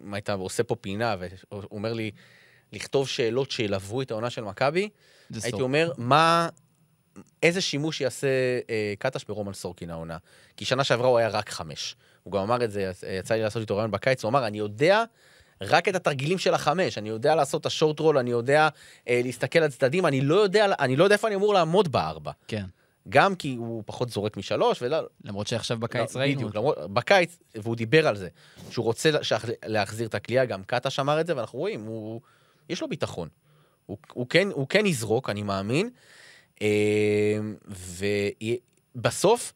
אם 0.03 0.13
היית 0.13 0.29
עושה 0.29 0.63
פה 0.63 0.75
פינה 0.75 1.15
ואומר 1.51 1.93
לי 1.93 2.11
לכתוב 2.73 3.07
שאלות 3.07 3.51
שילוו 3.51 4.01
את 4.01 4.11
העונה 4.11 4.29
של 4.29 4.43
מכבי, 4.43 4.89
הייתי. 5.43 5.61
אומר, 5.61 5.91
מה, 5.97 6.49
איזה 7.43 7.61
שימוש 7.61 8.01
יעשה 8.01 8.27
אה, 8.69 8.93
קטש 8.99 9.23
ברומן 9.23 9.53
סורקין 9.53 9.89
העונה? 9.89 10.17
כי 10.57 10.65
שנה 10.65 10.83
שעברה 10.83 11.07
הוא 11.07 11.17
היה 11.17 11.27
רק 11.29 11.49
חמש. 11.49 11.95
הוא 12.23 12.33
גם 12.33 12.39
אמר 12.39 12.63
את 12.63 12.71
זה, 12.71 12.91
יצא 13.19 13.33
לי 13.33 13.41
לעשות 13.41 13.61
איתו 13.61 13.75
רעיון 13.77 13.91
בקיץ, 13.91 14.23
הוא 14.23 14.29
אמר, 14.29 14.47
אני 14.47 14.57
יודע 14.57 15.03
רק 15.61 15.87
את 15.87 15.95
התרגילים 15.95 16.37
של 16.37 16.53
החמש, 16.53 16.97
אני 16.97 17.09
יודע 17.09 17.35
לעשות 17.35 17.61
את 17.61 17.65
השורט 17.65 17.99
רול, 17.99 18.17
אני 18.17 18.29
יודע 18.31 18.69
אה, 19.07 19.21
להסתכל 19.23 19.59
על 19.59 19.69
צדדים, 19.69 20.05
אני 20.05 20.21
לא 20.21 20.35
יודע, 20.35 20.65
אני 20.79 20.95
לא 20.95 21.03
יודע 21.03 21.15
איפה 21.15 21.27
אני 21.27 21.35
אמור 21.35 21.53
לעמוד 21.53 21.91
בארבע. 21.91 22.31
כן. 22.47 22.65
גם 23.09 23.35
כי 23.35 23.55
הוא 23.55 23.83
פחות 23.85 24.09
זורק 24.09 24.37
משלוש, 24.37 24.81
ולא, 24.81 24.97
למרות 25.23 25.47
שעכשיו 25.47 25.77
בקיץ 25.79 26.15
לא, 26.15 26.19
ראינו. 26.21 26.35
בדיוק, 26.39 26.55
למרות, 26.55 26.77
בקיץ, 26.93 27.37
והוא 27.55 27.75
דיבר 27.75 28.07
על 28.07 28.15
זה, 28.15 28.27
שהוא 28.71 28.85
רוצה 28.85 29.11
להח- 29.11 29.45
להחזיר 29.65 30.07
את 30.07 30.15
הכלייה, 30.15 30.45
גם 30.45 30.63
קטש 30.63 30.99
אמר 30.99 31.21
את 31.21 31.27
זה, 31.27 31.35
ואנחנו 31.37 31.59
רואים, 31.59 31.85
הוא, 31.85 32.21
יש 32.69 32.81
לו 32.81 32.89
ביטחון. 32.89 33.27
הוא, 33.87 33.97
הוא, 34.13 34.27
כן, 34.29 34.47
הוא 34.51 34.67
כן 34.67 34.85
יזרוק, 34.85 35.29
אני 35.29 35.43
מאמין. 35.43 35.89
אה, 36.61 37.37
ובסוף, 38.95 39.53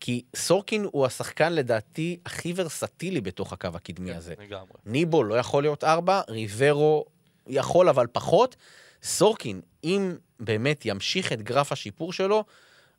כי 0.00 0.22
סורקין 0.36 0.86
הוא 0.92 1.06
השחקן 1.06 1.52
לדעתי 1.52 2.18
הכי 2.26 2.52
ורסטילי 2.56 3.20
בתוך 3.20 3.52
הקו 3.52 3.68
הקדמי 3.74 4.12
הזה. 4.12 4.34
לגמרי. 4.38 4.72
ניבו 4.86 5.24
לא 5.24 5.34
יכול 5.34 5.62
להיות 5.62 5.84
ארבע, 5.84 6.20
ריברו 6.28 7.04
יכול 7.46 7.88
אבל 7.88 8.06
פחות. 8.06 8.56
סורקין, 9.02 9.60
אם 9.84 10.16
באמת 10.40 10.86
ימשיך 10.86 11.32
את 11.32 11.42
גרף 11.42 11.72
השיפור 11.72 12.12
שלו, 12.12 12.44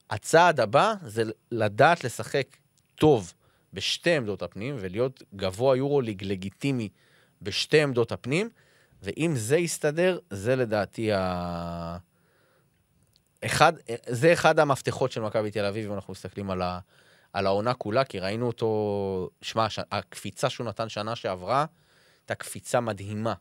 הצעד 0.10 0.60
הבא 0.60 0.94
זה 1.06 1.24
לדעת 1.52 2.04
לשחק 2.04 2.48
טוב 2.96 3.34
בשתי 3.74 4.12
עמדות 4.12 4.42
הפנים 4.42 4.76
ולהיות 4.80 5.24
גבוה 5.36 5.78
יורוליג 5.78 6.24
לגיטימי 6.24 6.90
בשתי 7.42 7.82
עמדות 7.82 8.12
הפנים, 8.12 8.50
ואם 9.04 9.32
זה 9.36 9.58
יסתדר, 9.58 10.20
זה 10.30 10.56
לדעתי 10.56 11.12
ה... 11.14 11.98
אחד, 13.46 13.74
זה 14.08 14.34
אחד 14.34 14.60
המפתחות 14.60 15.12
של 15.12 15.22
מכבי 15.22 15.52
תל 15.52 15.66
אביב, 15.66 15.86
אם 15.86 15.94
אנחנו 15.94 16.12
מסתכלים 16.12 16.50
על, 16.50 16.62
ה, 16.62 16.80
על 17.34 17.46
העונה 17.46 17.74
כולה, 17.74 18.04
כי 18.04 18.20
ראינו 18.20 18.48
אותו, 18.48 19.30
שמע, 19.42 19.66
הש- 19.66 19.80
הקפיצה 19.92 20.50
שהוא 20.50 20.68
נתן 20.68 20.90
שנה 20.90 21.16
שעברה, 21.16 21.66
הייתה 22.22 22.36
קפיצה 22.36 22.80
מדהימה. 22.80 23.34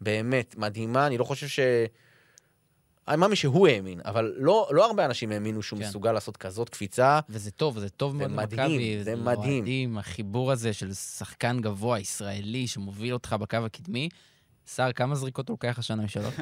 באמת, 0.00 0.56
מדהימה. 0.56 1.06
אני 1.06 1.18
לא 1.18 1.24
חושב 1.24 1.48
ש... 1.48 1.60
אני 3.08 3.16
מאמין 3.16 3.36
שהוא 3.36 3.68
האמין, 3.68 4.00
אבל 4.04 4.34
לא, 4.36 4.68
לא 4.70 4.86
הרבה 4.86 5.04
אנשים 5.04 5.32
האמינו 5.32 5.62
שהוא 5.62 5.78
כן. 5.78 5.88
מסוגל 5.88 6.12
לעשות 6.12 6.36
כזאת 6.36 6.68
קפיצה. 6.68 7.20
וזה 7.28 7.50
טוב, 7.50 7.78
זה 7.78 7.90
טוב 7.90 8.12
זה 8.12 8.18
מאוד 8.28 8.30
למכבי. 8.30 9.02
זה 9.02 9.16
מדהים. 9.16 9.60
מדהים, 9.62 9.98
החיבור 9.98 10.52
הזה 10.52 10.72
של 10.72 10.94
שחקן 10.94 11.60
גבוה 11.60 11.98
ישראלי 11.98 12.66
שמוביל 12.66 13.12
אותך 13.12 13.36
בקו 13.40 13.56
הקדמי. 13.56 14.08
סער, 14.66 14.92
כמה 14.92 15.14
זריקות 15.14 15.48
הוא 15.48 15.54
לוקח 15.54 15.78
השנה 15.78 16.02
משלוש? 16.02 16.34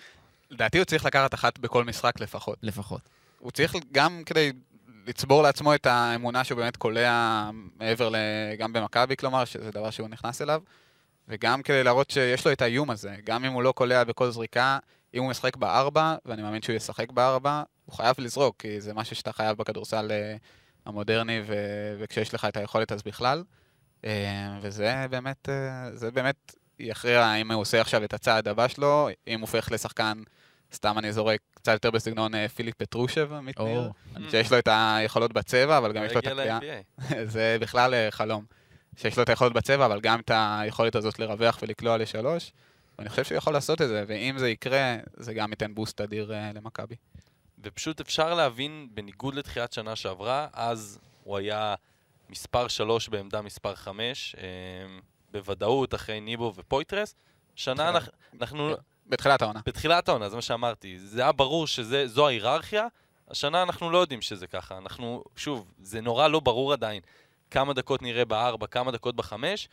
לדעתי 0.50 0.78
הוא 0.78 0.84
צריך 0.84 1.04
לקחת 1.04 1.34
אחת 1.34 1.58
בכל 1.58 1.84
משחק 1.84 2.20
לפחות. 2.20 2.58
לפחות. 2.62 3.00
הוא 3.38 3.50
צריך 3.50 3.74
גם 3.92 4.22
כדי 4.26 4.52
לצבור 5.06 5.42
לעצמו 5.42 5.74
את 5.74 5.86
האמונה 5.86 6.44
שהוא 6.44 6.58
באמת 6.58 6.76
קולע 6.76 7.50
מעבר 7.76 8.08
ל... 8.08 8.16
גם 8.58 8.72
במכבי, 8.72 9.16
כלומר, 9.16 9.44
שזה 9.44 9.70
דבר 9.70 9.90
שהוא 9.90 10.08
נכנס 10.08 10.42
אליו, 10.42 10.62
וגם 11.28 11.62
כדי 11.62 11.84
להראות 11.84 12.10
שיש 12.10 12.46
לו 12.46 12.52
את 12.52 12.62
האיום 12.62 12.90
הזה. 12.90 13.16
גם 13.24 13.44
אם 13.44 13.52
הוא 13.52 13.62
לא 13.62 13.72
קולע 13.72 14.04
בכל 14.04 14.30
זריקה, 14.30 14.78
אם 15.14 15.22
הוא 15.22 15.30
משחק 15.30 15.56
בארבע, 15.56 16.16
ואני 16.26 16.42
מאמין 16.42 16.62
שהוא 16.62 16.76
ישחק 16.76 17.10
בארבע, 17.10 17.62
הוא 17.84 17.94
חייב 17.94 18.16
לזרוק, 18.18 18.56
כי 18.58 18.80
זה 18.80 18.94
משהו 18.94 19.16
שאתה 19.16 19.32
חייב 19.32 19.56
בכדורסל 19.56 20.10
אה, 20.10 20.36
המודרני, 20.86 21.42
ו... 21.46 21.54
וכשיש 21.98 22.34
לך 22.34 22.44
את 22.44 22.56
היכולת 22.56 22.92
אז 22.92 23.02
בכלל. 23.02 23.44
אה, 24.04 24.58
וזה 24.60 25.06
באמת, 25.10 25.48
אה, 25.48 25.96
זה 25.96 26.10
באמת 26.10 26.54
יכריע 26.80 27.34
אם 27.34 27.52
הוא 27.52 27.60
עושה 27.60 27.80
עכשיו 27.80 28.04
את 28.04 28.14
הצעד 28.14 28.48
הבא 28.48 28.68
שלו, 28.68 29.08
אם 29.28 29.40
הוא 29.40 29.40
הופך 29.40 29.72
לשחקן, 29.72 30.22
סתם 30.72 30.98
אני 30.98 31.12
זורק, 31.12 31.40
קצת 31.54 31.72
יותר 31.72 31.90
בסגנון 31.90 32.34
אה, 32.34 32.48
פיליפ 32.48 32.74
פטרושב, 32.78 33.32
עמית 33.32 33.58
או, 33.58 33.92
ניר. 34.18 34.30
שיש 34.30 34.52
לו 34.52 34.58
את 34.58 34.68
היכולות 34.72 35.32
בצבע, 35.32 35.78
אבל 35.78 35.92
גם 35.92 36.04
יש 36.04 36.12
לו 36.12 36.18
את 36.18 36.26
הקריאה. 36.26 36.58
זה 37.34 37.56
בכלל 37.60 37.94
אה, 37.94 38.10
חלום. 38.10 38.44
שיש 38.96 39.16
לו 39.16 39.22
את 39.22 39.28
היכולת 39.28 39.52
בצבע, 39.52 39.86
אבל 39.86 40.00
גם 40.00 40.20
את 40.20 40.30
היכולת 40.34 40.94
הזאת 40.94 41.18
לרווח 41.18 41.58
ולקלוע 41.62 41.96
לשלוש. 41.96 42.52
ואני 42.98 43.08
חושב 43.08 43.24
שהוא 43.24 43.38
יכול 43.38 43.52
לעשות 43.52 43.82
את 43.82 43.88
זה, 43.88 44.04
ואם 44.08 44.38
זה 44.38 44.48
יקרה, 44.48 44.96
זה 45.16 45.34
גם 45.34 45.50
ייתן 45.50 45.74
בוסט 45.74 46.00
אדיר 46.00 46.32
אה, 46.34 46.50
למכבי. 46.54 46.94
ופשוט 47.64 48.00
אפשר 48.00 48.34
להבין, 48.34 48.88
בניגוד 48.94 49.34
לתחילת 49.34 49.72
שנה 49.72 49.96
שעברה, 49.96 50.46
אז 50.52 50.98
הוא 51.24 51.38
היה 51.38 51.74
מספר 52.30 52.68
3 52.68 53.08
בעמדה 53.08 53.42
מספר 53.42 53.74
5, 53.74 54.36
בוודאות 55.30 55.94
אחרי 55.94 56.20
ניבו 56.20 56.52
ופויטרס. 56.56 57.14
שנה 57.54 57.82
כן. 57.82 57.88
אנחנו, 57.88 58.12
אנחנו 58.40 58.70
בתחילת 59.06 59.42
העונה. 59.42 59.60
בתחילת 59.66 60.08
העונה, 60.08 60.28
זה 60.28 60.36
מה 60.36 60.42
שאמרתי, 60.42 60.98
זה 60.98 61.22
היה 61.22 61.32
ברור 61.32 61.66
שזו 61.66 62.26
ההיררכיה, 62.26 62.86
השנה 63.28 63.62
אנחנו 63.62 63.90
לא 63.90 63.98
יודעים 63.98 64.22
שזה 64.22 64.46
ככה. 64.46 64.78
אנחנו, 64.78 65.24
שוב, 65.36 65.72
זה 65.78 66.00
נורא 66.00 66.28
לא 66.28 66.40
ברור 66.40 66.72
עדיין 66.72 67.02
כמה 67.50 67.72
דקות 67.72 68.02
נראה 68.02 68.24
בארבע, 68.24 68.66
כמה 68.66 68.90
דקות 68.92 69.16
בחמש, 69.16 69.68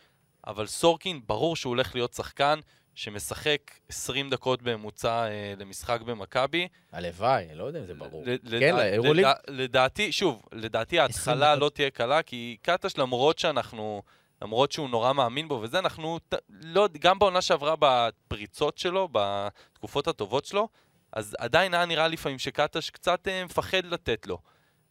אבל 0.46 0.66
סורקין, 0.66 1.20
ברור 1.26 1.56
שהוא 1.56 1.70
הולך 1.70 1.94
להיות 1.94 2.12
שחקן 2.14 2.60
שמשחק 2.94 3.58
20 3.88 4.30
דקות 4.30 4.62
בממוצע 4.62 5.26
אה, 5.28 5.54
למשחק 5.58 6.00
במכבי. 6.00 6.68
הלוואי, 6.92 7.46
לא 7.54 7.64
יודע 7.64 7.78
אם 7.80 7.86
זה 7.86 7.94
ברור. 7.94 8.24
ל- 8.26 8.60
כן, 8.60 8.76
לאירוליג? 8.76 9.24
לדע- 9.26 9.34
לדעתי, 9.48 10.12
שוב, 10.12 10.42
לדעתי 10.52 10.98
ההתחלה. 11.00 11.54
לא 11.56 11.68
תהיה 11.74 11.90
קלה, 11.90 12.22
כי 12.22 12.56
קטש 12.62 12.98
למרות 12.98 13.38
שאנחנו, 13.38 14.02
למרות 14.42 14.72
שהוא 14.72 14.88
נורא 14.90 15.12
מאמין 15.12 15.48
בו 15.48 15.60
וזה, 15.62 15.78
אנחנו, 15.78 16.18
ת- 16.28 16.34
לא, 16.48 16.88
גם 16.98 17.18
בעונה 17.18 17.42
שעברה 17.42 17.74
בפריצות 17.78 18.78
שלו, 18.78 19.08
בתקופות 19.12 20.08
הטובות 20.08 20.44
שלו, 20.44 20.68
אז 21.12 21.36
עדיין 21.38 21.74
היה 21.74 21.84
נראה 21.86 22.08
לפעמים 22.08 22.38
שקטש 22.38 22.90
קצת 22.90 23.28
אה, 23.28 23.44
מפחד 23.44 23.84
לתת 23.84 24.26
לו. 24.26 24.38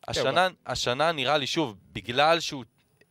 השנה, 0.08 0.48
השנה 0.66 1.12
נראה 1.12 1.38
לי, 1.38 1.48
שוב, 1.48 1.76
בגלל 1.92 2.40
שהוא 2.40 2.64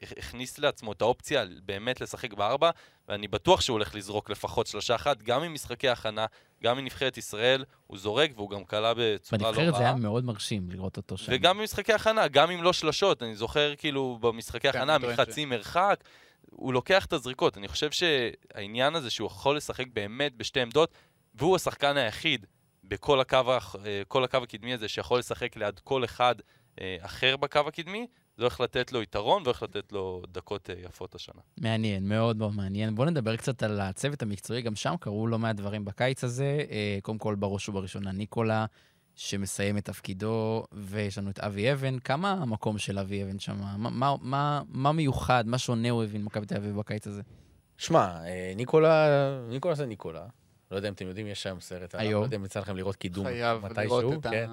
הכניס 0.02 0.58
לעצמו 0.58 0.92
את 0.92 1.02
האופציה 1.02 1.44
באמת 1.64 2.00
לשחק 2.00 2.32
בארבע, 2.32 2.70
ואני 3.08 3.28
בטוח 3.28 3.60
שהוא 3.60 3.74
הולך 3.74 3.94
לזרוק 3.94 4.30
לפחות 4.30 4.66
שלושה 4.66 4.94
אחת, 4.94 5.22
גם 5.22 5.42
ממשחקי 5.42 5.88
הכנה, 5.88 6.26
גם 6.62 6.76
מנבחרת 6.76 7.16
ישראל, 7.18 7.64
הוא 7.86 7.98
זורק 7.98 8.30
והוא 8.34 8.50
גם 8.50 8.64
קלע 8.64 8.92
בצורה 8.96 9.40
לא 9.40 9.46
רעה. 9.46 9.52
בנבחרת 9.52 9.74
זה 9.74 9.82
היה 9.82 9.94
מאוד 9.94 10.24
מרשים 10.24 10.70
לראות 10.70 10.96
אותו 10.96 11.16
שם. 11.16 11.32
וגם 11.34 11.58
במשחקי 11.58 11.92
הכנה, 11.92 12.28
גם 12.28 12.50
אם 12.50 12.62
לא 12.62 12.72
שלשות, 12.72 13.22
אני 13.22 13.36
זוכר 13.36 13.74
כאילו 13.78 14.18
במשחקי 14.20 14.72
כן, 14.72 14.78
הכנה, 14.78 14.98
מחצי 14.98 15.44
מרחק, 15.44 16.04
הוא 16.56 16.72
לוקח 16.72 17.04
את 17.04 17.12
הזריקות. 17.12 17.58
אני 17.58 17.68
חושב 17.68 17.90
שהעניין 17.90 18.94
הזה 18.94 19.10
שהוא 19.10 19.26
יכול 19.26 19.56
לשחק 19.56 19.86
באמת 19.92 20.36
בשתי 20.36 20.60
עמדות, 20.60 20.92
והוא 21.34 21.56
השחקן 21.56 21.96
היחיד 21.96 22.46
בכל 22.84 23.20
הקו, 23.20 23.52
אה, 23.84 24.02
כל 24.08 24.24
הקו 24.24 24.36
הקדמי 24.42 24.74
הזה 24.74 24.88
שיכול 24.88 25.18
לשחק 25.18 25.56
ליד 25.56 25.80
כל 25.84 26.04
אחד 26.04 26.34
אה, 26.80 26.96
אחר 27.00 27.36
בקו 27.36 27.60
הקדמי, 27.66 28.06
זה 28.36 28.42
הולך 28.42 28.60
לתת 28.60 28.92
לו 28.92 29.02
יתרון 29.02 29.42
והולך 29.42 29.62
לתת 29.62 29.92
לו 29.92 30.22
דקות 30.32 30.70
אה, 30.70 30.74
יפות 30.84 31.14
השנה. 31.14 31.40
מעניין, 31.60 32.08
מאוד 32.08 32.36
מאוד 32.36 32.54
מעניין. 32.54 32.94
בואו 32.94 33.10
נדבר 33.10 33.36
קצת 33.36 33.62
על 33.62 33.80
הצוות 33.80 34.22
המקצועי, 34.22 34.62
גם 34.62 34.76
שם 34.76 34.94
קרו 35.00 35.26
לא 35.26 35.38
מעט 35.38 35.56
דברים 35.56 35.84
בקיץ 35.84 36.24
הזה. 36.24 36.58
קודם 37.02 37.18
כל, 37.18 37.34
בראש 37.34 37.68
ובראשונה 37.68 38.12
ניקולה, 38.12 38.66
שמסיים 39.16 39.78
את 39.78 39.84
תפקידו, 39.84 40.64
ויש 40.72 41.18
לנו 41.18 41.30
את 41.30 41.38
אבי 41.38 41.72
אבן. 41.72 41.98
כמה 41.98 42.32
המקום 42.32 42.78
של 42.78 42.98
אבי 42.98 43.22
אבן 43.22 43.38
שם? 43.38 43.56
מה, 43.60 43.90
מה, 43.90 44.14
מה, 44.20 44.62
מה 44.68 44.92
מיוחד, 44.92 45.44
מה 45.46 45.58
שונה 45.58 45.90
הוא 45.90 46.04
הבין 46.04 46.24
מכבי 46.24 46.46
תל 46.46 46.56
אביב 46.56 46.76
בקיץ 46.76 47.06
הזה? 47.06 47.22
שמע, 47.78 48.24
אה, 48.24 48.52
ניקולה, 48.56 49.08
ניקולה 49.48 49.74
זה 49.74 49.86
ניקולה. 49.86 50.26
לא 50.70 50.76
יודע 50.76 50.88
אם 50.88 50.94
אתם 50.94 51.06
יודעים, 51.06 51.26
יש 51.26 51.46
היום 51.46 51.60
סרט 51.60 51.94
עליו? 51.94 52.12
לא 52.12 52.24
יודע 52.24 52.36
אם 52.36 52.44
יצא 52.44 52.60
לכם 52.60 52.76
לראות 52.76 52.96
קידום 52.96 53.26
חייב 53.26 53.64
מתישהו. 53.64 54.00
לראות 54.00 54.26
את 54.26 54.32
כן. 54.32 54.50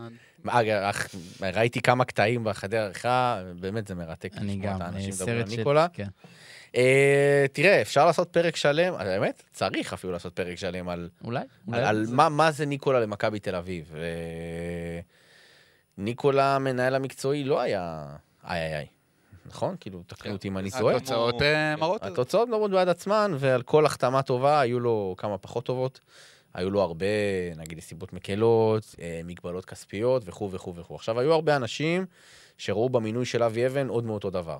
ה... 0.48 0.60
אגב, 0.60 0.94
ראיתי 1.42 1.82
כמה 1.82 2.06
קטעים 2.06 2.44
בחדי 2.44 2.78
עריכה, 2.78 3.44
באמת 3.60 3.88
זה 3.88 3.96
מרתק 3.96 4.32
אני 4.38 4.48
לשמוע 4.48 4.72
גם, 4.72 4.76
את 4.76 4.82
האנשים 4.82 5.10
אה, 5.10 5.16
מדברים 5.16 5.38
על 5.38 5.46
סרט 5.46 5.96
של... 5.96 6.04
כן. 6.74 6.80
אה, 6.80 7.46
תראה, 7.54 7.82
אפשר 7.82 8.06
לעשות 8.06 8.30
פרק 8.30 8.56
שלם, 8.56 8.94
אה, 8.94 9.04
באמת, 9.04 9.44
צריך 9.54 9.94
אפילו 9.94 10.14
לעשות 10.14 10.36
פרק 10.36 10.56
שלם 10.58 10.90
על 10.90 11.10
אולי? 11.24 11.40
על, 11.40 11.46
אולי 11.68 11.84
על 11.84 12.06
זה- 12.06 12.16
מה, 12.16 12.30
מה 12.30 12.52
זה 12.52 12.66
ניקולה 12.66 13.00
למכבי 13.00 13.40
תל 13.40 13.56
אביב. 13.56 13.90
ו... 13.92 14.06
ניקולה, 15.98 16.56
המנהל 16.56 16.96
המקצועי, 16.96 17.44
לא 17.44 17.60
היה 17.62 18.06
איי 18.48 18.62
איי 18.62 18.76
איי. 18.78 18.88
נכון? 19.46 19.76
כאילו, 19.80 20.04
תקנו 20.08 20.34
אותי 20.34 20.48
אם 20.48 20.58
אני 20.58 20.72
טועה. 20.80 20.96
התוצאות 20.96 21.42
אה, 21.42 21.76
מראות 21.76 22.02
את 22.04 22.08
זה. 22.08 22.14
התוצאות 22.14 22.48
מדברות 22.48 22.72
בעד 22.72 22.90
עצמן, 22.90 23.32
ועל 23.38 23.62
כל 23.62 23.86
החתמה 23.86 24.22
טובה 24.22 24.60
היו 24.60 24.80
לו 24.80 25.16
כמה 25.18 25.38
פחות 25.38 25.66
טובות. 25.66 26.00
היו 26.54 26.70
לו 26.70 26.82
הרבה, 26.82 27.06
נגיד, 27.58 27.78
נסיבות 27.78 28.14
מקלות, 28.14 28.96
אה, 29.02 29.22
מגבלות 29.26 29.66
כספיות 29.66 30.24
וכו' 30.26 30.52
וכו' 30.52 30.76
וכו'. 30.76 30.96
עכשיו, 30.96 31.20
היו 31.20 31.34
הרבה 31.34 31.56
אנשים 31.56 32.06
שראו 32.58 32.90
במינוי 32.90 33.26
של 33.26 33.44
אבי 33.44 33.66
אבן 33.68 33.88
עוד 33.88 34.04
מאותו 34.06 34.30
דבר. 34.30 34.58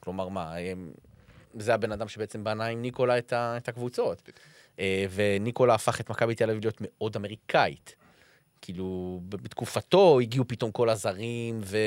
כלומר, 0.00 0.28
מה, 0.28 0.54
הם, 0.56 0.90
זה 1.54 1.74
הבן 1.74 1.92
אדם 1.92 2.08
שבעצם 2.08 2.44
בנה 2.44 2.66
עם 2.66 2.82
ניקולה 2.82 3.18
את, 3.18 3.32
ה, 3.32 3.56
את 3.56 3.68
הקבוצות. 3.68 4.22
אה, 4.78 5.06
וניקולה 5.14 5.74
הפך 5.74 6.00
את 6.00 6.10
מכבי 6.10 6.34
תל 6.34 6.50
אביב 6.50 6.62
להיות 6.62 6.78
מאוד 6.80 7.16
אמריקאית. 7.16 7.94
כאילו, 8.60 9.20
בתקופתו 9.28 10.20
הגיעו 10.20 10.48
פתאום 10.48 10.70
כל 10.70 10.88
הזרים, 10.88 11.60
ו... 11.64 11.78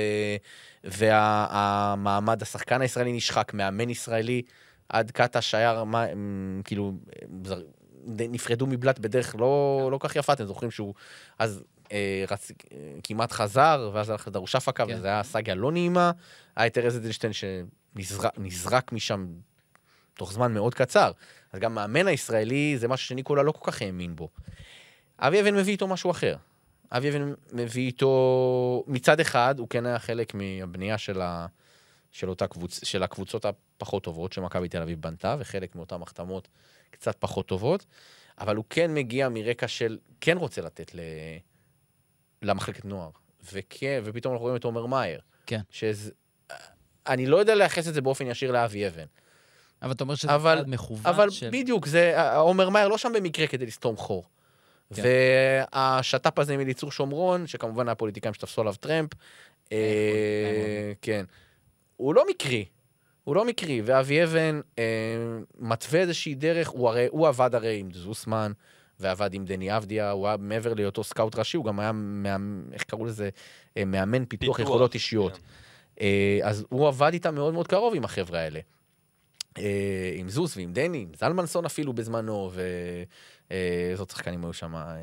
והמעמד 0.84 2.42
השחקן 2.42 2.82
הישראלי 2.82 3.14
נשחק, 3.14 3.52
מאמן 3.54 3.90
ישראלי, 3.90 4.42
עד 4.90 5.12
קטש 5.12 5.56
היה, 5.56 5.84
מה, 5.84 6.06
כאילו, 6.64 6.94
זר... 7.46 7.62
נפרדו 8.06 8.68
מבלאט 8.68 9.00
בדרך 9.00 9.36
לא, 9.40 9.90
לא 9.92 9.98
כך 10.00 10.16
יפה, 10.16 10.34
אתם 10.34 10.46
זוכרים 10.46 10.72
שהוא 10.72 10.94
אז 11.40 11.64
אה, 11.92 12.24
רצ... 12.32 12.52
כמעט 13.04 13.32
חזר, 13.32 13.92
ואז 13.94 14.10
הלך 14.10 14.28
לדרושפקה, 14.28 14.86
כן. 14.86 14.96
וזה 14.96 15.08
היה 15.08 15.24
סאגה 15.24 15.54
לא 15.54 15.72
נעימה. 15.72 16.12
היה 16.56 16.68
את 16.68 16.78
ארז 16.78 16.98
אדלשטיין 16.98 17.34
שנזרק 17.34 18.34
נזרק 18.38 18.92
משם 18.92 19.28
תוך 20.14 20.34
זמן 20.34 20.54
מאוד 20.54 20.74
קצר. 20.74 21.12
אז 21.52 21.60
גם 21.60 21.76
מאמן 21.76 22.08
הישראלי 22.08 22.78
זה 22.78 22.88
משהו 22.88 23.08
שניקולה 23.08 23.44
לא 23.44 23.52
כל 23.52 23.72
כך 23.72 23.82
האמין 23.82 24.16
בו. 24.16 24.30
אבי 25.20 25.42
אבן 25.42 25.56
מביא 25.56 25.72
איתו 25.72 25.88
משהו 25.88 26.12
אחר. 26.12 26.36
אבי 26.92 27.10
אבן 27.10 27.34
מביא 27.52 27.86
איתו, 27.86 28.84
מצד 28.88 29.20
אחד, 29.20 29.60
הוא 29.60 29.68
כן 29.70 29.86
היה 29.86 30.00
חלק 30.00 30.34
מהבנייה 30.34 30.98
של, 30.98 31.22
ה, 31.22 31.48
של, 32.12 32.30
אותה 32.30 32.48
קבוצ, 32.48 32.86
של 32.86 33.04
הקבוצות 33.04 33.46
הפחות 33.46 34.04
טובות 34.04 34.34
שמכבי 34.34 34.70
תל 34.70 34.82
אביב 34.82 35.02
בנתה, 35.02 35.36
וחלק 35.40 35.76
מאותן 35.76 36.02
החתמות 36.02 36.48
קצת 36.92 37.16
פחות 37.20 37.48
טובות, 37.48 37.86
אבל 38.40 38.56
הוא 38.56 38.66
כן 38.70 38.94
מגיע 38.94 39.30
מרקע 39.30 39.68
של, 39.68 39.98
כן 40.22 40.38
רוצה 40.38 40.62
לתת 40.62 40.96
ל, 40.96 41.00
למחלקת 42.42 42.86
נוער. 42.86 43.10
וכן, 43.54 44.02
ופתאום 44.06 44.34
אנחנו 44.34 44.44
רואים 44.44 44.58
את 44.58 44.64
עומר 44.64 44.86
מאייר. 44.86 45.22
כן. 45.46 45.60
שזה... 45.70 46.12
אני 47.08 47.26
לא 47.26 47.38
יודע 47.38 47.56
לייחס 47.56 47.88
את 47.88 47.94
זה 47.94 48.02
באופן 48.02 48.28
ישיר 48.28 48.52
לאבי 48.52 48.88
אבן. 48.88 49.06
אבל 49.82 49.92
אתה 49.92 50.04
אומר 50.04 50.16
שזה 50.16 50.36
אבל- 50.36 50.58
צעד 50.58 50.70
מכוון 50.70 51.14
אבל 51.14 51.30
של... 51.30 51.50
בדיוק, 51.52 51.86
זה, 51.88 52.32
עומר 52.38 52.70
מאייר 52.70 52.88
לא 52.88 52.98
שם 52.98 53.12
במקרה 53.16 53.48
כדי 53.48 53.66
לסתום 53.66 53.98
חור. 53.98 54.24
כן. 54.94 55.02
והשת"פ 55.74 56.40
הזה 56.40 56.54
עם 56.54 56.60
אליצור 56.60 56.92
שומרון, 56.92 57.48
שכמובן 57.48 57.88
היה 57.88 57.96
פוליטיקאים 57.96 58.34
שתפסו 58.34 58.62
עליו 58.62 58.74
טרמפ, 58.80 59.10
אה, 59.72 59.78
פוליטיקאים 59.78 60.96
כן, 61.02 61.26
הוא 61.98 62.16
לא 62.16 62.24
מקרי. 62.30 62.66
הוא 63.24 63.36
לא 63.36 63.46
מקרי, 63.46 63.82
ואבי 63.86 64.24
אבן 64.24 64.62
אה, 64.80 64.84
מתווה 65.60 66.00
איזושהי 66.00 66.36
דרך, 66.36 66.70
הוא 66.70 66.90
הרי, 66.90 67.08
הוא 67.12 67.28
עבד 67.28 67.56
הרי 67.56 67.80
עם 67.80 67.90
זוסמן, 67.94 68.52
ועבד 69.00 69.34
עם 69.34 69.46
דני 69.46 69.78
אבדיה, 69.78 70.12
הוא 70.12 70.28
היה 70.28 70.38
מעבר 70.40 70.74
להיותו 70.74 71.04
סקאוט 71.04 71.36
ראשי, 71.36 71.58
הוא 71.58 71.66
גם 71.66 71.80
היה, 71.80 71.92
מאמן, 71.92 72.64
איך 72.74 72.84
קראו 72.84 73.06
לזה? 73.06 73.30
אה, 73.78 73.86
מאמן 73.86 74.26
פיתוח 74.26 74.58
פיתוח, 74.58 74.60
יכולות 74.60 74.94
אישיות. 74.94 75.34
כן. 75.34 75.42
אה, 76.02 76.40
אז 76.44 76.66
הוא 76.70 76.88
עבד 76.88 77.14
איתם 77.14 77.36
מאוד 77.36 77.54
מאוד 77.54 77.68
קרוב 77.68 77.96
עם 77.96 78.04
החבר'ה 78.04 78.40
האלה. 78.40 78.60
אה, 79.58 80.12
עם 80.16 80.30
זוס 80.30 80.58
ועם 80.58 80.74
דני, 80.74 80.98
עם 80.98 81.12
זלמנסון 81.20 81.66
אפילו 81.66 81.94
בזמנו, 81.94 82.52
ואיזה 83.50 84.02
עוד 84.02 84.10
שחקנים 84.10 84.44
היו 84.44 84.54
שם? 84.54 84.76
אה, 84.76 84.98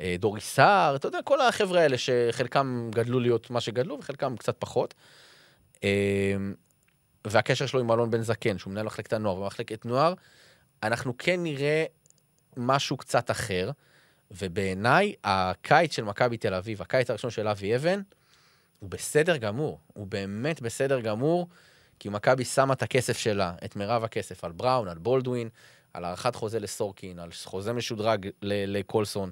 אה, 0.00 0.16
דורי 0.18 0.40
סער, 0.40 0.96
אתה 0.96 1.08
יודע, 1.08 1.18
כל 1.24 1.40
החבר'ה 1.40 1.80
האלה 1.80 1.96
שחלקם 1.98 2.90
גדלו 2.94 3.20
להיות 3.20 3.50
מה 3.50 3.60
שגדלו 3.60 3.98
וחלקם 3.98 4.36
קצת 4.36 4.56
פחות. 4.58 4.94
אה, 5.84 6.36
והקשר 7.24 7.66
שלו 7.66 7.80
עם 7.80 7.92
אלון 7.92 8.10
בן 8.10 8.22
זקן, 8.22 8.58
שהוא 8.58 8.70
מנהל 8.70 8.86
מחלקת 8.86 9.12
הנוער 9.12 9.36
ומחלקת 9.36 9.84
נוער, 9.84 10.14
אנחנו 10.82 11.18
כן 11.18 11.42
נראה 11.42 11.84
משהו 12.56 12.96
קצת 12.96 13.30
אחר, 13.30 13.70
ובעיניי 14.30 15.14
הקיץ 15.24 15.94
של 15.94 16.04
מכבי 16.04 16.36
תל 16.36 16.54
אביב, 16.54 16.82
הקיץ 16.82 17.10
הראשון 17.10 17.30
של 17.30 17.48
אבי 17.48 17.76
אבן, 17.76 18.00
הוא 18.78 18.90
בסדר 18.90 19.36
גמור, 19.36 19.80
הוא 19.86 20.06
באמת 20.06 20.60
בסדר 20.60 21.00
גמור, 21.00 21.48
כי 22.00 22.08
מכבי 22.08 22.44
שמה 22.44 22.74
את 22.74 22.82
הכסף 22.82 23.18
שלה, 23.18 23.52
את 23.64 23.76
מירב 23.76 24.04
הכסף, 24.04 24.44
על 24.44 24.52
בראון, 24.52 24.88
על 24.88 24.98
בולדווין, 24.98 25.48
על 25.94 26.04
הארכת 26.04 26.34
חוזה 26.34 26.60
לסורקין, 26.60 27.18
על 27.18 27.28
חוזה 27.44 27.72
משודרג 27.72 28.28
לקולסון, 28.42 29.30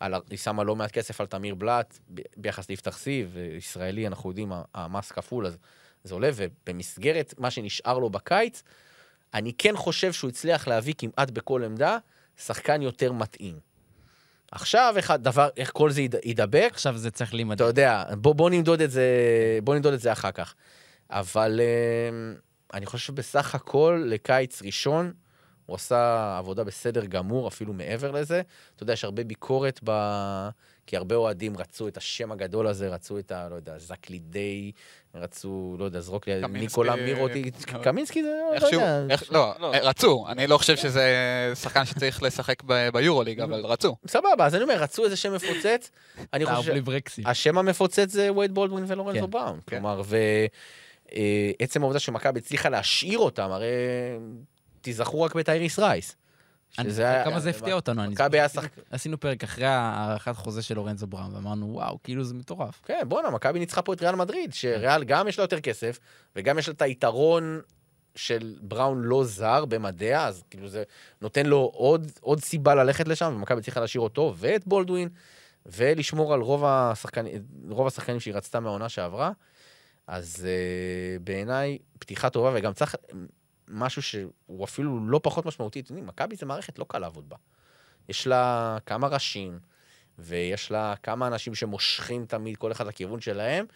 על, 0.00 0.14
היא 0.30 0.38
שמה 0.38 0.64
לא 0.64 0.76
מעט 0.76 0.90
כסף 0.90 1.20
על 1.20 1.26
תמיר 1.26 1.54
בלאט, 1.54 1.98
ב- 2.14 2.20
ביחס 2.36 2.68
ליפתח 2.68 2.98
סיב, 2.98 3.36
ישראלי, 3.56 4.06
אנחנו 4.06 4.30
יודעים, 4.30 4.52
המס 4.74 5.12
כפול, 5.12 5.46
אז 5.46 5.56
זה 6.04 6.14
עולה, 6.14 6.30
ובמסגרת 6.34 7.34
מה 7.38 7.50
שנשאר 7.50 7.98
לו 7.98 8.10
בקיץ, 8.10 8.62
אני 9.34 9.52
כן 9.58 9.76
חושב 9.76 10.12
שהוא 10.12 10.28
הצליח 10.28 10.68
להביא 10.68 10.94
כמעט 10.98 11.30
בכל 11.30 11.64
עמדה 11.64 11.98
שחקן 12.44 12.82
יותר 12.82 13.12
מתאים. 13.12 13.58
עכשיו, 14.52 14.94
איך 14.96 15.10
הדבר, 15.10 15.48
איך 15.56 15.70
כל 15.74 15.90
זה 15.90 16.02
יד- 16.02 16.14
ידבק, 16.24 16.70
עכשיו 16.72 16.96
זה 16.98 17.10
צריך 17.10 17.30
אתה 17.30 17.36
להימדד. 17.36 17.60
יודע, 17.60 18.04
בוא, 18.18 18.34
בוא 18.34 18.50
נמדוד 18.50 18.80
את 18.80 18.90
זה, 18.90 19.04
בוא 19.64 19.74
נמדוד 19.74 19.92
את 19.92 20.00
זה 20.00 20.12
אחר 20.12 20.30
כך. 20.32 20.54
אבל 21.10 21.60
אה, 21.60 22.34
אני 22.74 22.86
חושב 22.86 23.06
שבסך 23.06 23.54
הכל, 23.54 24.04
לקיץ 24.06 24.62
ראשון, 24.62 25.12
הוא 25.66 25.74
עשה 25.74 26.34
עבודה 26.38 26.64
בסדר 26.64 27.04
גמור, 27.04 27.48
אפילו 27.48 27.72
מעבר 27.72 28.10
לזה. 28.10 28.42
אתה 28.76 28.82
יודע, 28.82 28.92
יש 28.92 29.04
הרבה 29.04 29.24
ביקורת 29.24 29.80
ב... 29.84 29.90
כי 30.86 30.96
הרבה 30.96 31.14
אוהדים 31.14 31.56
רצו 31.56 31.88
את 31.88 31.96
השם 31.96 32.32
הגדול 32.32 32.66
הזה, 32.66 32.88
רצו 32.88 33.18
את 33.18 33.32
ה... 33.32 33.48
לא 33.48 33.54
יודע, 33.54 33.78
זקלידי, 33.78 34.72
רצו, 35.14 35.76
לא 35.78 35.84
יודע, 35.84 36.00
זרוק 36.00 36.28
לי, 36.28 36.40
קמינסקי, 36.40 36.60
ניקולה 36.60 36.96
מירוטי, 36.96 37.50
אה, 37.74 37.82
קמינסקי 37.82 38.22
זה, 38.22 38.28
לא 38.28 38.54
איכשהו, 38.54 38.80
לא, 39.30 39.54
לא. 39.60 39.72
רצו, 39.82 40.24
אני 40.28 40.46
לא 40.46 40.58
חושב 40.58 40.76
שזה 40.76 41.04
שחקן 41.54 41.84
שצריך 41.84 42.22
לשחק 42.22 42.62
ביורוליג, 42.92 43.40
אבל 43.40 43.66
רצו. 43.66 43.96
סבבה, 44.06 44.46
אז 44.46 44.54
אני 44.54 44.62
אומר, 44.62 44.74
רצו 44.74 45.04
איזה 45.04 45.16
שם 45.16 45.34
מפוצץ. 45.34 45.90
אני 46.32 46.46
חושב... 46.46 46.74
השם 47.24 47.58
המפוצץ 47.58 48.12
זה 48.12 48.32
וייד 48.32 48.54
בולדווין 48.54 48.84
ולורנזו 48.88 49.20
כן. 49.20 49.30
בראון. 49.30 49.60
כן. 49.66 49.76
כלומר, 49.76 50.02
ועצם 51.60 51.82
העובדה 51.82 51.98
שמכבי 51.98 52.38
הצליחה 52.38 52.68
להשאיר 52.68 53.18
אותם, 53.18 53.50
הרי 53.50 53.66
תיזכרו 54.80 55.22
רק 55.22 55.34
בטייריס 55.34 55.78
רייס. 55.78 56.16
שזה 56.70 57.22
כמה 57.24 57.40
זה 57.40 57.50
הפתיע 57.50 57.74
אותנו. 57.74 58.02
אני 58.02 58.12
מכבי 58.12 58.24
זוכר 58.24 58.36
היה 58.36 58.48
שבדיוק 58.48 58.72
עשינו 58.90 59.20
פרק 59.20 59.44
אחרי 59.44 59.66
הארכת 59.66 60.36
חוזה 60.36 60.62
של 60.62 60.74
לורנזו 60.74 61.06
בראון, 61.06 61.34
ואמרנו, 61.34 61.66
וואו, 61.72 61.98
כאילו 62.04 62.24
זה 62.24 62.34
מטורף. 62.34 62.80
כן, 62.84 63.02
בואנה, 63.08 63.30
מכבי 63.30 63.58
ניצחה 63.58 63.82
פה 63.82 63.92
את 63.92 64.02
ריאל 64.02 64.14
מדריד, 64.14 64.54
שריאל 64.54 65.04
גם 65.04 65.28
יש 65.28 65.38
לה 65.38 65.44
יותר 65.44 65.60
כסף, 65.60 65.98
וגם 66.36 66.58
יש 66.58 66.68
לה 66.68 66.74
את 66.74 66.82
היתרון 66.82 67.60
של 68.14 68.56
בראון 68.60 69.02
לא 69.02 69.24
זר 69.24 69.64
במדיה, 69.64 70.26
אז 70.26 70.42
כאילו 70.50 70.68
זה 70.68 70.82
נותן 71.22 71.46
לו 71.46 71.70
עוד, 71.74 72.12
עוד 72.20 72.40
סיבה 72.40 72.74
ללכת 72.74 73.08
לשם, 73.08 73.32
ומכבי 73.36 73.62
צריכה 73.62 73.80
להשאיר 73.80 74.02
אותו 74.02 74.34
ואת 74.36 74.66
בולדווין, 74.66 75.08
ולשמור 75.66 76.34
על 76.34 76.40
רוב 76.40 76.64
השחקנים, 76.64 77.42
רוב 77.68 77.86
השחקנים 77.86 78.20
שהיא 78.20 78.34
רצתה 78.34 78.60
מהעונה 78.60 78.88
שעברה. 78.88 79.32
אז 80.10 80.46
uh, 80.46 81.22
בעיניי, 81.22 81.78
פתיחה 81.98 82.30
טובה, 82.30 82.52
וגם 82.54 82.72
צריך 82.72 82.96
משהו 83.68 84.02
שהוא 84.02 84.64
אפילו 84.64 85.08
לא 85.08 85.20
פחות 85.22 85.46
משמעותי. 85.46 85.80
אתם 85.80 85.94
יודעים, 85.94 86.06
מכבי 86.06 86.36
זה 86.36 86.46
מערכת 86.46 86.78
לא 86.78 86.86
קל 86.88 86.98
לעבוד 86.98 87.28
בה. 87.28 87.36
יש 88.08 88.26
לה 88.26 88.78
כמה 88.86 89.08
ראשים, 89.08 89.58
ויש 90.18 90.70
לה 90.70 90.94
כמה 91.02 91.26
אנשים 91.26 91.54
שמושכים 91.54 92.26
תמיד 92.26 92.56
כל 92.56 92.72
אחד 92.72 92.86
לכיוון 92.86 93.20
שלהם, 93.20 93.66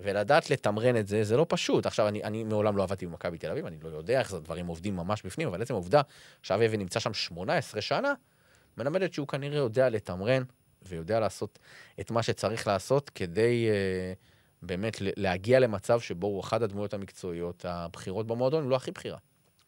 ולדעת 0.00 0.50
לתמרן 0.50 0.96
את 0.96 1.06
זה, 1.06 1.24
זה 1.24 1.36
לא 1.36 1.46
פשוט. 1.48 1.86
עכשיו, 1.86 2.08
אני, 2.08 2.24
אני 2.24 2.44
מעולם 2.44 2.76
לא 2.76 2.82
עבדתי 2.82 3.06
במכבי 3.06 3.38
תל 3.38 3.50
אביב, 3.50 3.66
אני 3.66 3.76
לא 3.82 3.88
יודע 3.88 4.18
איך 4.18 4.30
זה 4.30 4.40
דברים 4.40 4.66
עובדים 4.66 4.96
ממש 4.96 5.22
בפנים, 5.22 5.48
אבל 5.48 5.62
עצם 5.62 5.74
העובדה 5.74 6.00
שאבי 6.42 6.66
אבן 6.66 6.78
נמצא 6.78 7.00
שם 7.00 7.14
18 7.14 7.80
שנה, 7.80 8.14
מלמדת 8.76 9.12
שהוא 9.12 9.28
כנראה 9.28 9.58
יודע 9.58 9.88
לתמרן, 9.88 10.42
ויודע 10.82 11.20
לעשות 11.20 11.58
את 12.00 12.10
מה 12.10 12.22
שצריך 12.22 12.66
לעשות 12.66 13.10
כדי 13.10 13.68
uh, 13.68 14.35
באמת 14.62 14.96
להגיע 15.00 15.60
למצב 15.60 16.00
שבו 16.00 16.26
הוא 16.26 16.40
אחת 16.40 16.62
הדמויות 16.62 16.94
המקצועיות 16.94 17.64
הבכירות 17.68 18.26
במועדון, 18.26 18.64
אם 18.64 18.70
לא 18.70 18.76
הכי 18.76 18.90
בכירה. 18.90 19.18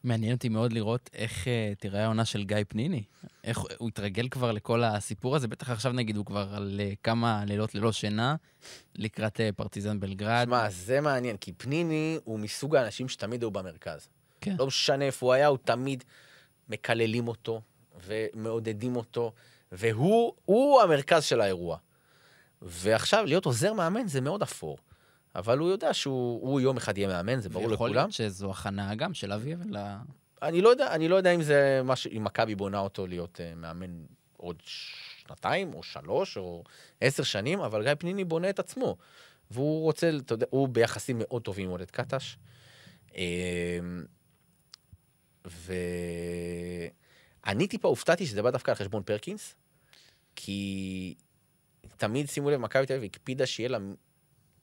מעניין 0.05 0.35
אותי 0.35 0.49
מאוד 0.49 0.73
לראות 0.73 1.11
איך 1.13 1.49
אה, 1.49 1.73
תיראה 1.79 2.05
העונה 2.05 2.25
של 2.25 2.45
גיא 2.45 2.57
פניני. 2.69 3.03
איך 3.45 3.59
הוא 3.79 3.89
התרגל 3.89 4.29
כבר 4.29 4.53
לכל 4.53 4.85
הסיפור 4.85 5.37
הזה, 5.37 5.49
בטח 5.49 5.71
עכשיו 5.71 5.93
נגיד 5.93 6.17
הוא 6.17 6.27
כבר 6.27 6.55
על 6.55 6.81
אה, 6.81 6.93
כמה 7.03 7.45
לילות 7.47 7.75
ללא 7.75 7.93
שינה, 7.93 8.37
לקראת 8.95 9.41
אה, 9.41 9.51
פרטיזן 9.57 10.01
בלגרד. 10.01 10.45
שמע, 10.45 10.71
זה 10.71 11.01
מעניין, 11.01 11.37
כי 11.37 11.53
פניני 11.53 12.19
הוא 12.25 12.39
מסוג 12.39 12.77
האנשים 12.77 13.09
שתמיד 13.09 13.43
היו 13.43 13.51
במרכז. 13.51 14.09
כן. 14.41 14.57
לא 14.59 14.67
משנה 14.67 15.05
איפה 15.05 15.27
הוא 15.27 15.33
היה, 15.33 15.47
הוא 15.47 15.59
תמיד 15.65 16.05
מקללים 16.69 17.29
אותו 17.29 17.61
ומעודדים 18.07 18.97
אותו, 18.97 19.33
והוא 19.73 20.33
הוא 20.45 20.81
המרכז 20.81 21.25
של 21.25 21.41
האירוע. 21.41 21.79
ועכשיו, 22.63 23.25
להיות 23.27 23.45
עוזר 23.45 23.73
מאמן 23.73 24.07
זה 24.07 24.21
מאוד 24.21 24.43
אפור. 24.43 24.79
אבל 25.35 25.59
הוא 25.59 25.71
יודע 25.71 25.95
שהוא 25.95 26.43
הוא 26.43 26.61
יום 26.61 26.77
אחד 26.77 26.99
יהיה 26.99 27.09
מאמן, 27.09 27.41
זה 27.41 27.49
ברור 27.49 27.71
ויכול 27.71 27.89
לכולם. 27.89 27.95
להיות 27.95 28.13
שזו 28.13 28.51
הכנה 28.51 28.95
גם 28.95 29.15
של 29.15 29.33
אבי 29.33 29.55
אבן 29.55 29.77
ל... 29.77 29.97
אני 30.43 30.61
לא 30.61 30.69
יודע, 30.69 30.95
אני 30.95 31.09
לא 31.09 31.17
יודע 31.17 31.35
אם 31.35 31.43
זה 31.43 31.81
מה 31.85 31.97
ש... 31.97 32.07
אם 32.07 32.25
מכבי 32.25 32.55
בונה 32.55 32.79
אותו 32.79 33.07
להיות 33.07 33.41
uh, 33.41 33.57
מאמן 33.57 34.05
עוד 34.37 34.63
שנתיים, 34.65 35.75
או 35.75 35.83
שלוש, 35.83 36.37
או 36.37 36.65
עשר 37.01 37.23
שנים, 37.23 37.61
אבל 37.61 37.83
גיא 37.83 37.93
פניני 37.99 38.25
בונה 38.25 38.51
את 38.51 38.59
עצמו. 38.59 38.97
והוא 39.51 39.83
רוצה, 39.83 40.11
אתה 40.17 40.35
יודע, 40.35 40.47
הוא 40.51 40.69
ביחסים 40.69 41.17
מאוד 41.19 41.43
טובים 41.43 41.65
עם 41.65 41.71
עודד 41.71 41.91
קטש. 41.91 42.37
אמ, 43.15 44.05
ואני 45.45 45.69
טיפה 47.69 47.89
הופתעתי 47.89 48.27
שזה 48.27 48.43
בא 48.43 48.51
דווקא 48.51 48.71
על 48.71 48.77
חשבון 48.77 49.03
פרקינס, 49.03 49.55
כי 50.37 51.15
תמיד, 51.97 52.29
שימו 52.29 52.51
לב, 52.51 52.61
מכבי 52.61 52.87
תל 52.87 52.95
אביב 52.95 53.11
הקפידה 53.15 53.47
שיהיה 53.47 53.69
לה 53.69 53.79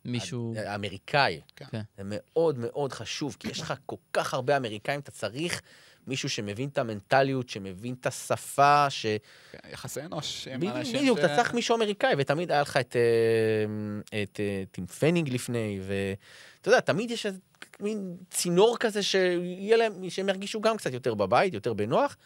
מישהו... 0.06 0.54
אמריקאי. 0.76 1.42
כן. 1.56 1.66
כן. 1.72 1.82
זה 1.98 2.04
מאוד 2.06 2.60
מאוד 2.60 2.94
חשוב, 2.94 3.38
כי 3.40 3.48
יש 3.48 3.62
לך 3.62 3.74
כל 3.86 3.96
כך 4.14 4.34
הרבה 4.34 4.58
אמריקאים, 4.58 5.00
אתה 5.00 5.12
צריך 5.12 5.62
מישהו 6.08 6.30
שמבין 6.30 6.70
את 6.70 6.78
המנטליות, 6.78 7.50
שמבין 7.50 7.96
את 8.02 8.06
השפה, 8.06 8.90
ש... 8.90 9.06
כן, 9.52 9.58
יחסי 9.72 10.02
אנוש 10.02 10.48
בדיוק, 10.94 11.20
אתה 11.20 11.36
צריך 11.36 11.54
מישהו 11.54 11.76
אמריקאי, 11.76 12.14
ותמיד 12.18 12.52
היה 12.52 12.62
לך 12.62 12.78
את, 12.78 12.96
אה, 12.96 14.22
את 14.24 14.40
אה, 14.40 14.64
טים 14.72 14.88
פנינג 14.88 15.30
לפני, 15.30 15.80
ואתה 15.82 16.70
יודע, 16.70 16.80
תמיד 16.80 17.12
יש 17.12 17.26
איזה 17.26 17.40
מין 17.80 18.18
צינור 18.30 18.78
כזה 18.78 19.04
שיהיה 19.04 19.78
להם, 19.78 20.10
שהם 20.10 20.30
ירגישו 20.30 20.62
גם 20.62 20.78
קצת 20.78 20.94
יותר 20.94 21.14
בבית, 21.14 21.54
יותר 21.54 21.74
בנוח, 21.74 22.18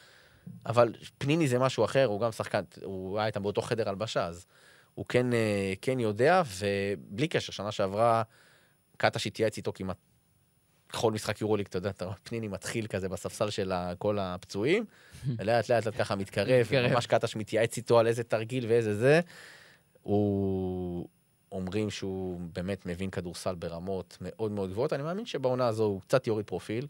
אבל 0.65 0.93
פניני 1.17 1.47
זה 1.47 1.59
משהו 1.59 1.85
אחר, 1.85 2.05
הוא 2.05 2.21
גם 2.21 2.31
שחקן, 2.31 2.61
הוא 2.83 3.19
היה 3.19 3.27
איתם 3.27 3.43
באותו 3.43 3.61
חדר 3.61 3.89
הלבשה, 3.89 4.25
אז 4.25 4.45
הוא 4.99 5.05
כן, 5.09 5.33
אה, 5.33 5.73
כן 5.81 5.99
יודע, 5.99 6.41
ובלי 6.59 7.27
קשר, 7.27 7.51
שנה 7.51 7.71
שעברה, 7.71 8.23
קטש 8.97 9.27
התייעץ 9.27 9.57
איתו 9.57 9.73
כמעט 9.73 9.97
בכל 10.89 11.11
משחק 11.11 11.41
יורוליג, 11.41 11.65
אתה 11.65 11.77
יודע, 11.77 11.89
אתה 11.89 12.05
רואה, 12.05 12.15
פניני 12.23 12.47
מתחיל 12.47 12.87
כזה 12.87 13.09
בספסל 13.09 13.49
של 13.49 13.73
כל 13.97 14.19
הפצועים, 14.19 14.85
ולאט 15.37 15.69
לאט 15.69 15.83
ככה 15.97 16.15
מתקרב, 16.15 16.61
מתקרב. 16.61 16.91
וממש 16.91 17.05
קטש 17.05 17.35
מתייעץ 17.35 17.77
איתו 17.77 17.99
על 17.99 18.07
איזה 18.07 18.23
תרגיל 18.23 18.65
ואיזה 18.67 18.95
זה. 18.95 19.19
הוא... 20.01 21.07
אומרים 21.51 21.89
שהוא 21.89 22.39
באמת 22.53 22.85
מבין 22.85 23.09
כדורסל 23.09 23.55
ברמות 23.55 24.17
מאוד 24.21 24.51
מאוד 24.51 24.69
גבוהות. 24.71 24.93
אני 24.93 25.03
מאמין 25.03 25.25
שבעונה 25.25 25.67
הזו 25.67 25.83
הוא 25.83 26.01
קצת 26.01 26.27
יוריד 26.27 26.45
פרופיל. 26.45 26.87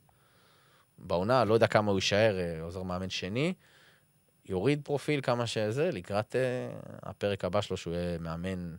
בעונה, 0.98 1.46
לא 1.46 1.54
יודע 1.54 1.68
כמה 1.68 1.92
הוא 1.92 1.98
יישאר 1.98 2.40
אה, 2.40 2.62
עוזר 2.62 2.84
מאמן 2.84 3.10
שני. 3.10 3.54
יוריד 4.50 4.82
פרופיל 4.84 5.22
כמה 5.22 5.48
שזה, 5.48 5.90
לקראת 5.92 6.36
uh, 6.36 7.00
הפרק 7.04 7.46
הבא 7.46 7.62
שלו, 7.62 7.78
שהוא 7.78 7.94
יהיה 7.94 8.18
מאמן 8.18 8.76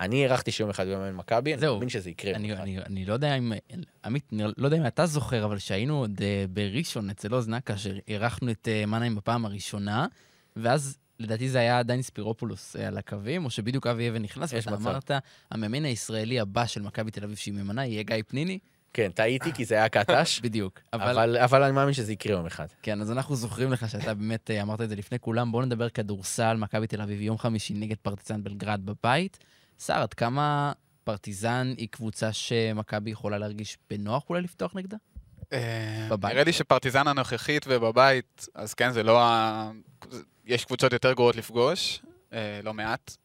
אני 0.00 0.26
הערכתי 0.26 0.52
שיום 0.52 0.70
אחד 0.70 0.86
הוא 0.86 0.92
יאמן 0.92 1.12
מכבי, 1.12 1.54
אני. 1.54 1.66
מאמין 1.66 1.88
שזה 1.88 2.10
יקרה. 2.10 2.34
אני. 2.34 2.52
אני, 2.52 2.78
אני 2.78 3.04
לא 3.04 3.12
יודע 3.12 3.34
אם... 3.34 3.52
עמית, 4.04 4.24
אני 4.32 4.42
לא 4.56 4.66
יודע 4.66 4.76
אם 4.76 4.86
אתה 4.86 5.06
זוכר, 5.06 5.44
אבל 5.44 5.58
שהיינו 5.58 5.98
עוד 5.98 6.20
אה, 6.22 6.44
בראשון 6.50 7.10
אצל 7.10 7.34
עוז 7.34 7.48
נקה, 7.48 7.76
שאירחנו 7.76 8.50
את 8.50 8.68
אה, 8.68 8.86
מנהיים 8.86 9.14
בפעם 9.14 9.44
הראשונה, 9.44 10.06
ואז 10.56 10.98
לדעתי 11.20 11.48
זה 11.48 11.58
היה 11.58 11.78
עדיין 11.78 12.02
ספירופולוס 12.02 12.76
אה, 12.76 12.88
על 12.88 12.98
הקווים, 12.98 13.44
או 13.44 13.50
שבדיוק 13.50 13.86
אבי 13.86 14.10
אבן 14.10 14.22
נכנס, 14.22 14.52
ואתה 14.52 14.70
מצב. 14.70 14.86
אמרת, 14.88 15.10
המאמן 15.50 15.84
הישראלי 15.84 16.40
הבא 16.40 16.66
של 16.66 16.82
מכבי 16.82 17.10
תל 17.10 17.24
אביב 17.24 17.36
שהיא 17.36 17.54
ממנה 17.54 17.86
יהיה 17.86 18.02
גיא 18.02 18.16
פניני? 18.28 18.58
כן, 18.96 19.10
טעיתי 19.10 19.52
כי 19.52 19.64
זה 19.64 19.74
היה 19.74 19.88
קטש, 19.88 20.40
בדיוק. 20.44 20.80
אבל, 20.92 21.10
אבל 21.10 21.36
אבל 21.36 21.62
אני 21.62 21.72
מאמין 21.72 21.94
שזה 21.94 22.12
יקרה 22.12 22.32
יום 22.32 22.46
אחד. 22.46 22.66
כן, 22.82 23.00
אז 23.00 23.12
אנחנו 23.12 23.36
זוכרים 23.36 23.72
לך 23.72 23.90
שאתה 23.90 24.14
באמת 24.14 24.50
אה, 24.50 24.62
אמרת 24.62 24.80
את 24.80 24.88
זה 24.88 24.96
לפני 24.96 25.18
כולם. 25.18 25.52
בואו 25.52 25.64
נדבר 25.64 25.88
כדורסל, 25.88 26.56
מכבי 26.56 26.86
תל 26.86 27.00
אביב, 27.02 27.20
יום 27.20 27.38
חמישי 27.38 27.74
נגד 27.74 27.96
פרטיזן 28.02 28.42
בלגרד 28.42 28.80
בבית. 28.84 29.38
סער, 29.78 30.02
עד 30.02 30.14
כמה 30.14 30.72
פרטיזן 31.04 31.74
היא 31.76 31.88
קבוצה 31.90 32.32
שמכבי 32.32 33.10
יכולה 33.10 33.38
להרגיש 33.38 33.78
בנוח 33.90 34.30
אולי 34.30 34.42
לפתוח 34.42 34.76
נגדה? 34.76 34.96
אה, 35.52 36.06
בבית? 36.10 36.32
נראה 36.32 36.44
לי 36.44 36.52
שפרטיזן 36.52 37.08
הנוכחית 37.08 37.66
ובבית, 37.68 38.46
אז 38.54 38.74
כן, 38.74 38.92
זה 38.92 39.02
לא 39.02 39.22
ה... 39.22 39.70
יש 40.46 40.64
קבוצות 40.64 40.92
יותר 40.92 41.12
גרועות 41.12 41.36
לפגוש, 41.36 42.02
אה, 42.32 42.60
לא 42.62 42.74
מעט. 42.74 43.16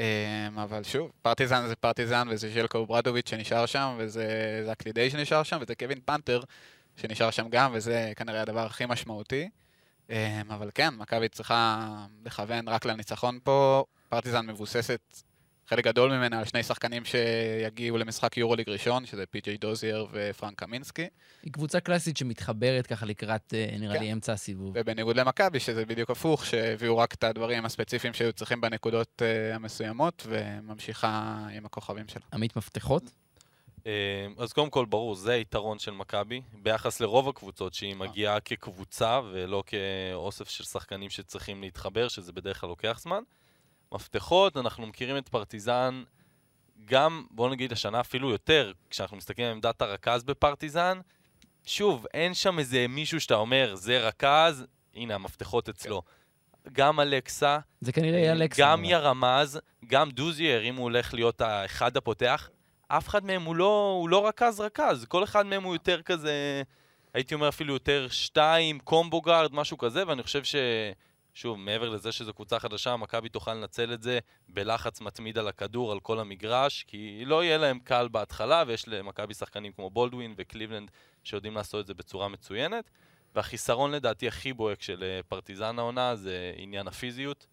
אה, 0.00 0.62
אבל 0.62 0.82
שוב, 0.82 1.12
פרטיזן 1.22 1.66
זה 1.68 1.76
פרטיזן, 1.76 2.28
וזה 2.30 2.50
ז'לקו 2.54 2.86
ברדוביץ' 2.86 3.30
שנשאר 3.30 3.66
שם, 3.66 3.96
וזה 3.98 4.26
זק 4.66 4.86
לידי 4.86 5.10
שנשאר 5.10 5.42
שם, 5.42 5.58
וזה 5.60 5.74
קווין 5.74 6.00
פנתר 6.04 6.40
שנשאר 6.96 7.30
שם 7.30 7.48
גם, 7.48 7.70
וזה 7.74 8.12
כנראה 8.16 8.42
הדבר 8.42 8.66
הכי 8.66 8.86
משמעותי. 8.86 9.48
אה, 10.10 10.40
אבל 10.48 10.70
כן, 10.74 10.94
מכבי 10.94 11.28
צריכה 11.28 11.86
לכוון 12.24 12.68
רק 12.68 12.84
לניצחון 12.84 13.38
פה. 13.42 13.84
פרטיזן 14.08 14.46
מבוססת 14.46 15.00
חלק 15.70 15.84
גדול 15.84 16.16
ממנה 16.16 16.38
על 16.38 16.44
שני 16.44 16.62
שחקנים 16.62 17.02
שיגיעו 17.04 17.98
למשחק 17.98 18.36
יורוליג 18.36 18.68
ראשון, 18.68 19.06
שזה 19.06 19.26
פי.ג'יי 19.26 19.56
דוזייר 19.56 20.06
ופרנק 20.12 20.58
קמינסקי. 20.58 21.08
היא 21.42 21.52
קבוצה 21.52 21.80
קלאסית 21.80 22.16
שמתחברת 22.16 22.86
ככה 22.86 23.06
לקראת, 23.06 23.54
אה, 23.54 23.78
נראה 23.78 23.94
כן. 23.94 24.00
לי, 24.00 24.12
אמצע 24.12 24.32
הסיבוב. 24.32 24.72
ובניגוד 24.74 25.16
למכבי, 25.16 25.60
שזה 25.60 25.84
בדיוק 25.84 26.10
הפוך, 26.10 26.46
שהביאו 26.46 26.98
רק 26.98 27.14
את 27.14 27.24
הדברים 27.24 27.64
הספציפיים 27.64 28.14
שהיו 28.14 28.32
צריכים 28.32 28.60
בנקודות 28.60 29.22
uh, 29.22 29.54
המסוימות, 29.54 30.26
וממשיכה 30.28 31.38
עם 31.52 31.66
הכוכבים 31.66 32.08
שלה. 32.08 32.22
עמית 32.32 32.56
מפתחות? 32.56 33.02
אה, 33.86 33.92
אז 34.38 34.52
קודם 34.52 34.70
כל, 34.70 34.86
ברור, 34.86 35.14
זה 35.14 35.32
היתרון 35.32 35.78
של 35.78 35.90
מכבי, 35.90 36.42
ביחס 36.52 37.00
לרוב 37.00 37.28
הקבוצות, 37.28 37.74
שהיא 37.74 37.96
מגיעה 37.96 38.40
כקבוצה 38.40 39.20
ולא 39.32 39.62
כאוסף 39.66 40.48
של 40.48 40.64
שחקנים 40.64 41.10
שצריכים 41.10 41.62
להתחבר, 41.62 42.08
שזה 42.08 42.32
בדרך 42.32 42.60
כלל 42.60 42.68
לוקח 42.68 43.00
זמן. 43.02 43.22
מפתחות, 43.94 44.56
אנחנו 44.56 44.86
מכירים 44.86 45.16
את 45.16 45.28
פרטיזן 45.28 46.02
גם, 46.84 47.24
בואו 47.30 47.48
נגיד, 47.48 47.72
השנה 47.72 48.00
אפילו 48.00 48.30
יותר, 48.30 48.72
כשאנחנו 48.90 49.16
מסתכלים 49.16 49.46
על 49.46 49.52
עמדת 49.52 49.82
הרכז 49.82 50.22
בפרטיזן, 50.24 51.00
שוב, 51.66 52.06
אין 52.14 52.34
שם 52.34 52.58
איזה 52.58 52.86
מישהו 52.88 53.20
שאתה 53.20 53.34
אומר, 53.34 53.74
זה 53.74 54.08
רכז, 54.08 54.66
הנה 54.94 55.14
המפתחות 55.14 55.68
אצלו. 55.68 56.02
גם 56.72 57.00
אלכסה, 57.00 57.58
זה 57.80 57.92
כנראה 57.92 58.18
יהיה 58.18 58.32
אלכסה. 58.32 58.62
גם 58.62 58.78
אבל- 58.78 58.90
ירמז, 58.90 59.60
גם 59.86 60.10
דוזייר, 60.10 60.62
אם 60.62 60.76
הוא 60.76 60.82
הולך 60.82 61.14
להיות 61.14 61.40
האחד 61.40 61.96
הפותח, 61.96 62.50
אף 62.88 63.08
אחד 63.08 63.24
מהם 63.24 63.42
הוא 63.42 63.56
לא, 63.56 63.96
הוא 64.00 64.08
לא 64.08 64.28
רכז 64.28 64.60
רכז, 64.60 65.04
כל 65.08 65.24
אחד 65.24 65.46
מהם 65.46 65.62
הוא 65.62 65.74
יותר 65.74 66.02
כזה, 66.02 66.62
הייתי 67.14 67.34
אומר 67.34 67.48
אפילו 67.48 67.74
יותר 67.74 68.06
שתיים, 68.10 68.78
combo 68.78 69.20
guard, 69.20 69.54
משהו 69.54 69.78
כזה, 69.78 70.06
ואני 70.06 70.22
חושב 70.22 70.44
ש... 70.44 70.54
שוב, 71.40 71.58
מעבר 71.58 71.88
לזה 71.88 72.12
שזו 72.12 72.32
קבוצה 72.34 72.58
חדשה, 72.58 72.96
מכבי 72.96 73.28
תוכל 73.28 73.54
לנצל 73.54 73.92
את 73.92 74.02
זה 74.02 74.18
בלחץ 74.48 75.00
מתמיד 75.00 75.38
על 75.38 75.48
הכדור, 75.48 75.92
על 75.92 76.00
כל 76.00 76.20
המגרש, 76.20 76.84
כי 76.88 77.22
לא 77.26 77.44
יהיה 77.44 77.58
להם 77.58 77.78
קל 77.78 78.08
בהתחלה, 78.08 78.64
ויש 78.66 78.88
למכבי 78.88 79.34
שחקנים 79.34 79.72
כמו 79.72 79.90
בולדווין 79.90 80.34
וקליבלנד 80.36 80.90
שיודעים 81.24 81.54
לעשות 81.54 81.80
את 81.80 81.86
זה 81.86 81.94
בצורה 81.94 82.28
מצוינת. 82.28 82.90
והחיסרון 83.34 83.90
לדעתי 83.92 84.28
הכי 84.28 84.52
בוהק 84.52 84.82
של 84.82 85.02
אה, 85.02 85.20
פרטיזן 85.28 85.78
העונה 85.78 86.16
זה 86.16 86.52
עניין 86.56 86.88
הפיזיות. 86.88 87.46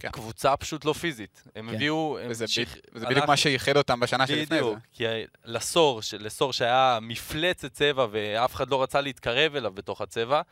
כן. 0.00 0.08
קבוצה 0.10 0.56
פשוט 0.56 0.84
לא 0.84 0.92
פיזית. 0.92 1.42
הם 1.56 1.68
כן. 1.68 1.74
הביאו... 1.74 2.18
הם 2.22 2.30
וזה, 2.30 2.46
שיח- 2.48 2.74
ב... 2.92 2.96
הלך- 2.96 3.08
בדיוק 3.08 3.26
מה 3.26 3.36
שייחד 3.36 3.76
אותם 3.76 4.00
בשנה 4.00 4.26
שלפני 4.26 4.44
זה. 4.46 4.62
בדיוק, 4.64 4.78
כי 4.92 5.04
לסור, 5.44 6.00
לסור 6.20 6.52
שהיה 6.52 6.98
מפלצת 7.02 7.72
צבע 7.72 8.06
ואף 8.10 8.54
אחד 8.54 8.70
לא 8.70 8.82
רצה 8.82 9.00
להתקרב 9.00 9.56
אליו 9.56 9.72
בתוך 9.72 10.00
הצבע, 10.00 10.42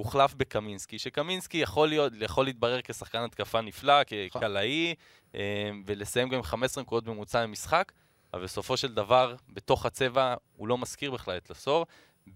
הוחלף 0.00 0.34
בקמינסקי, 0.34 0.98
שקמינסקי 0.98 1.58
יכול, 1.58 1.88
להיות, 1.88 2.12
יכול 2.20 2.44
להתברר 2.44 2.80
כשחקן 2.84 3.18
התקפה 3.18 3.60
נפלא. 3.60 3.94
כקלעי, 4.06 4.94
אה, 5.34 5.70
ולסיים 5.86 6.28
גם 6.28 6.36
עם 6.36 6.42
15 6.42 6.82
נקודות 6.82 7.04
בממוצע 7.04 7.42
במשחק, 7.42 7.92
אבל 8.34 8.42
בסופו 8.42 8.76
של 8.76 8.94
דבר, 8.94 9.34
בתוך 9.48 9.86
הצבע, 9.86 10.34
הוא 10.56 10.68
לא 10.68 10.78
מזכיר 10.78 11.10
בכלל 11.10 11.36
את 11.36 11.50
לסור. 11.50 11.86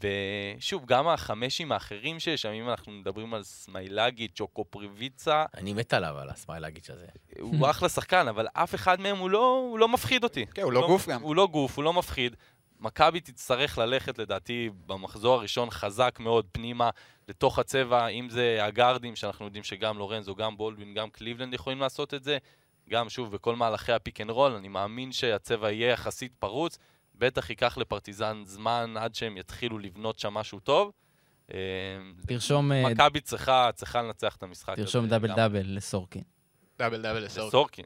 ושוב, 0.00 0.84
גם 0.86 1.08
החמשים 1.08 1.72
האחרים 1.72 2.20
שיש 2.20 2.42
שם, 2.42 2.48
אם 2.48 2.68
אנחנו 2.68 2.92
מדברים 2.92 3.34
על 3.34 3.42
סמיילגי, 3.42 4.28
צ'וקו 4.28 4.64
פריביצה, 4.64 5.44
אני 5.56 5.72
מת 5.72 5.94
עליו, 5.94 6.18
על 6.18 6.30
הסמיילגיץ' 6.30 6.90
הזה. 6.90 7.06
הוא 7.40 7.70
אחלה 7.70 7.88
שחקן, 7.88 8.28
אבל 8.28 8.46
אף 8.52 8.74
אחד 8.74 9.00
מהם 9.00 9.18
הוא 9.18 9.30
לא, 9.30 9.66
הוא 9.70 9.78
לא 9.78 9.88
מפחיד 9.88 10.24
אותי. 10.24 10.46
כן, 10.46 10.62
הוא 10.62 10.72
לא 10.72 10.86
גוף 10.86 11.08
גם. 11.08 11.22
הוא 11.22 11.36
לא 11.36 11.46
גוף, 11.46 11.76
הוא 11.76 11.84
לא 11.84 11.92
מפחיד. 11.92 12.36
מכבי 12.80 13.20
תצטרך 13.20 13.78
ללכת, 13.78 14.18
לדעתי, 14.18 14.70
במחזור 14.86 15.34
הראשון 15.34 15.70
חזק 15.70 16.16
מאוד 16.20 16.46
פנימה 16.52 16.90
לתוך 17.28 17.58
הצבע, 17.58 18.06
אם 18.06 18.28
זה 18.28 18.58
הגארדים, 18.60 19.16
שאנחנו 19.16 19.44
יודעים 19.44 19.64
שגם 19.64 19.98
לורנזו, 19.98 20.34
גם 20.34 20.56
בולדווין, 20.56 20.94
גם 20.94 21.10
קליבלנד 21.10 21.54
יכולים 21.54 21.80
לעשות 21.80 22.14
את 22.14 22.24
זה. 22.24 22.38
גם, 22.90 23.08
שוב, 23.08 23.32
בכל 23.32 23.56
מהלכי 23.56 23.92
ה 23.92 23.98
pick 23.98 24.20
and 24.20 24.30
roll, 24.30 24.52
אני 24.52 24.68
מאמין 24.68 25.12
שהצבע 25.12 25.72
יהיה 25.72 25.90
יחסית 25.90 26.32
פרוץ. 26.38 26.78
בטח 27.14 27.50
ייקח 27.50 27.78
לפרטיזן 27.78 28.42
זמן 28.46 28.94
עד 28.98 29.14
שהם 29.14 29.36
יתחילו 29.36 29.78
לבנות 29.78 30.18
שם 30.18 30.34
משהו 30.34 30.60
טוב. 30.60 30.92
אה, 31.54 31.58
תרשום, 32.26 32.72
אה, 32.72 32.82
מכבי 32.90 33.20
צריכה, 33.20 33.70
צריכה 33.74 34.02
לנצח 34.02 34.36
את 34.36 34.42
המשחק 34.42 34.72
הזה. 34.72 34.82
תרשום 34.82 35.06
double 35.06 35.28
גם. 35.28 35.36
double 35.36 35.62
לסורקין. 35.66 36.22
double 36.78 37.02
double 37.02 37.24
לסורק. 37.24 37.48
לסורקין. 37.48 37.84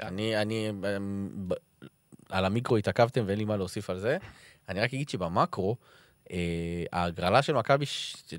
אני, 0.00 0.42
אני, 0.42 0.70
אמ, 0.70 1.48
על 2.30 2.44
המיקרו 2.44 2.76
התעכבתם 2.76 3.22
ואין 3.26 3.38
לי 3.38 3.44
מה 3.44 3.56
להוסיף 3.56 3.90
על 3.90 3.98
זה. 3.98 4.16
אני 4.68 4.80
רק 4.80 4.94
אגיד 4.94 5.08
שבמקרו, 5.08 5.76
אה, 6.30 6.84
ההגרלה 6.92 7.42
של 7.42 7.54
מכבי 7.54 7.84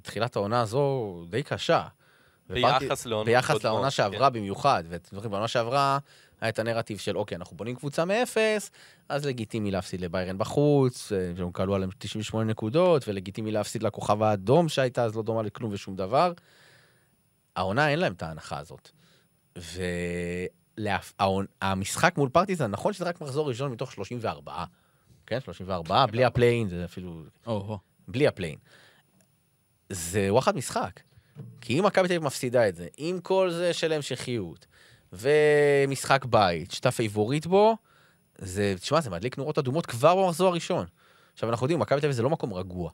תחילת 0.02 0.36
העונה 0.36 0.62
הזו 0.62 1.26
די 1.30 1.44
קשה. 1.44 1.88
ביחס 2.50 3.06
לעונות 3.06 3.26
ביחס 3.26 3.64
לעונה 3.64 3.84
כן. 3.84 3.90
שעברה 3.90 4.30
במיוחד, 4.30 4.84
ואתם 4.90 5.16
זוכרים, 5.16 5.32
בעונה 5.32 5.48
שעברה 5.48 5.98
היה 6.42 6.50
את 6.50 6.60
הנרטיב 6.60 6.98
של 6.98 7.18
אוקיי, 7.18 7.36
אנחנו 7.36 7.58
בונים 7.58 7.76
קבוצה 7.76 8.06
מאפס, 8.06 8.72
אז 9.10 9.26
לגיטימי 9.26 9.72
להפסיד 9.72 10.02
לביירן 10.02 10.38
בחוץ, 10.38 11.12
אה, 11.12 11.32
שהם 11.38 11.52
כלו 11.52 11.76
עליהם 11.76 11.90
98 11.98 12.52
נקודות, 12.52 13.08
ולגיטימי 13.08 13.52
להפסיד 13.52 13.84
לכוכב 13.84 14.24
האדום 14.24 14.70
שהייתה 14.70 15.04
אז 15.04 15.16
לא 15.16 15.24
דומה 15.24 15.42
לכלום 15.42 15.74
ושום 15.74 15.96
דבר. 15.96 16.34
העונה 17.56 17.90
אין 17.90 18.00
להם 18.00 18.14
את 18.14 18.24
ההנחה 18.24 18.60
הזאת. 18.60 18.92
והמשחק 20.80 22.14
מול 22.18 22.30
פרטיזן, 22.30 22.72
נכון 22.72 22.94
שזה 22.94 23.06
רק 23.06 23.22
מחזור 23.22 23.48
ראשון 23.48 23.72
מתוך 23.72 23.92
34, 23.92 24.66
כן? 25.26 25.40
34, 25.40 26.06
בלי 26.06 26.26
ה 26.26 26.31
play-in, 26.31 26.70
זה 26.70 26.86
אפילו. 26.86 27.24
בלי 28.08 28.28
ה 28.28 28.31
play-in. 28.31 28.58
זה 29.90 30.34
וואחד 30.34 30.56
משחק. 30.56 31.00
כי 31.62 31.80
אם 31.80 31.86
מכבי 31.86 32.08
תל 32.08 32.14
אביב 32.14 32.24
מפסידה 32.24 32.70
את 32.70 32.76
זה, 32.76 32.88
עם 32.98 33.20
כל 33.20 33.52
זה 33.52 33.74
של 33.74 33.94
המשכיות, 33.94 34.66
ומשחק 35.14 36.26
בית, 36.26 36.72
שאתה 36.72 36.92
פייבוריט 36.92 37.46
בו, 37.46 37.78
זה, 38.38 38.74
תשמע, 38.80 39.02
זה 39.02 39.10
מדליק 39.10 39.38
נורות 39.38 39.58
אדומות 39.58 39.86
כבר 39.86 40.16
במחזור 40.16 40.48
הראשון. 40.48 40.86
עכשיו, 41.34 41.50
אנחנו 41.50 41.66
יודעים, 41.66 41.80
מכבי 41.80 42.00
תל 42.00 42.06
אביב 42.06 42.16
זה 42.16 42.24
לא 42.24 42.30
מקום 42.30 42.54
רגוע. 42.54 42.92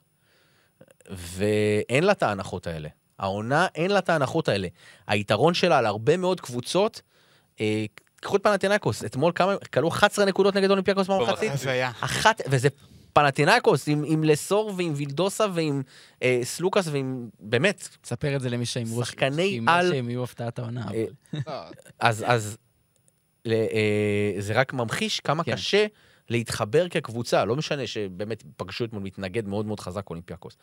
ואין 1.10 2.04
לה 2.04 2.12
את 2.12 2.22
ההנחות 2.22 2.66
האלה. 2.66 2.88
העונה, 3.18 3.66
אין 3.74 3.90
לה 3.90 3.98
את 3.98 4.08
ההנחות 4.08 4.48
האלה. 4.48 4.68
היתרון 5.06 5.54
שלה 5.54 5.78
על 5.78 5.86
הרבה 5.86 6.16
מאוד 6.16 6.40
קבוצות, 6.40 7.02
קחו 8.20 8.36
את 8.36 8.42
פנתנקוס, 8.42 9.04
אתמול 9.04 9.32
כמה, 9.34 9.56
כלו 9.74 9.88
11 9.88 10.24
נקודות 10.24 10.54
נגד 10.54 10.70
אולימפיאקוס 10.70 11.06
במחצית. 11.06 11.52
זה 11.54 11.70
היה. 11.70 11.90
אחת, 12.00 12.40
וזה 12.50 12.68
פנתינאיקוס 13.12 13.88
עם, 13.88 14.04
עם 14.06 14.24
לסור 14.24 14.72
ועם 14.76 14.92
וילדוסה 14.96 15.44
ועם 15.54 15.82
אה, 16.22 16.40
סלוקאס 16.42 16.88
ועם, 16.88 17.28
באמת, 17.40 17.88
תספר 18.00 18.36
את 18.36 18.40
זה 18.40 18.50
למי 18.50 18.66
שהימרו 18.66 19.04
שחקני 19.04 19.48
שהימרו 19.48 19.74
על- 19.74 19.92
שהם 19.92 20.10
יהיו 20.10 20.24
הפתעת 20.24 20.58
העונה. 20.58 20.86
אה, 20.94 21.04
אבל- 21.34 21.72
אז, 22.00 22.24
אז 22.28 22.56
ל, 23.44 23.52
אה, 23.52 24.32
זה 24.38 24.52
רק 24.52 24.72
ממחיש 24.72 25.20
כמה. 25.20 25.44
כן. 25.44 25.52
קשה 25.52 25.86
להתחבר 26.30 26.88
כקבוצה, 26.88 27.44
לא 27.44 27.56
משנה 27.56 27.86
שבאמת 27.86 28.42
פגשו 28.56 28.84
אתמול 28.84 29.02
מתנגד 29.02 29.46
מאוד 29.48 29.66
מאוד 29.66 29.80
חזק 29.80 30.10
אולימפיאקוס. 30.10 30.56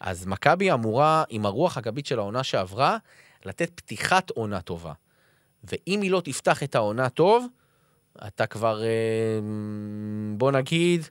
אז 0.00 0.26
מכבי 0.26 0.72
אמורה, 0.72 1.24
עם 1.28 1.46
הרוח 1.46 1.76
הגבית 1.78 2.06
של 2.06 2.18
העונה 2.18 2.42
שעברה, 2.44 2.96
לתת 3.44 3.70
פתיחת 3.74 4.30
עונה 4.30 4.60
טובה. 4.60 4.92
ואם 5.72 6.00
היא 6.00 6.10
לא 6.10 6.20
תפתח 6.20 6.62
את 6.62 6.74
העונה 6.74 7.08
טוב, 7.08 7.46
אתה 8.26 8.46
כבר, 8.46 8.82
אה, 8.82 9.40
בוא 10.36 10.52
נגיד, 10.52 11.06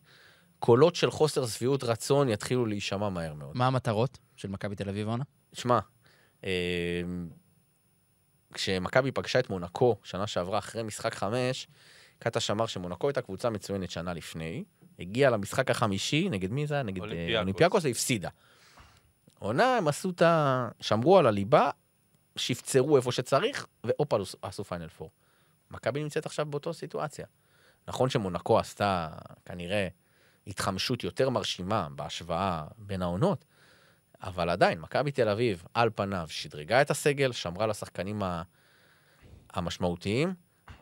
קולות 0.60 0.95
של 0.95 1.12
חוסר 1.12 1.47
שביעות 1.47 1.84
רצון 1.84 2.30
יתחילו 2.30 2.66
להישמע 2.66 3.10
מהר 3.10 3.34
מאוד. 3.34 3.58
מה 3.58 3.68
המטרות 3.68 4.18
של 4.36 4.47
מכבי 4.47 4.76
תל 4.76 4.89
אביב 4.89 5.08
העונה? 5.08 5.24
שמע, 5.53 5.80
אה, 6.43 7.01
כשמכבי 8.53 9.12
פגשה 9.12 9.39
את 9.39 9.49
מונקו 9.49 9.95
שנה 10.03 10.28
שעברה 10.28 10.58
אחרי 10.58 10.84
משחק 10.84 11.16
חמש, 11.16 11.68
קטש 12.20 12.51
אמר 12.51 12.66
שמונקו 12.66 13.08
הייתה 13.08 13.22
קבוצה 13.22 13.49
מצוינת 13.49 13.91
שנה 13.91 14.14
לפני, 14.14 14.64
הגיעה 14.99 15.32
למשחק 15.32 15.72
החמישי, 15.72 16.30
נגד 16.30 16.51
מי 16.51 16.68
זה 16.68 16.74
היה? 16.74 16.84
נגד 16.84 17.01
אה, 17.01 17.03
אולימפיאקוס. 17.03 17.39
אולימפיאקוס, 17.39 17.86
והפסידה. 17.86 18.30
עונה, 19.39 19.78
הם 19.78 19.88
עשו 19.88 20.10
את 20.10 20.22
ה... 20.22 20.68
שמרו 20.80 21.18
על 21.18 21.28
הליבה, 21.28 21.70
שפצרו 22.36 22.98
איפה 22.98 23.12
שצריך, 23.12 23.68
והופה, 23.84 24.18
עשו 24.42 24.64
final 24.64 24.88
four. 24.88 25.10
מכבי 25.72 26.04
נמצאת 26.04 26.26
עכשיו 26.26 26.46
באותו 26.46 26.74
סיטואציה. 26.74 27.26
נכון 27.88 28.10
שמונקו 28.10 28.60
עשתה 28.60 29.10
כנראה 29.46 29.88
התחמשות 30.48 31.04
יותר 31.04 31.30
מרשימה 31.30 31.88
בהשוואה 31.96 32.64
בין 32.78 33.02
העונות, 33.02 33.46
אבל 34.22 34.50
עדיין, 34.50 34.80
מכבי 34.80 35.12
תל 35.12 35.30
אביב, 35.30 35.64
על 35.74 35.90
פניו, 35.96 36.28
שדרגה 36.30 36.82
את 36.82 36.92
הסגל, 36.92 37.32
שמרה 37.32 37.68
לשחקנים 37.68 38.24
ה- 38.24 38.42
המשמעותיים. 39.54 40.34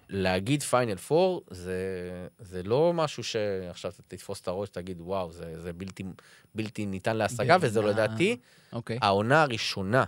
להגיד 0.09 0.63
final 0.63 0.95
four 0.95 1.41
זה, 1.49 1.77
זה 2.39 2.63
לא 2.63 2.91
משהו 2.93 3.23
שעכשיו 3.23 3.91
תתפוס 4.07 4.41
את 4.41 4.47
הראש, 4.47 4.69
תגיד, 4.69 5.01
וואו, 5.01 5.31
זה, 5.31 5.61
זה 5.61 5.73
בלתי, 5.73 6.03
בלתי 6.55 6.85
ניתן 6.85 7.17
להשגה, 7.17 7.57
וזה 7.61 7.81
בעיניי- 7.81 7.93
לדעתי 8.07 8.37
אוקיי. 8.73 8.97
העונה 9.01 9.41
הראשונה 9.41 10.03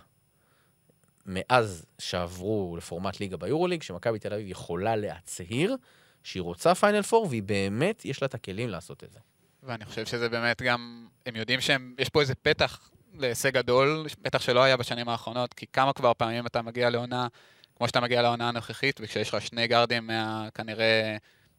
מאז 1.26 1.86
שעברו 2.00 2.76
לפורמט 2.78 3.20
ליגה 3.20 3.38
ביורוליג, 3.38 3.82
שמכבי 3.84 4.20
תל 4.20 4.34
אביב 4.34 4.48
יכולה 4.50 4.96
להצהיר 4.96 5.78
שהיא 6.24 6.42
רוצה 6.42 6.76
final 6.76 7.02
four, 7.02 7.28
והיא 7.30 7.44
באמת, 7.44 8.06
יש 8.06 8.22
לה 8.22 8.26
את 8.26 8.34
הכלים 8.34 8.70
לעשות 8.70 9.04
את 9.04 9.12
זה. 9.12 9.20
ואני 9.64 9.86
חושב 9.86 10.06
שזה 10.06 10.30
באמת 10.30 10.62
גם, 10.62 11.08
הם 11.26 11.36
יודעים 11.36 11.62
שיש 11.62 12.10
פה 12.10 12.22
איזה 12.22 12.36
פתח 12.36 12.90
להישג 13.14 13.54
גדול, 13.54 14.06
פתח 14.22 14.42
שלא 14.42 14.64
היה 14.64 14.78
בשנים 14.78 15.10
האחרונות, 15.10 15.54
כי 15.54 15.66
כמה 15.74 15.94
כבר 15.94 16.12
פעמים 16.18 16.48
אתה 16.48 16.62
מגיע 16.62 16.90
לעונה, 16.90 17.28
כמו 17.76 17.88
שאתה 17.88 18.02
מגיע 18.02 18.22
לעונה 18.22 18.50
הנוכחית, 18.50 19.00
וכשיש 19.04 19.34
לך 19.34 19.42
שני 19.42 19.68
גארדים 19.68 20.08
מה... 20.08 20.48
כנראה, 20.56 21.18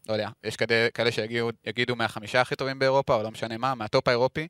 לא 0.09 0.13
יודע, 0.13 0.29
יש 0.45 0.57
כאלה, 0.57 0.89
כאלה 0.95 1.11
שיגידו 1.13 1.97
מהחמישה 1.97 2.41
הכי 2.41 2.57
טובים 2.57 2.79
באירופה, 2.79 3.15
או 3.15 3.23
לא 3.23 3.31
משנה 3.31 3.59
מה, 3.59 3.75
מהטופ 3.75 4.09
האירופי, 4.09 4.49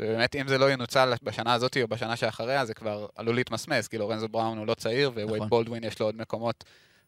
ובאמת 0.00 0.36
אם 0.36 0.48
זה 0.48 0.58
לא 0.58 0.70
ינוצל 0.70 1.12
בשנה 1.22 1.52
הזאת 1.54 1.76
או 1.82 1.88
בשנה 1.88 2.16
שאחריה, 2.16 2.64
זה 2.64 2.74
כבר 2.74 3.06
עלול 3.16 3.34
להתמסמס, 3.34 3.88
כי 3.88 3.98
לורנזו 3.98 4.28
בראון 4.28 4.58
הוא 4.58 4.66
לא 4.66 4.74
צעיר, 4.74 5.10
ווייד 5.10 5.30
נכון. 5.36 5.48
בולדווין 5.48 5.84
יש 5.84 6.00
לו 6.00 6.06
עוד 6.06 6.16
מקומות 6.16 6.64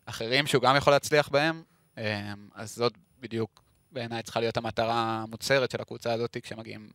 אחרים 0.06 0.46
שהוא 0.46 0.62
גם 0.62 0.76
יכול 0.76 0.92
להצליח 0.92 1.28
בהם, 1.28 1.62
אמ, 1.98 2.02
אז 2.54 2.74
זאת 2.74 2.92
בדיוק 3.20 3.62
בעיניי 3.92 4.22
צריכה 4.22 4.40
להיות 4.40 4.56
המטרה 4.56 5.22
המוצהרת 5.22 5.70
של 5.70 5.80
הקבוצה 5.80 6.12
הזאת 6.12 6.36
כשמגיעים 6.42 6.90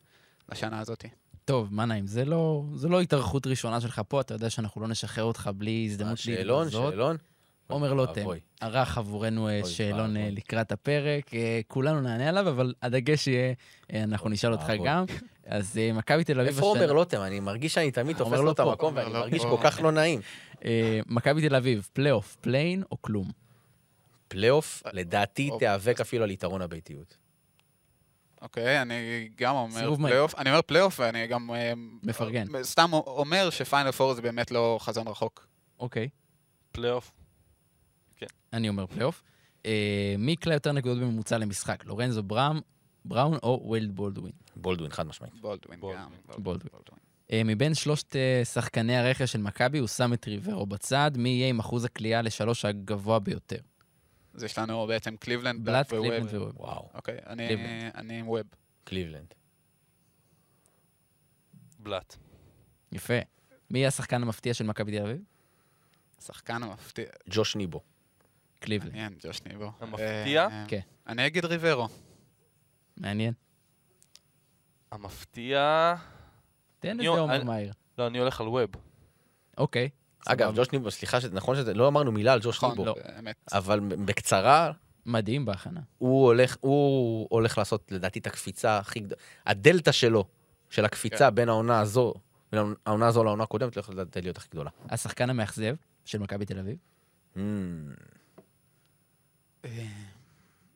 לשנה 0.52 0.80
הזאת. 0.80 1.06
טוב, 1.46 1.68
מה 1.72 1.86
נעים, 1.86 2.08
זה 2.08 2.26
לא, 2.26 2.64
זה 2.76 2.88
לא 2.88 3.02
התארחות 3.02 3.48
ראשונה 3.48 3.82
שלך 3.82 4.02
פה, 4.08 4.22
אתה 4.22 4.34
יודע 4.34 4.50
שאנחנו 4.50 4.82
לא 4.82 4.88
נשחרר 4.88 5.24
אותך 5.24 5.50
בלי 5.56 5.88
הזדמנות 5.90 6.18
שאלון, 6.18 6.64
להתבזות. 6.64 6.94
שאלון. 6.94 7.18
עומר 7.68 7.94
לוטם 7.94 8.22
אבוי. 8.22 8.40
ערך 8.62 8.98
עבורנו 8.98 9.48
אה, 9.48 9.60
אוי 9.62 9.70
שאלון 9.70 10.18
אה. 10.18 10.30
לקראת 10.32 10.72
הפרק, 10.72 11.34
אה, 11.34 11.62
כולנו 11.68 12.02
נענה 12.02 12.30
עליו, 12.30 12.50
אבל 12.50 12.74
הדגש 12.82 13.28
יהיה, 13.28 13.54
אה, 13.94 14.04
אנחנו 14.04 14.30
נשאל 14.30 14.52
אותך. 14.52 14.72
גם. 14.86 15.06
אז 15.48 15.78
אה, 15.78 15.94
מכבי 15.94 16.24
תל 16.24 16.40
אביב 16.40 16.56
איפה 16.56 16.66
עומר 16.66 16.94
לוטם? 16.94 17.22
אני 17.22 17.40
מרגיש 17.40 17.74
שאני 17.74 17.92
תמיד 17.92 18.18
תופס 18.18 18.32
לא 18.32 18.46
לו 18.46 18.52
את 18.52 18.58
פה. 18.58 18.64
המקום, 18.64 18.96
ואני 18.96 19.14
לא 19.14 19.20
מרגיש 19.20 19.44
פה. 19.44 19.58
כל 19.58 19.70
כך 19.70 19.80
לא 19.84 19.92
נעים. 19.92 20.22
אה, 20.66 21.00
מכבי 21.06 21.50
תל 21.50 21.56
אביב, 21.56 21.90
פלייאוף, 21.94 22.38
play-in 22.42 22.84
או 22.92 23.02
כלום? 23.02 23.32
פלייאוף, 24.28 24.84
לדעתי, 24.94 25.50
אופ. 25.50 25.60
תיאבק 25.60 26.02
אפילו 26.02 26.24
על 26.24 26.32
יתרון 26.32 26.62
הביתיות. 26.62 27.18
אוקיי, 28.42 28.82
אני 28.82 29.30
גם 29.38 29.56
אומר. 29.56 29.96
פלייאוף, 29.96 30.36
אני 30.36 30.50
אומר 30.50 30.62
פלייאוף 30.62 31.00
ואני 31.00 31.28
גם... 31.28 31.52
אה, 31.54 31.74
מפרגן. 32.04 32.64
סתם 32.64 32.94
אומר 32.94 33.50
ש 33.50 33.62
final 33.62 33.92
four 33.92 34.14
זה 34.14 34.22
באמת 34.22 34.52
לא 34.52 34.78
חזון 34.82 35.08
רחוק. 35.08 35.48
אוקיי, 35.80 36.10
פלייאוף. 36.72 37.12
אני 38.54 38.70
אומר 38.70 38.86
פלייאוף. 38.88 39.24
מי 40.18 40.32
יקלע 40.32 40.54
יותר 40.54 40.72
נקודות 40.72 40.98
בממוצע 41.00 41.38
למשחק? 41.38 41.86
לורנזו 41.86 42.24
בראם, 42.24 42.60
בראון 43.06 43.38
או 43.44 43.62
ווייד 43.64 43.96
בולדווין? 43.96 44.34
בולדווין, 44.56 44.92
חד 44.92 45.08
משמעית. 45.08 45.34
בולדווין 45.42 45.80
בולדווין. 45.80 46.10
גם. 46.34 46.44
בולדווין. 46.44 46.74
אה, 47.32 47.42
מבין 47.46 47.74
שלושת 47.74 48.16
אה, 48.16 48.42
שחקני 48.46 48.98
הרכש 48.98 49.32
של 49.32 49.42
מכבי, 49.42 49.78
הוא 49.80 49.88
שם 49.88 50.14
את 50.14 50.28
ריברו 50.28 50.66
בצד. 50.66 51.12
מי 51.18 51.30
יהיה 51.30 51.50
עם 51.50 51.60
אחוז 51.60 51.86
הקליעה 51.86 52.22
לשלוש 52.22 52.66
הגבוה 52.66 53.20
ביותר? 53.20 53.58
אז 54.34 54.44
יש 54.44 54.58
לנו 54.58 54.88
בעצם 54.88 55.18
קליבלנד, 55.18 55.66
בלאט. 55.66 55.90
קליבלנד 55.90 56.34
ווב. 56.34 56.52
וואו, 56.60 56.90
אוקיי, 56.94 57.18
אני- 57.28 58.20
עם 58.20 58.28
ווב. 58.28 58.42
קליבלנד. 58.84 59.34
בלאט. 61.80 62.16
יפה. 62.92 63.14
מי 63.70 63.80
יהיה 63.80 63.88
השחקן 63.88 64.22
המפתיע 64.22 64.54
של 64.54 64.64
מכבי 64.64 64.98
תל 64.98 65.04
אביב? 65.06 65.22
שחקן 66.26 66.64
המפתיע. 66.64 67.06
ג'וש 67.30 67.56
ניבו. 67.56 67.82
קליבלנד. 68.60 68.92
מעניין, 68.92 69.16
ג'וש 69.24 69.44
ניבו. 69.44 69.72
המפתיע? 69.80 70.48
אה, 70.48 70.66
כן. 70.68 70.80
אני 71.08 71.28
אגיד 71.28 71.46
ריברו. 71.46 71.88
מעניין. 72.98 73.34
המפתיע... 74.92 75.94
תן 76.80 76.98
לזה 76.98 77.08
עומר 77.10 77.44
מהיר. 77.44 77.74
לא, 77.98 78.08
אני 78.08 78.18
הולך 78.18 78.42
על 78.42 78.48
ווב. 78.48 78.70
אוקיי. 79.58 79.90
אגב. 80.28 80.54
ג'וש 80.56 80.72
ניבו, 80.72 80.92
סליחה, 80.92 81.22
שזה- 81.22 81.36
נכון 81.36 81.56
שזה, 81.56 81.74
לא 81.74 81.88
אמרנו 81.88 82.12
מילה 82.12 82.34
על 82.34 82.40
ג'וש 82.44 82.58
נכון, 82.58 82.70
ניבו, 82.70 82.86
לא. 82.86 82.96
באמת. 83.16 83.36
אבל 83.54 83.80
בקצרה, 83.80 84.72
מדהים 85.06 85.46
בהכנה. 85.46 85.82
הוא 85.98 86.26
הולך, 86.26 86.58
הוא 86.62 87.28
הולך 87.30 87.58
לעשות, 87.58 87.92
לדעתי, 87.92 88.20
את 88.20 88.28
הקפיצה 88.28 88.78
הכי 88.78 89.00
גדולה. 89.00 89.22
הדלתא 89.46 89.92
שלו, 89.92 90.26
של 90.70 90.86
הקפיצה 90.86 91.30
בין 91.30 91.50
העונה 91.50 91.80
הזו, 91.80 92.14
בין 92.52 92.74
העונה 92.86 93.08
הזו 93.08 93.24
לעונה 93.24 93.44
הקודמת, 93.44 93.76
הולכת 93.76 93.90
לדעתי 93.94 94.22
להיות 94.22 94.38
הכי 94.38 94.48
גדולה. 94.52 94.70
השחקן 94.90 95.30
המאכזב 95.30 95.76
של 96.06 96.20
מכבי 96.20 96.46
תל 96.46 96.60
אביב? 96.60 96.78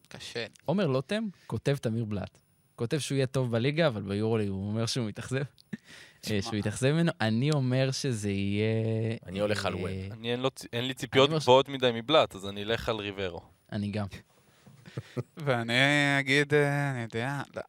קשה. 0.07 0.45
עומר 0.65 0.87
לוטם 0.87 1.27
כותב 1.47 1.75
תמיר 1.75 2.05
בלאט. 2.05 2.39
כותב 2.75 2.99
שהוא 2.99 3.15
יהיה 3.15 3.27
טוב 3.27 3.51
בליגה, 3.51 3.87
אבל 3.87 4.01
ביורוליג 4.01 4.49
הוא 4.49 4.67
אומר 4.67 4.85
שהוא 4.85 5.07
מתאכזב. 5.07 5.43
אה, 6.31 6.41
שהוא 6.41 6.55
יתאכזב 6.55 6.91
ממנו. 6.91 7.11
אני 7.21 7.51
אומר 7.51 7.91
שזה 7.91 8.29
יהיה... 8.29 9.17
אני 9.25 9.39
הולך 9.39 9.65
על 9.65 9.73
אה, 9.73 9.79
ווב. 9.79 9.91
אני 10.11 10.35
אין, 10.73 10.87
לי 10.87 10.93
ציפיות 10.93 11.29
גבוהות 11.29 11.69
מדי 11.69 11.91
מבלאט, 11.93 12.35
אז 12.35 12.47
אני 12.47 12.63
אלך 12.63 12.89
על 12.89 12.95
ריברו. 12.95 13.41
אני 13.71 13.91
גם. 13.91 14.05
ואני 15.37 15.73
אגיד, 16.19 16.53
אה, 16.53 16.91
אני 16.91 17.01
יודע, 17.01 17.41
לא. 17.55 17.61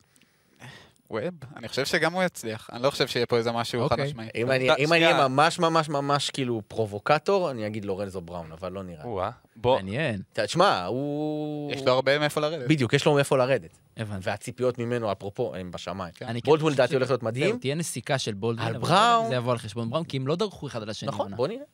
ווב? 1.11 1.23
אני 1.57 1.69
חושב 1.69 1.85
שגם 1.85 2.13
הוא 2.13 2.23
יצליח. 2.23 2.71
אני 2.73 2.83
לא 2.83 2.91
חושב 2.91 3.07
שיהיה 3.07 3.27
פה 3.27 3.37
איזה 3.37 3.53
משהו 3.53 3.89
חד 3.89 3.93
אוקיי. 3.93 4.05
משמעי. 4.05 4.29
אם 4.35 4.51
אני. 4.93 5.05
אהיה 5.05 5.29
ממש 5.29 5.59
ממש 5.59 5.89
ממש 5.89 6.31
כאילו 6.31 6.63
פרובוקטור, 6.69 7.51
אני 7.51 7.67
אגיד 7.67 7.85
לורנזו 7.85 8.21
בראון, 8.21 8.53
אבל 8.53 8.73
לא 8.73 8.83
נראה. 8.83 9.05
או-אה. 9.05 9.31
בוא, 9.57 9.77
מעניין. 9.77 10.23
תשמע, 10.33 10.85
הוא... 10.85 11.73
יש 11.73 11.83
לו 11.83 11.93
הרבה 11.93 12.19
מאיפה 12.19 12.41
לרדת. 12.41 12.69
בדיוק, 12.69 12.93
יש 12.93 13.07
לו 13.07 13.15
מאיפה 13.15 13.37
לרדת. 13.37 13.79
הבנתי. 13.97 14.29
והציפיות 14.29 14.79
ממנו, 14.79 15.13
אפרופו, 15.13 15.55
הם 15.55 15.71
בשמיים. 15.71 16.13
אני 16.23 16.43
כן 16.43 16.51
בולדווין 16.51 16.73
חושב 16.73 16.83
לדעתי 16.83 16.95
הולך 16.95 17.11
להיות 17.11 17.23
מדהים. 17.23 17.59
תהיה 17.59 17.75
נסיקה 17.75 18.19
של 18.19 18.35
בולדווין. 18.35 18.69
על 18.69 18.77
אבל 18.77 18.89
בראון. 18.89 19.29
זה 19.29 19.35
יבוא 19.35 19.53
על 19.53 19.59
חשבון 19.59 19.91
בראון, 19.91 20.05
כי 20.05 20.17
הם 20.17 20.27
לא 20.27 20.37
דרכו 20.37 20.67
אחד 20.67 20.83
על 20.83 20.91
השני. 20.91 21.09
נכון. 21.09 21.37
בוא 21.37 21.49
נראה. 21.49 21.65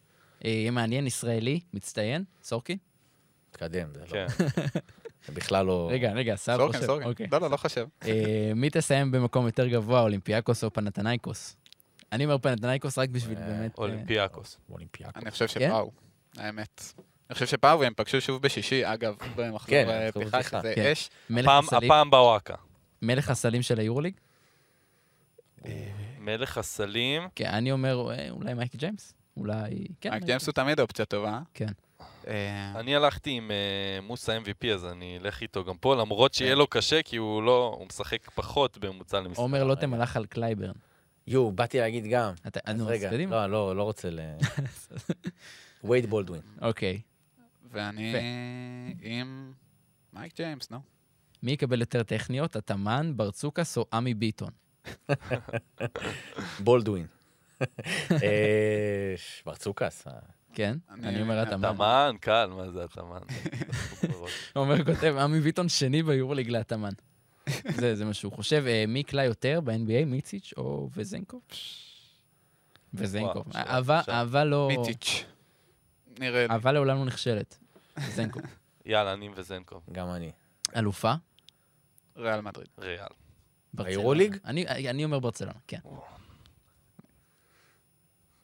אה, 0.44 0.50
יהיה 0.50 0.70
מעניין, 0.70 1.06
ישראלי, 1.06 1.60
מצטיין, 1.74 2.24
סורקין? 2.42 2.76
תקדם, 3.50 3.88
זה 3.94 4.00
לא- 4.00 4.06
כן. 4.06 4.26
זה 5.26 5.32
בכלל 5.32 5.66
לא... 5.66 5.88
רגע, 5.92 6.12
רגע, 6.12 6.36
סער 6.36 6.66
חושב. 6.68 6.86
סורקין. 6.86 7.08
אוקיי. 7.08 7.26
לא, 7.32 7.40
לא, 7.40 7.50
לא 7.50 7.56
חושב. 7.56 7.86
אה, 8.06 8.52
מי 8.54 8.70
תסיים 8.70 9.10
במקום 9.10 9.46
יותר 9.46 9.66
גבוה, 9.68 10.00
אולימפיאקוס 10.00 10.64
או 10.64 10.72
פנאתינייקוס? 10.72 11.56
אני 12.12 12.24
אומר 12.24 12.38
פנאתינייקוס 12.38 12.98
רק 12.98 13.08
בשביל 13.08 13.38
אה, 13.38 13.46
באמת... 13.46 13.78
אה, 13.78 13.84
אולימפיאקוס. 13.84 14.58
אולימפיאקוס. 14.70 15.22
אני 15.22 15.30
חושב 15.30 15.46
כן? 15.46 15.68
שפאו, 15.68 15.90
האמת. 16.36 16.92
אני 17.30 17.34
חושב 17.34 17.46
שפאו 17.46 17.80
והם 17.80 17.92
פגשו 17.96 18.20
שוב 18.20 18.42
בשישי, 18.42 18.92
אגב, 18.92 19.14
במחזור 19.36 19.68
כן, 19.70 20.10
פתיחה. 20.14 20.42
שזה 20.42 20.72
כן. 20.74 20.90
אש. 20.92 21.10
מלך 21.30 21.50
הפעם- 21.72 22.10
בוואקה. 22.10 22.54
מלך 23.02 23.30
הסלים 23.30 23.62
של 23.62 23.80
היורוליג? 23.80 24.14
מלך 26.18 26.58
הסלים. 26.58 27.22
כן, 27.34 27.46
אני 27.46 27.72
אומר, 27.72 28.10
אה, 28.10 28.30
אולי 28.30 28.54
מייק 28.54 28.76
ג'יימס? 28.76 29.14
אולי... 29.36 29.86
כן, 30.00 30.10
מייק 30.10 30.24
ג'יימס 30.24 30.46
הוא 30.46 30.52
תמיד 30.52 30.80
אופציה 30.80 31.04
טובה. 31.04 31.38
כן. 31.54 31.66
אה, 32.28 32.80
אני 32.80 32.96
הלכתי 32.96 33.30
עם 33.30 33.50
אה, 33.50 34.00
מוסא 34.02 34.38
MVP, 34.44 34.66
אז 34.74 34.86
אני 34.86 35.18
אלך 35.22 35.42
איתו 35.42 35.64
גם 35.64 35.76
פה, 35.76 35.96
למרות 35.96 36.34
שיהיה 36.34 36.54
לו 36.54 36.66
קשה, 36.66 37.02
כי 37.02 37.16
הוא 37.16 37.42
לא, 37.42 37.74
הוא 37.78 37.86
משחק 37.86 38.30
פחות 38.30 38.78
בממוצע 38.78 39.20
למשחק. 39.20 39.38
עומר 39.38 39.64
לוטם 39.64 39.94
הלך 39.94 40.16
על 40.16 40.26
קלייברן. 40.26 40.72
יו, 41.26 41.52
באתי 41.52 41.78
להגיד 41.78 42.04
גם. 42.06 42.32
אתה- 42.46 42.60
אז 42.64 42.82
רגע. 42.82 43.10
לא, 43.26 43.46
לא, 43.46 43.76
לא 43.76 43.82
רוצה 43.82 44.10
ל... 44.10 44.20
וייד 45.84 46.06
בולדווין. 46.06 46.42
אוקיי. 46.62 47.00
ואני. 47.72 48.14
עם 49.02 49.52
מייק 50.12 50.36
ג'יימס, 50.36 50.70
נו. 50.70 50.78
מי 51.42 51.52
יקבל 51.52 51.80
יותר 51.80 52.02
טכניות, 52.02 52.56
התאמן, 52.56 53.12
ברצוקס 53.16 53.76
או 53.78 53.86
עמי 53.92 54.14
ביטון? 54.14 54.50
בולדווין. 56.64 57.06
אה, 58.22 59.14
ברצוקס. 59.46 60.06
כן? 60.54 60.76
אני- 60.90 61.22
אומר 61.22 61.38
התאמן. 61.38 61.64
התאמן, 61.64 62.16
קל, 62.20 62.50
מה 62.56 62.70
זה 62.70 62.84
התאמן? 62.84 63.18
עומר 64.52 64.84
כותב, 64.94 65.16
עמי 65.20 65.40
ביטון 65.40 65.68
שני 65.68 66.02
ביורוליג 66.02 66.50
להתאמן. 66.50 66.92
זה 67.76 67.94
זה 67.94 68.04
מה 68.04 68.14
שהוא 68.14 68.32
חושב. 68.32 68.64
אה, 68.66 68.84
מי 68.88 68.98
יקלע 68.98 69.24
יותר 69.24 69.60
ב-NBA, 69.64 70.04
מיציץ' 70.06 70.52
או 70.56 70.90
וזנקוב? 70.96 71.42
וזנקוב. 72.94 73.36
וואו, 73.36 73.52
שאלה 73.52 73.64
אהבה. 73.74 74.00
אהבה 74.08 74.44
לא... 74.44 74.68
מיטיץ'. 74.76 75.24
נראה 76.18 76.46
לי. 76.46 76.54
אבל 76.54 76.72
לעולם 76.72 76.98
לא 76.98 77.04
נכשלת. 77.04 77.58
זנקו. 78.08 78.40
יאללה, 78.86 79.12
אני 79.12 79.28
וזנקו. 79.36 79.80
גם 79.92 80.10
אני. 80.10 80.30
אלופה? 80.76 81.12
ריאל 82.16 82.40
מדריד. 82.40 82.68
ריאל. 82.78 83.06
אני, 84.44 84.66
אני 84.90 85.04
אומר 85.04 85.18
ברצלונה, 85.18 85.58
כן. 85.66 85.78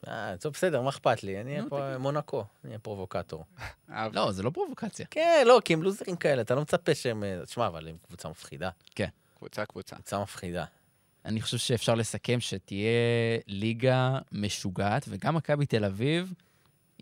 אה, 0.07 0.37
טוב, 0.39 0.53
בסדר, 0.53 0.81
מה 0.81 0.89
אכפת 0.89 1.23
לי? 1.23 1.41
אני 1.41 1.51
אהיה 1.51 1.69
פה. 1.69 1.97
מונקו, 1.97 2.45
אני 2.63 2.69
אהיה 2.69 2.79
פרובוקטור. 2.79 3.45
לא, 3.89 4.31
זה 4.31 4.43
לא 4.43 4.49
פרובוקציה. 4.49 5.05
כן, 5.09 5.43
לא, 5.47 5.61
כי 5.65 5.73
הם 5.73 5.83
לוזרים 5.83 6.15
כאלה, 6.15 6.41
אתה 6.41 6.55
לא 6.55 6.61
מצפה 6.61 6.95
שהם... 6.95 7.23
אה, 7.23 7.45
תשמע, 7.45 7.67
אבל 7.67 7.87
הם 7.87 7.95
קבוצה 8.07 8.29
מפחידה. 8.29 8.69
קבוצה, 9.37 9.65
קבוצה. 9.65 9.95
קבוצה 9.95 10.19
מפחידה. 10.19 10.65
אני 11.25 11.41
חושב 11.41 11.57
שאפשר 11.57 11.95
לסכם 11.95 12.39
שתהיה 12.39 12.89
ליגה 13.47 14.19
משוגעת, 14.31 15.05
וגם 15.07 15.35
מכבי 15.35 15.65
תל 15.65 15.85
אביב, 15.85 16.33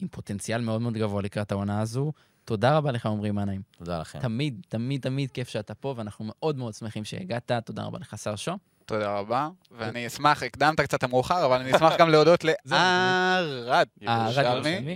עם 0.01 0.07
פוטנציאל 0.07 0.61
מאוד 0.61 0.81
מאוד 0.81 0.93
גבוה 0.93 1.21
לקראת 1.21 1.51
העונה 1.51 1.81
הזו. 1.81 2.11
תודה 2.45 2.77
רבה 2.77 2.91
לך, 2.91 3.05
עמרי 3.05 3.31
מנהיים. 3.31 3.61
תודה 3.77 3.99
לכם. 3.99 4.19
תמיד, 4.19 4.61
תמיד, 4.69 5.01
תמיד 5.01 5.31
כיף 5.31 5.49
שאתה 5.49 5.75
פה, 5.75 5.93
ואנחנו 5.97 6.25
מאוד 6.27 6.57
מאוד 6.57 6.73
שמחים 6.73 7.05
שהגעת. 7.05 7.51
תודה 7.65 7.83
רבה 7.83 7.99
לך, 7.99 8.17
שר 8.17 8.35
שו. 8.35 8.51
תודה 8.89 9.17
רבה. 9.17 9.49
ואני 9.71 10.07
אשמח, 10.07 10.43
הקדמת 10.43 10.81
קצת 10.81 11.03
המאוחר, 11.03 11.45
אבל 11.45 11.59
אני 11.59 11.75
אשמח 11.75 11.93
גם 11.99 12.09
להודות 12.09 12.43
לערד. 12.43 13.87
אה, 14.07 14.25
ירושלמי. 14.25 14.95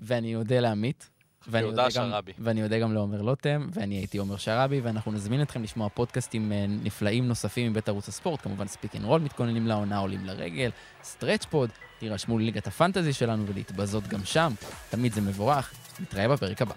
ואני 0.00 0.36
אודה 0.36 0.60
לעמית. 0.60 1.10
ואני 1.48 1.66
אודה 1.66 1.86
גם-. 1.96 2.10
ואני 2.38 2.62
אודה 2.62 2.78
גם 2.78 2.94
לעומר 2.94 3.22
לוטם, 3.22 3.68
ואני 3.72 3.94
הייתי 3.94 4.18
עומר 4.18 4.36
שרעבי, 4.36 4.80
ואנחנו 4.80 5.12
נזמין 5.12 5.42
אתכם 5.42 5.62
לשמוע 5.62 5.88
פודקאסטים 5.88 6.52
אה, 6.52 6.64
נפלאים 6.68 7.28
נוספים 7.28 7.70
מבית 7.70 7.88
ערוץ 7.88 8.08
הספורט, 8.08 8.40
כמובן 8.42 8.66
pick 8.66 8.96
and 8.96 9.04
roll 9.04 9.20
מתכוננים 9.20 9.66
לעונה, 9.66 9.98
עולים 9.98 10.24
לרגל, 10.24 10.70
stretch 11.04 11.44
four, 11.44 11.70
תירשמו 11.98 12.38
לליגת 12.38 12.66
ה 12.66 12.72
fantasy 12.72 13.12
שלנו 13.12 13.46
ולהתבזות 13.46 14.08
גם 14.08 14.24
שם, 14.24 14.52
תמיד 14.90 15.12
זה 15.12 15.20
מבורך, 15.20 15.72
נתראה 16.00 16.28
בפרק 16.28 16.62
הבא. 16.62 16.74